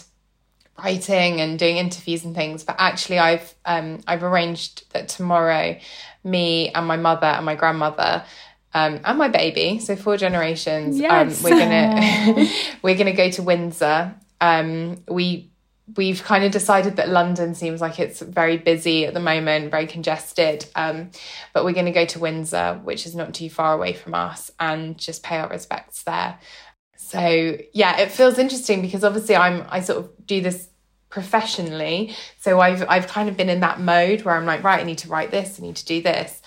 writing 0.77 1.41
and 1.41 1.57
doing 1.57 1.77
interviews 1.77 2.23
and 2.23 2.35
things. 2.35 2.63
But 2.63 2.75
actually, 2.77 3.17
I've 3.17 3.51
um, 3.65 4.01
I've 4.05 4.23
arranged 4.23 4.91
that 4.93 5.09
tomorrow, 5.09 5.77
me 6.23 6.69
and 6.69 6.85
my 6.85 6.97
mother 6.97 7.27
and 7.27 7.45
my 7.45 7.55
grandmother 7.55 8.23
um, 8.75 8.99
and 9.03 9.17
my 9.17 9.27
baby, 9.27 9.79
so 9.79 9.95
four 9.95 10.17
generations, 10.17 10.95
um, 10.95 11.01
yes. 11.01 11.43
um, 11.43 11.43
we're 11.43 11.57
gonna 11.57 12.47
we're 12.83 12.95
gonna 12.95 13.13
go 13.13 13.31
to 13.31 13.41
Windsor. 13.41 14.13
Um, 14.39 15.03
we 15.07 15.50
we've 15.95 16.23
kind 16.23 16.43
of 16.43 16.51
decided 16.51 16.97
that 16.97 17.09
London 17.09 17.55
seems 17.55 17.81
like 17.81 17.99
it's 17.99 18.21
very 18.21 18.57
busy 18.57 19.05
at 19.05 19.13
the 19.13 19.19
moment, 19.19 19.71
very 19.71 19.87
congested. 19.87 20.65
Um, 20.75 21.11
but 21.53 21.65
we're 21.65 21.73
going 21.73 21.85
to 21.85 21.91
go 21.91 22.05
to 22.05 22.19
Windsor, 22.19 22.79
which 22.83 23.05
is 23.05 23.15
not 23.15 23.33
too 23.33 23.49
far 23.49 23.73
away 23.73 23.93
from 23.93 24.13
us, 24.13 24.51
and 24.59 24.97
just 24.97 25.23
pay 25.23 25.37
our 25.37 25.49
respects 25.49 26.03
there. 26.03 26.37
So 26.95 27.57
yeah, 27.73 27.99
it 27.99 28.11
feels 28.11 28.37
interesting 28.37 28.81
because 28.81 29.03
obviously 29.03 29.35
I'm 29.35 29.65
I 29.69 29.81
sort 29.81 29.99
of 29.99 30.25
do 30.25 30.39
this 30.39 30.69
professionally, 31.09 32.15
so 32.39 32.61
I've 32.61 32.85
I've 32.87 33.07
kind 33.07 33.27
of 33.27 33.35
been 33.35 33.49
in 33.49 33.59
that 33.61 33.79
mode 33.81 34.23
where 34.23 34.35
I'm 34.35 34.45
like, 34.45 34.63
right, 34.63 34.79
I 34.79 34.83
need 34.83 34.99
to 34.99 35.09
write 35.09 35.31
this, 35.31 35.59
I 35.59 35.63
need 35.63 35.75
to 35.77 35.85
do 35.85 36.01
this. 36.01 36.41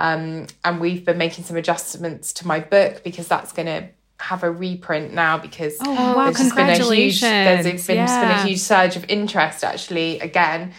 Um, 0.00 0.46
and 0.64 0.80
we've 0.80 1.04
been 1.04 1.18
making 1.18 1.44
some 1.44 1.56
adjustments 1.56 2.32
to 2.34 2.46
my 2.46 2.60
book 2.60 3.02
because 3.02 3.26
that's 3.28 3.52
going 3.52 3.66
to 3.66 3.88
have 4.20 4.42
a 4.42 4.50
reprint 4.50 5.14
now 5.14 5.38
because 5.38 5.76
oh, 5.80 6.16
wow, 6.16 6.24
there's 6.24 6.38
just 6.38 6.56
been 6.56 6.68
a 6.68 6.76
huge 6.76 7.20
there's 7.20 7.86
been, 7.86 7.96
yeah. 7.96 8.20
been 8.20 8.30
a 8.30 8.48
huge 8.48 8.58
surge 8.58 8.96
of 8.96 9.04
interest 9.08 9.62
actually 9.62 10.18
again 10.20 10.72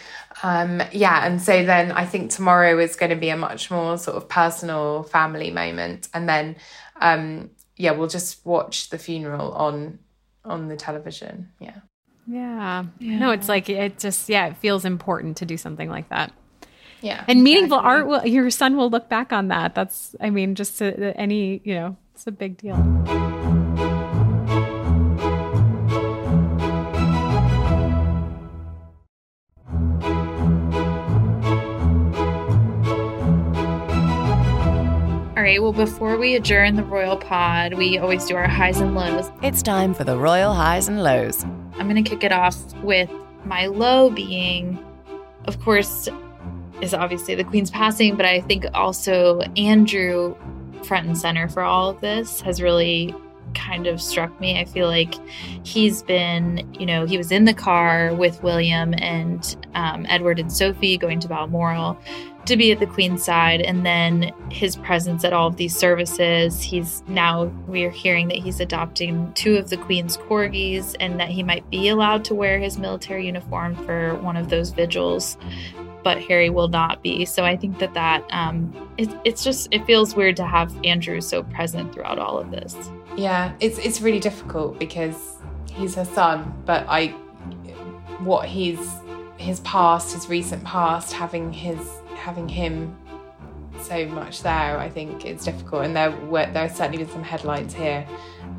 um, 0.43 0.81
yeah 0.91 1.25
and 1.25 1.41
so 1.41 1.63
then 1.63 1.91
i 1.93 2.05
think 2.05 2.31
tomorrow 2.31 2.77
is 2.77 2.95
going 2.95 3.09
to 3.09 3.15
be 3.15 3.29
a 3.29 3.37
much 3.37 3.71
more 3.71 3.97
sort 3.97 4.17
of 4.17 4.27
personal 4.27 5.03
family 5.03 5.51
moment 5.51 6.09
and 6.13 6.27
then 6.27 6.55
um, 7.01 7.49
yeah 7.77 7.91
we'll 7.91 8.09
just 8.09 8.45
watch 8.45 8.89
the 8.89 8.97
funeral 8.97 9.53
on 9.53 9.99
on 10.43 10.67
the 10.67 10.75
television 10.75 11.49
yeah 11.59 11.79
yeah. 12.29 12.85
yeah. 12.99 13.17
No, 13.17 13.31
it's 13.31 13.49
like 13.49 13.69
it 13.69 13.97
just 13.97 14.29
yeah, 14.29 14.47
it 14.47 14.57
feels 14.57 14.85
important 14.85 15.37
to 15.37 15.45
do 15.45 15.57
something 15.57 15.89
like 15.89 16.09
that. 16.09 16.31
Yeah. 17.01 17.23
And 17.27 17.43
meaningful 17.43 17.79
exactly. 17.79 17.91
art 17.91 18.07
will 18.07 18.27
your 18.27 18.49
son 18.51 18.77
will 18.77 18.89
look 18.89 19.09
back 19.09 19.33
on 19.33 19.47
that. 19.47 19.73
That's 19.73 20.15
I 20.21 20.29
mean 20.29 20.55
just 20.55 20.77
to, 20.77 21.17
any, 21.17 21.61
you 21.63 21.73
know, 21.73 21.97
it's 22.19 22.27
a 22.27 22.31
big 22.33 22.57
deal. 22.57 22.75
All 35.37 35.43
right, 35.43 35.61
well, 35.61 35.71
before 35.71 36.17
we 36.17 36.35
adjourn 36.35 36.75
the 36.75 36.83
Royal 36.83 37.15
Pod, 37.15 37.75
we 37.75 37.97
always 37.97 38.25
do 38.25 38.35
our 38.35 38.49
highs 38.49 38.81
and 38.81 38.93
lows. 38.95 39.31
It's 39.41 39.61
time 39.61 39.93
for 39.93 40.03
the 40.03 40.17
Royal 40.17 40.53
Highs 40.53 40.89
and 40.89 41.01
Lows. 41.01 41.45
I'm 41.77 41.87
going 41.87 42.03
to 42.03 42.09
kick 42.09 42.25
it 42.25 42.33
off 42.33 42.57
with 42.83 43.09
my 43.45 43.67
low 43.67 44.09
being, 44.09 44.85
of 45.45 45.57
course, 45.61 46.09
is 46.81 46.93
obviously 46.93 47.35
the 47.35 47.45
Queen's 47.45 47.71
passing, 47.71 48.17
but 48.17 48.25
I 48.25 48.41
think 48.41 48.65
also 48.73 49.39
Andrew 49.55 50.35
front 50.85 51.07
and 51.07 51.17
center 51.17 51.47
for 51.47 51.63
all 51.63 51.89
of 51.89 52.01
this 52.01 52.41
has 52.41 52.61
really 52.61 53.13
kind 53.55 53.87
of 53.87 54.01
struck 54.01 54.39
me. 54.39 54.59
I 54.59 54.65
feel 54.65 54.87
like 54.87 55.15
he's 55.63 56.03
been, 56.03 56.71
you 56.73 56.85
know, 56.85 57.05
he 57.05 57.17
was 57.17 57.31
in 57.31 57.45
the 57.45 57.53
car 57.53 58.13
with 58.13 58.41
William 58.43 58.93
and 58.97 59.67
um, 59.73 60.05
Edward 60.07 60.39
and 60.39 60.51
Sophie 60.51 60.97
going 60.97 61.19
to 61.19 61.27
Balmoral 61.27 61.99
to 62.45 62.55
be 62.55 62.71
at 62.71 62.79
the 62.79 62.87
Queen's 62.87 63.23
side, 63.23 63.61
and 63.61 63.85
then 63.85 64.33
his 64.49 64.75
presence 64.77 65.23
at 65.23 65.33
all 65.33 65.47
of 65.47 65.57
these 65.57 65.75
services. 65.75 66.63
He's 66.63 67.03
now, 67.07 67.45
we're 67.67 67.91
hearing 67.91 68.27
that 68.29 68.37
he's 68.37 68.59
adopting 68.59 69.31
two 69.33 69.57
of 69.57 69.69
the 69.69 69.77
Queen's 69.77 70.17
corgis 70.17 70.95
and 70.99 71.19
that 71.19 71.29
he 71.29 71.43
might 71.43 71.69
be 71.69 71.89
allowed 71.89 72.25
to 72.25 72.33
wear 72.33 72.57
his 72.57 72.79
military 72.79 73.25
uniform 73.25 73.75
for 73.85 74.15
one 74.15 74.35
of 74.35 74.49
those 74.49 74.71
vigils 74.71 75.37
but 76.03 76.21
Harry 76.23 76.49
will 76.49 76.67
not 76.67 77.03
be. 77.03 77.25
So 77.25 77.45
I 77.45 77.55
think 77.55 77.79
that 77.79 77.93
that 77.93 78.23
um, 78.31 78.73
it, 78.97 79.09
it's 79.25 79.43
just 79.43 79.67
it 79.71 79.85
feels 79.85 80.15
weird 80.15 80.35
to 80.37 80.45
have 80.45 80.73
Andrew 80.83 81.21
so 81.21 81.43
present 81.43 81.93
throughout 81.93 82.19
all 82.19 82.37
of 82.37 82.51
this. 82.51 82.75
Yeah, 83.15 83.53
it's 83.59 83.77
it's 83.79 84.01
really 84.01 84.19
difficult 84.19 84.79
because 84.79 85.37
he's 85.71 85.95
her 85.95 86.05
son, 86.05 86.53
but 86.65 86.85
I 86.87 87.07
what 88.19 88.47
he's 88.47 88.79
his 89.37 89.61
past, 89.61 90.13
his 90.13 90.29
recent 90.29 90.63
past, 90.63 91.13
having 91.13 91.51
his 91.51 91.79
having 92.15 92.49
him 92.49 92.95
so 93.81 94.05
much 94.07 94.41
there, 94.41 94.77
I 94.77 94.89
think 94.89 95.25
it's 95.25 95.45
difficult. 95.45 95.85
And 95.85 95.95
there 95.95 96.11
were 96.11 96.45
there 96.51 96.69
certainly 96.69 96.97
been 96.97 97.09
some 97.09 97.23
headlines 97.23 97.73
here 97.73 98.07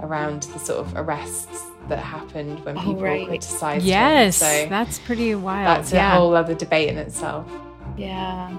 around 0.00 0.44
the 0.44 0.58
sort 0.58 0.78
of 0.78 0.96
arrests 0.96 1.69
that 1.88 1.98
happened 1.98 2.64
when 2.64 2.76
oh, 2.78 2.80
people 2.80 3.00
oh, 3.00 3.04
right. 3.04 3.26
criticized 3.26 3.84
yes, 3.84 4.40
him. 4.40 4.46
Yes, 4.46 4.64
so 4.64 4.68
that's 4.68 4.98
pretty 5.00 5.34
wild. 5.34 5.66
That's 5.66 5.92
yeah. 5.92 6.14
a 6.14 6.18
whole 6.18 6.34
other 6.34 6.54
debate 6.54 6.88
in 6.88 6.98
itself. 6.98 7.50
Yeah. 7.96 8.56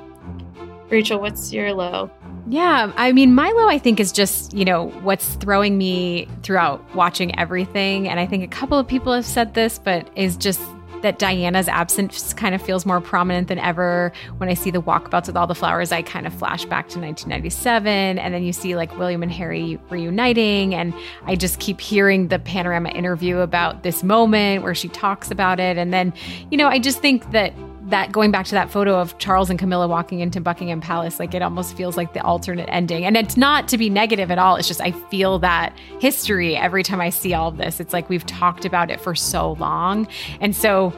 Rachel, 0.89 1.19
what's 1.19 1.53
your 1.53 1.73
low? 1.73 2.11
Yeah, 2.47 2.91
I 2.97 3.13
mean, 3.13 3.33
my 3.33 3.49
low, 3.51 3.69
I 3.69 3.77
think, 3.77 3.99
is 3.99 4.11
just, 4.11 4.53
you 4.53 4.65
know, 4.65 4.89
what's 5.03 5.35
throwing 5.35 5.77
me 5.77 6.27
throughout 6.43 6.83
watching 6.95 7.37
everything. 7.39 8.09
And 8.09 8.19
I 8.19 8.25
think 8.25 8.43
a 8.43 8.47
couple 8.47 8.77
of 8.77 8.87
people 8.87 9.13
have 9.13 9.25
said 9.25 9.53
this, 9.53 9.79
but 9.79 10.09
is 10.17 10.35
just 10.35 10.59
that 11.01 11.19
Diana's 11.19 11.67
absence 11.67 12.33
kind 12.33 12.55
of 12.55 12.61
feels 12.61 12.85
more 12.85 13.01
prominent 13.01 13.47
than 13.47 13.59
ever. 13.59 14.11
When 14.37 14.49
I 14.49 14.53
see 14.53 14.71
the 14.71 14.81
walkabouts 14.81 15.27
with 15.27 15.37
all 15.37 15.47
the 15.47 15.55
flowers, 15.55 15.91
I 15.91 16.01
kind 16.01 16.27
of 16.27 16.33
flash 16.33 16.65
back 16.65 16.89
to 16.89 16.99
1997. 16.99 18.19
And 18.19 18.33
then 18.33 18.43
you 18.43 18.53
see 18.53 18.75
like 18.75 18.97
William 18.97 19.23
and 19.23 19.31
Harry 19.31 19.79
reuniting. 19.89 20.75
And 20.75 20.93
I 21.25 21.35
just 21.35 21.59
keep 21.59 21.81
hearing 21.81 22.27
the 22.27 22.39
panorama 22.39 22.89
interview 22.89 23.37
about 23.37 23.83
this 23.83 24.03
moment 24.03 24.63
where 24.63 24.75
she 24.75 24.87
talks 24.89 25.31
about 25.31 25.59
it. 25.59 25.77
And 25.77 25.93
then, 25.93 26.13
you 26.49 26.57
know, 26.57 26.67
I 26.67 26.79
just 26.79 26.99
think 26.99 27.31
that 27.31 27.53
that 27.89 28.11
going 28.11 28.31
back 28.31 28.45
to 28.45 28.51
that 28.51 28.69
photo 28.69 28.99
of 28.99 29.17
Charles 29.17 29.49
and 29.49 29.57
Camilla 29.57 29.87
walking 29.87 30.19
into 30.19 30.39
Buckingham 30.39 30.81
Palace, 30.81 31.19
like 31.19 31.33
it 31.33 31.41
almost 31.41 31.75
feels 31.75 31.97
like 31.97 32.13
the 32.13 32.21
alternate 32.21 32.69
ending. 32.69 33.05
And 33.05 33.17
it's 33.17 33.35
not 33.35 33.67
to 33.69 33.77
be 33.77 33.89
negative 33.89 34.29
at 34.29 34.37
all. 34.37 34.55
It's 34.55 34.67
just 34.67 34.81
I 34.81 34.91
feel 34.91 35.39
that 35.39 35.75
history 35.99 36.55
every 36.55 36.83
time 36.83 37.01
I 37.01 37.09
see 37.09 37.33
all 37.33 37.49
of 37.49 37.57
this. 37.57 37.79
It's 37.79 37.93
like 37.93 38.09
we've 38.09 38.25
talked 38.25 38.65
about 38.65 38.91
it 38.91 39.01
for 39.01 39.15
so 39.15 39.53
long. 39.53 40.07
And 40.39 40.55
so 40.55 40.93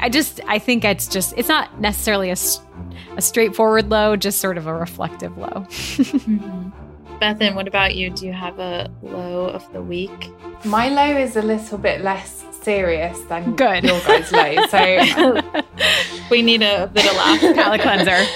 I 0.00 0.08
just 0.08 0.40
I 0.46 0.58
think 0.58 0.84
it's 0.84 1.06
just 1.06 1.34
it's 1.36 1.48
not 1.48 1.80
necessarily 1.80 2.30
a, 2.30 2.36
a 3.16 3.22
straightforward 3.22 3.90
low, 3.90 4.16
just 4.16 4.40
sort 4.40 4.56
of 4.56 4.66
a 4.66 4.74
reflective 4.74 5.36
low. 5.36 5.46
mm-hmm. 5.68 6.70
Bethan, 7.20 7.54
what 7.54 7.68
about 7.68 7.94
you? 7.94 8.10
Do 8.10 8.26
you 8.26 8.32
have 8.32 8.58
a 8.58 8.90
low 9.00 9.46
of 9.46 9.70
the 9.72 9.80
week? 9.80 10.30
My 10.64 10.88
low 10.88 11.16
is 11.16 11.36
a 11.36 11.42
little 11.42 11.78
bit 11.78 12.00
less 12.00 12.44
serious 12.62 13.18
than 13.24 13.54
Good. 13.56 13.84
your 13.84 14.00
guys' 14.00 14.32
low. 14.32 14.66
So 14.66 15.62
we 16.30 16.42
need 16.42 16.62
a 16.62 16.86
bit 16.88 17.06
of 17.06 17.16
laugh. 17.16 17.40
Palate 17.54 17.80
cleanser. 17.80 18.26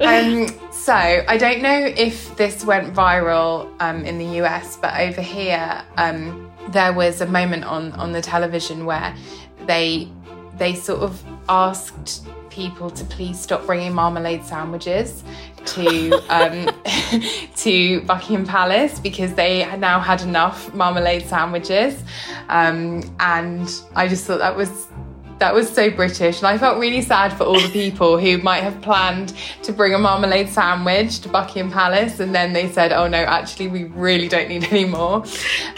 Um, 0.00 0.48
so 0.72 0.94
I 0.94 1.36
don't 1.36 1.60
know 1.60 1.92
if 1.96 2.34
this 2.36 2.64
went 2.64 2.94
viral 2.94 3.70
um, 3.80 4.04
in 4.04 4.18
the 4.18 4.40
US, 4.42 4.76
but 4.76 4.98
over 4.98 5.20
here 5.20 5.84
um, 5.96 6.50
there 6.70 6.92
was 6.92 7.20
a 7.20 7.26
moment 7.26 7.64
on 7.64 7.92
on 7.92 8.12
the 8.12 8.22
television 8.22 8.86
where 8.86 9.14
they 9.66 10.08
they 10.56 10.74
sort 10.74 11.00
of 11.00 11.22
asked 11.48 12.26
people 12.50 12.90
to 12.90 13.04
please 13.04 13.38
stop 13.40 13.64
bringing 13.66 13.94
marmalade 13.94 14.44
sandwiches 14.44 15.22
to 15.64 16.10
um, 16.28 16.70
to 17.56 18.00
Buckingham 18.02 18.46
Palace 18.46 18.98
because 18.98 19.34
they 19.34 19.64
now 19.76 20.00
had 20.00 20.22
enough 20.22 20.72
marmalade 20.74 21.26
sandwiches, 21.26 22.02
um, 22.48 23.02
and 23.20 23.68
I 23.94 24.08
just 24.08 24.26
thought 24.26 24.38
that 24.38 24.56
was 24.56 24.88
that 25.40 25.54
was 25.54 25.68
so 25.68 25.90
British, 25.90 26.38
and 26.38 26.46
I 26.46 26.58
felt 26.58 26.78
really 26.78 27.00
sad 27.00 27.32
for 27.32 27.44
all 27.44 27.58
the 27.58 27.70
people 27.70 28.18
who 28.18 28.38
might 28.38 28.62
have 28.62 28.80
planned 28.82 29.34
to 29.62 29.72
bring 29.72 29.94
a 29.94 29.98
marmalade 29.98 30.50
sandwich 30.50 31.20
to 31.20 31.28
Buckingham 31.28 31.72
Palace, 31.72 32.20
and 32.20 32.34
then 32.34 32.52
they 32.52 32.70
said, 32.70 32.92
"Oh 32.92 33.08
no, 33.08 33.18
actually, 33.18 33.68
we 33.68 33.84
really 33.84 34.28
don't 34.28 34.48
need 34.48 34.64
any 34.64 34.84
more." 34.84 35.24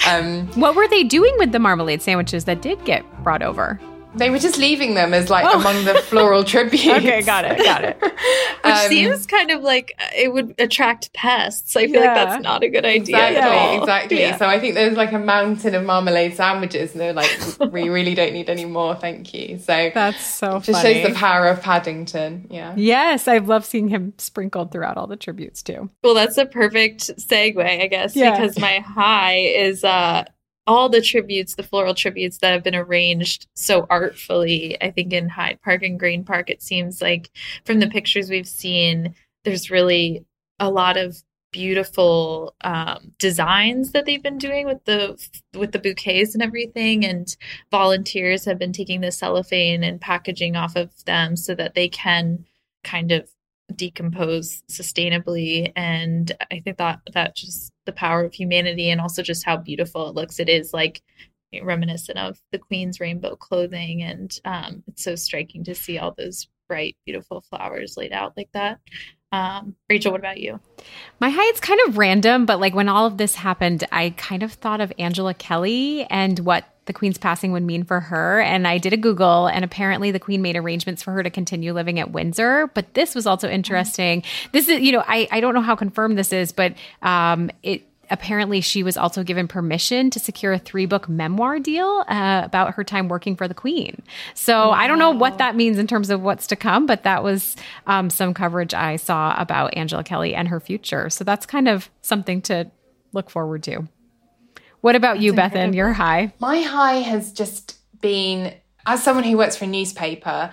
Um, 0.09 0.49
what 0.55 0.75
were 0.75 0.89
they 0.89 1.05
doing 1.05 1.35
with 1.39 1.53
the 1.53 1.59
marmalade 1.59 2.03
sandwiches 2.03 2.45
that 2.45 2.61
did 2.61 2.85
get 2.85 3.05
brought 3.23 3.43
over? 3.43 3.81
They 4.15 4.29
were 4.31 4.39
just 4.39 4.59
leaving 4.59 4.95
them 4.95 5.15
as 5.15 5.31
like 5.31 5.53
among 5.55 5.85
the 5.85 5.95
floral 5.95 6.45
tributes. 6.53 6.87
okay, 6.87 7.23
got 7.23 7.45
it, 7.45 7.59
got 7.65 7.83
it. 7.85 7.97
Which 8.03 8.75
Um, 8.75 8.89
seems 8.89 9.27
kind 9.27 9.51
of 9.51 9.63
like 9.63 9.95
uh, 9.99 10.05
it 10.15 10.33
would 10.33 10.55
attract 10.59 11.13
pests. 11.15 11.75
I 11.77 11.87
feel 11.87 12.03
Yeah. 12.03 12.15
like 12.15 12.15
that's 12.15 12.43
not 12.43 12.63
a 12.63 12.69
good 12.69 12.85
idea. 12.85 13.01
Exactly, 13.17 13.37
at 13.41 13.49
all. 13.49 13.81
exactly. 13.81 14.21
Yeah. 14.21 14.37
So 14.37 14.47
I 14.47 14.61
think 14.61 14.75
there's 14.75 14.97
like 14.97 15.13
a 15.13 15.19
mountain 15.19 15.75
of 15.75 15.85
marmalade 15.85 16.35
sandwiches, 16.35 16.93
and 16.93 17.01
they're 17.01 17.13
like, 17.13 17.31
we 17.73 17.89
really 17.89 18.15
don't 18.15 18.33
need 18.33 18.51
any 18.51 18.65
more, 18.67 18.95
thank 18.95 19.33
you. 19.35 19.59
So 19.59 19.91
That's 19.95 20.25
so 20.25 20.61
just 20.61 20.83
funny. 20.83 21.03
shows 21.03 21.09
the 21.09 21.15
power 21.15 21.47
of 21.49 21.63
Paddington. 21.63 22.49
Yeah. 22.51 22.75
yes, 22.77 23.27
I 23.29 23.39
love 23.39 23.65
seeing 23.65 23.89
him 23.89 24.13
sprinkled 24.19 24.73
throughout 24.73 24.97
all 24.99 25.07
the 25.07 25.17
tributes 25.17 25.63
too. 25.63 25.91
Well, 26.05 26.15
that's 26.15 26.37
a 26.39 26.47
perfect 26.47 27.09
segue, 27.19 27.65
I 27.83 27.87
guess, 27.87 28.15
Yeah. 28.15 28.33
because 28.33 28.59
my 28.59 28.81
high 28.81 29.39
is 29.39 29.83
uh 29.85 30.25
all 30.67 30.89
the 30.89 31.03
tributes, 31.03 31.55
the 31.55 31.63
floral 31.63 31.95
tributes 31.95 32.39
that 32.39 32.53
have 32.53 32.63
been 32.63 32.75
arranged 32.75 33.49
so 33.55 33.87
artfully. 33.91 34.81
I 34.81 34.91
think 34.91 35.13
in 35.13 35.29
Hyde 35.29 35.61
Park 35.63 35.83
and 35.83 35.99
Green 35.99 36.25
Park, 36.25 36.51
it 36.51 36.63
seems 36.63 37.03
like 37.03 37.31
from 37.65 37.81
the 37.81 37.89
pictures 37.89 38.31
we've 38.31 38.49
seen, 38.49 39.15
there's 39.45 39.71
really 39.71 40.25
a 40.59 40.71
lot 40.71 40.97
of 40.97 41.23
beautiful 41.53 42.55
um, 42.63 43.13
designs 43.19 43.93
that 43.93 44.07
they've 44.07 44.23
been 44.23 44.39
doing 44.39 44.67
with 44.67 44.83
the 44.87 45.23
with 45.55 45.73
the 45.73 45.79
bouquets 45.79 46.33
and 46.33 46.43
everything 46.43 47.05
and 47.05 47.37
volunteers 47.71 48.47
have 48.47 48.59
been 48.59 48.73
taking 48.73 49.03
the 49.03 49.13
cellophane 49.13 49.85
and 49.85 50.01
packaging 50.01 50.57
off 50.57 50.77
of 50.77 51.05
them 51.05 51.37
so 51.37 51.55
that 51.55 51.75
they 51.75 51.89
can 51.89 52.47
kind 52.85 53.13
of 53.13 53.29
decompose 53.77 54.63
sustainably. 54.71 55.73
And 55.77 56.33
i 56.51 56.61
think 56.61 56.79
that 56.79 57.01
that 57.15 57.37
just 57.37 57.73
the 57.85 57.93
power 57.93 58.25
of 58.25 58.35
humanity 58.35 58.91
and 58.91 59.01
also 59.01 59.23
just 59.23 59.45
how 59.45 59.57
beautiful 59.57 60.09
it 60.09 60.15
looks. 60.15 60.39
It 60.39 60.49
is 60.49 60.73
like 60.73 61.03
reminiscent 61.63 62.19
of 62.19 62.41
the 62.51 62.59
queen's 62.59 63.01
rainbow 63.01 63.37
clothing. 63.37 64.03
And 64.03 64.39
um, 64.45 64.83
it's 64.87 65.05
so 65.05 65.15
striking 65.15 65.65
to 65.65 65.75
see 65.75 65.99
all 65.99 66.15
those 66.17 66.49
bright 66.69 66.97
beautiful 67.05 67.43
flowers 67.43 67.97
laid 67.97 68.13
out 68.13 68.35
like 68.37 68.49
that 68.53 68.79
um, 69.33 69.75
rachel 69.89 70.13
what 70.13 70.21
about 70.21 70.39
you 70.39 70.61
My 71.21 71.31
height's 71.31 71.61
kind 71.61 71.81
of 71.87 71.99
random, 71.99 72.47
but 72.47 72.61
like 72.61 72.75
when 72.75 72.89
all 72.89 73.07
of 73.07 73.17
this 73.17 73.37
happened, 73.37 73.85
I 73.93 74.11
kind 74.17 74.43
of 74.43 74.53
thought 74.53 74.81
of 74.81 74.93
Angela 74.99 75.35
Kelly 75.35 76.05
and 76.11 76.39
what 76.41 76.65
the 76.87 76.93
Queen's 76.93 77.19
passing 77.19 77.53
would 77.53 77.63
mean 77.63 77.85
for 77.85 78.01
her. 78.01 78.41
And 78.41 78.67
I 78.67 78.79
did 78.79 78.93
a 78.93 78.97
Google, 78.97 79.47
and 79.47 79.65
apparently 79.65 80.11
the 80.11 80.19
Queen 80.19 80.43
made 80.43 80.57
arrangements 80.57 81.03
for 81.03 81.13
her 81.13 81.23
to 81.23 81.31
continue 81.31 81.73
living 81.73 82.01
at 82.01 82.11
Windsor. 82.11 82.71
But 82.75 82.95
this 82.95 83.15
was 83.15 83.27
also 83.27 83.49
interesting. 83.49 84.25
This 84.51 84.69
is, 84.69 84.81
you 84.81 84.91
know, 84.91 85.05
I, 85.07 85.29
I 85.31 85.41
don't 85.41 85.55
know 85.55 85.63
how 85.63 85.77
confirmed 85.77 86.19
this 86.19 86.33
is, 86.33 86.51
but 86.51 86.75
um, 87.03 87.51
it 87.63 87.87
apparently 88.13 88.61
she 88.61 88.83
was 88.83 88.97
also 88.97 89.25
given 89.25 89.49
permission 89.49 90.11
to 90.11 90.21
secure 90.21 90.53
a 90.53 90.59
three 90.59 90.87
book 90.87 91.09
memoir 91.09 91.59
deal 91.59 92.05
uh, 92.09 92.43
about 92.45 92.75
her 92.75 92.85
time 92.85 93.09
working 93.09 93.35
for 93.35 93.49
the 93.49 93.55
queen. 93.55 94.03
So 94.35 94.71
i 94.71 94.87
don't 94.87 94.99
know 94.99 95.11
what 95.11 95.39
that 95.39 95.57
means 95.57 95.79
in 95.79 95.87
terms 95.87 96.11
of 96.11 96.23
what's 96.23 96.47
to 96.49 96.57
come 96.57 96.87
but 96.87 97.03
that 97.03 97.25
was 97.25 97.57
um, 97.87 98.11
some 98.11 98.35
coverage 98.35 98.75
i 98.75 98.97
saw 98.97 99.35
about 99.39 99.75
angela 99.77 100.05
kelly 100.05 100.35
and 100.35 100.49
her 100.49 100.61
future. 100.61 101.11
So 101.11 101.25
that's 101.25 101.47
kind 101.47 101.69
of 101.69 101.91
something 102.03 102.43
to 102.43 102.71
look 103.13 103.31
forward 103.31 103.63
to. 103.65 103.89
What 104.81 104.97
about 104.97 105.21
you 105.21 105.33
bethan? 105.33 105.75
you're 105.75 105.93
high? 105.93 106.33
My 106.41 106.61
high 106.61 106.95
has 106.95 107.33
just 107.33 107.79
been, 108.01 108.55
as 108.85 109.03
someone 109.03 109.25
who 109.25 109.37
works 109.37 109.57
for 109.57 109.65
a 109.65 109.69
newspaper, 109.69 110.53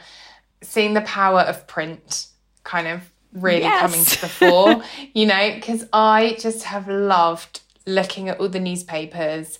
seeing 0.61 0.93
the 0.93 1.01
power 1.01 1.41
of 1.41 1.67
print 1.67 2.27
kind 2.63 2.87
of 2.87 3.11
really 3.33 3.61
Yes. 3.61 3.79
coming 3.79 4.03
to 4.03 4.21
the 4.21 4.29
fore, 4.29 4.83
you 5.13 5.25
know, 5.25 5.53
because 5.55 5.85
I 5.93 6.35
just 6.39 6.63
have 6.63 6.87
loved 6.87 7.61
looking 7.85 8.29
at 8.29 8.39
all 8.39 8.49
the 8.49 8.59
newspapers. 8.59 9.59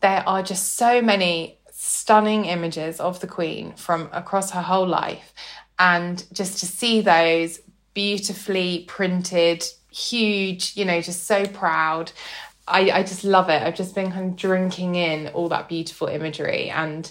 There 0.00 0.22
are 0.26 0.42
just 0.42 0.74
so 0.76 1.02
many 1.02 1.58
stunning 1.70 2.44
images 2.46 3.00
of 3.00 3.20
the 3.20 3.26
Queen 3.26 3.72
from 3.74 4.08
across 4.12 4.50
her 4.52 4.62
whole 4.62 4.86
life. 4.86 5.32
And 5.78 6.24
just 6.32 6.60
to 6.60 6.66
see 6.66 7.00
those 7.00 7.60
beautifully 7.94 8.84
printed, 8.86 9.64
huge, 9.90 10.76
you 10.76 10.84
know, 10.84 11.00
just 11.00 11.24
so 11.24 11.46
proud. 11.46 12.12
I, 12.68 12.90
I 12.90 13.02
just 13.02 13.24
love 13.24 13.48
it. 13.48 13.62
I've 13.62 13.74
just 13.74 13.94
been 13.94 14.12
kind 14.12 14.30
of 14.30 14.36
drinking 14.36 14.94
in 14.94 15.28
all 15.28 15.48
that 15.48 15.68
beautiful 15.68 16.06
imagery 16.06 16.70
and 16.70 17.10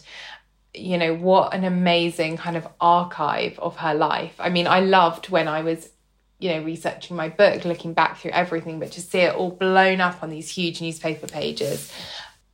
you 0.73 0.97
know 0.99 1.15
what 1.15 1.53
an 1.53 1.63
amazing 1.63 2.37
kind 2.37 2.55
of 2.55 2.67
archive 2.79 3.57
of 3.59 3.75
her 3.77 3.93
life. 3.95 4.35
I 4.39 4.49
mean, 4.49 4.67
I 4.67 4.79
loved 4.81 5.29
when 5.29 5.47
I 5.47 5.61
was 5.61 5.89
you 6.39 6.49
know 6.49 6.63
researching 6.63 7.15
my 7.17 7.29
book, 7.29 7.65
looking 7.65 7.93
back 7.93 8.17
through 8.17 8.31
everything, 8.31 8.79
but 8.79 8.91
to 8.93 9.01
see 9.01 9.19
it 9.19 9.35
all 9.35 9.51
blown 9.51 10.01
up 10.01 10.23
on 10.23 10.29
these 10.29 10.49
huge 10.49 10.81
newspaper 10.81 11.27
pages, 11.27 11.91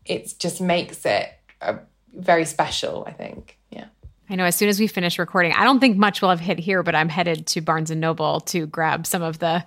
it 0.05 0.33
just 0.39 0.59
makes 0.61 1.05
it 1.05 1.29
uh, 1.61 1.77
very 2.13 2.45
special. 2.45 3.03
I 3.07 3.11
think, 3.13 3.57
yeah. 3.69 3.85
I 4.29 4.35
know 4.35 4.45
as 4.45 4.55
soon 4.55 4.69
as 4.69 4.79
we 4.79 4.87
finish 4.87 5.19
recording, 5.19 5.51
I 5.53 5.63
don't 5.63 5.79
think 5.79 5.97
much 5.97 6.21
will 6.21 6.29
have 6.29 6.39
hit 6.39 6.57
here, 6.59 6.81
but 6.83 6.95
I'm 6.95 7.09
headed 7.09 7.45
to 7.47 7.61
Barnes 7.61 7.91
and 7.91 8.01
Noble 8.01 8.39
to 8.41 8.65
grab 8.65 9.05
some 9.05 9.21
of 9.21 9.37
the 9.39 9.63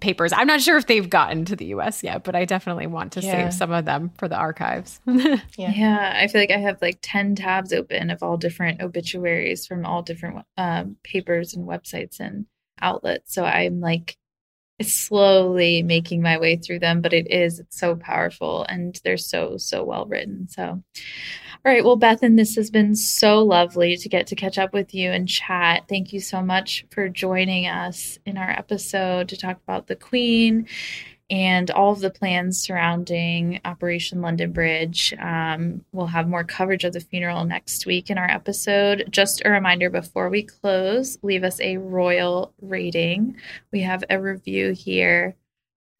papers. 0.00 0.32
I'm 0.32 0.46
not 0.46 0.60
sure 0.60 0.76
if 0.76 0.86
they've 0.86 1.08
gotten 1.08 1.44
to 1.46 1.56
the 1.56 1.64
US 1.74 2.04
yet, 2.04 2.22
but 2.22 2.36
I 2.36 2.44
definitely 2.44 2.86
want 2.86 3.12
to 3.12 3.20
Yeah. 3.20 3.32
save 3.48 3.54
some 3.54 3.72
of 3.72 3.84
them 3.84 4.10
for 4.18 4.28
the 4.28 4.36
archives. 4.36 5.00
Yeah. 5.56 6.12
I 6.16 6.28
feel 6.28 6.40
like 6.40 6.52
I 6.52 6.58
have 6.58 6.80
like 6.80 6.98
10 7.02 7.34
tabs 7.34 7.72
open 7.72 8.10
of 8.10 8.22
all 8.22 8.36
different 8.36 8.80
obituaries 8.80 9.66
from 9.66 9.84
all 9.84 10.02
different 10.02 10.44
um, 10.56 10.96
papers 11.02 11.54
and 11.54 11.66
websites 11.66 12.20
and 12.20 12.46
outlets. 12.82 13.34
So 13.34 13.44
I'm 13.44 13.80
like 13.80 14.16
slowly 14.80 15.82
making 15.82 16.22
my 16.22 16.38
way 16.38 16.56
through 16.56 16.78
them, 16.78 17.00
but 17.00 17.12
it 17.12 17.30
is 17.30 17.58
it's 17.58 17.78
so 17.78 17.96
powerful 17.96 18.64
and 18.68 19.00
they're 19.04 19.16
so, 19.16 19.56
so 19.56 19.82
well 19.84 20.06
written. 20.06 20.48
So, 20.48 20.62
all 20.64 21.72
right. 21.72 21.84
Well, 21.84 21.98
Bethan, 21.98 22.36
this 22.36 22.54
has 22.54 22.70
been 22.70 22.94
so 22.94 23.42
lovely 23.42 23.96
to 23.96 24.08
get 24.08 24.28
to 24.28 24.36
catch 24.36 24.58
up 24.58 24.72
with 24.72 24.94
you 24.94 25.10
and 25.10 25.28
chat. 25.28 25.84
Thank 25.88 26.12
you 26.12 26.20
so 26.20 26.40
much 26.40 26.86
for 26.90 27.08
joining 27.08 27.66
us 27.66 28.18
in 28.24 28.36
our 28.36 28.50
episode 28.50 29.28
to 29.30 29.36
talk 29.36 29.58
about 29.66 29.88
the 29.88 29.96
Queen 29.96 30.68
and 31.30 31.70
all 31.70 31.92
of 31.92 32.00
the 32.00 32.10
plans 32.10 32.58
surrounding 32.58 33.60
Operation 33.64 34.22
London 34.22 34.52
Bridge. 34.52 35.12
Um, 35.20 35.84
we'll 35.92 36.06
have 36.06 36.28
more 36.28 36.44
coverage 36.44 36.84
of 36.84 36.94
the 36.94 37.00
funeral 37.00 37.44
next 37.44 37.84
week 37.84 38.10
in 38.10 38.16
our 38.16 38.30
episode. 38.30 39.06
Just 39.10 39.42
a 39.44 39.50
reminder 39.50 39.90
before 39.90 40.30
we 40.30 40.42
close, 40.42 41.18
leave 41.22 41.44
us 41.44 41.60
a 41.60 41.76
royal 41.76 42.54
rating. 42.62 43.36
We 43.72 43.80
have 43.82 44.04
a 44.08 44.20
review 44.20 44.72
here. 44.72 45.36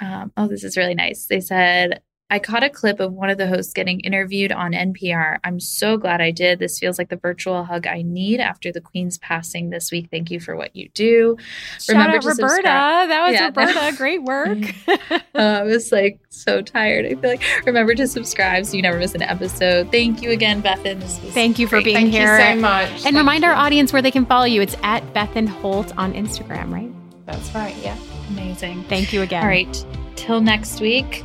Um, 0.01 0.33
oh, 0.37 0.47
this 0.47 0.65
is 0.65 0.77
really 0.77 0.95
nice. 0.95 1.27
They 1.27 1.41
said, 1.41 2.03
I 2.31 2.39
caught 2.39 2.63
a 2.63 2.69
clip 2.69 3.01
of 3.01 3.15
one 3.15 3.31
of 3.31 3.39
the 3.39 3.47
hosts 3.47 3.73
getting 3.73 4.01
interviewed 4.01 4.53
on 4.53 4.73
NPR. 4.73 5.39
I'm 5.45 5.59
so 5.59 5.97
glad 5.97 6.21
I 6.21 6.31
did. 6.31 6.59
This 6.59 6.79
feels 6.79 6.99
like 6.99 7.09
the 7.09 7.17
virtual 7.17 7.65
hug 7.65 7.87
I 7.87 8.03
need 8.03 8.39
after 8.39 8.71
the 8.71 8.83
Queen's 8.83 9.17
passing 9.17 9.71
this 9.71 9.91
week. 9.91 10.09
Thank 10.11 10.31
you 10.31 10.39
for 10.39 10.55
what 10.55 10.77
you 10.77 10.91
do. 10.93 11.39
Shout 11.81 11.97
out 11.97 12.21
to 12.21 12.29
Roberta. 12.29 12.35
subscribe- 12.35 13.09
That 13.09 13.25
was 13.27 13.33
Yeah, 13.33 13.47
Roberta. 13.47 13.73
that- 13.73 13.97
Great 13.97 14.23
work. 14.25 14.59
uh, 14.89 15.19
I 15.35 15.63
was 15.63 15.91
like 15.91 16.21
so 16.29 16.61
tired. 16.61 17.07
I 17.07 17.15
feel 17.15 17.31
like 17.31 17.43
remember 17.65 17.95
to 17.95 18.07
subscribe 18.07 18.67
so 18.67 18.77
you 18.77 18.83
never 18.83 18.99
miss 18.99 19.15
an 19.15 19.23
episode. 19.23 19.91
Thank 19.91 20.21
you 20.21 20.31
again, 20.31 20.63
Bethan. 20.63 21.01
This 21.01 21.19
was 21.23 21.33
Thank 21.33 21.59
you 21.59 21.67
for 21.67 21.77
great. 21.77 21.85
being 21.87 21.97
Thank 21.97 22.11
here. 22.13 22.39
you 22.39 22.55
so 22.57 22.61
much. 22.61 22.91
And 22.91 23.01
Thank 23.01 23.17
remind 23.17 23.43
you. 23.45 23.49
our 23.49 23.55
audience 23.57 23.91
where 23.91 24.03
they 24.03 24.11
can 24.11 24.27
follow 24.27 24.45
you. 24.45 24.61
It's 24.61 24.77
at 24.83 25.03
Bethan 25.15 25.49
Holt 25.49 25.97
on 25.97 26.13
Instagram, 26.13 26.71
right? 26.75 26.91
That's 27.25 27.55
right. 27.55 27.75
Yeah. 27.83 27.97
amazing. 28.29 28.83
Thank 28.85 29.15
you 29.15 29.23
again. 29.23 29.43
All 29.43 29.49
right, 29.49 29.85
till 30.17 30.43
next 30.43 30.81
week. 30.83 31.25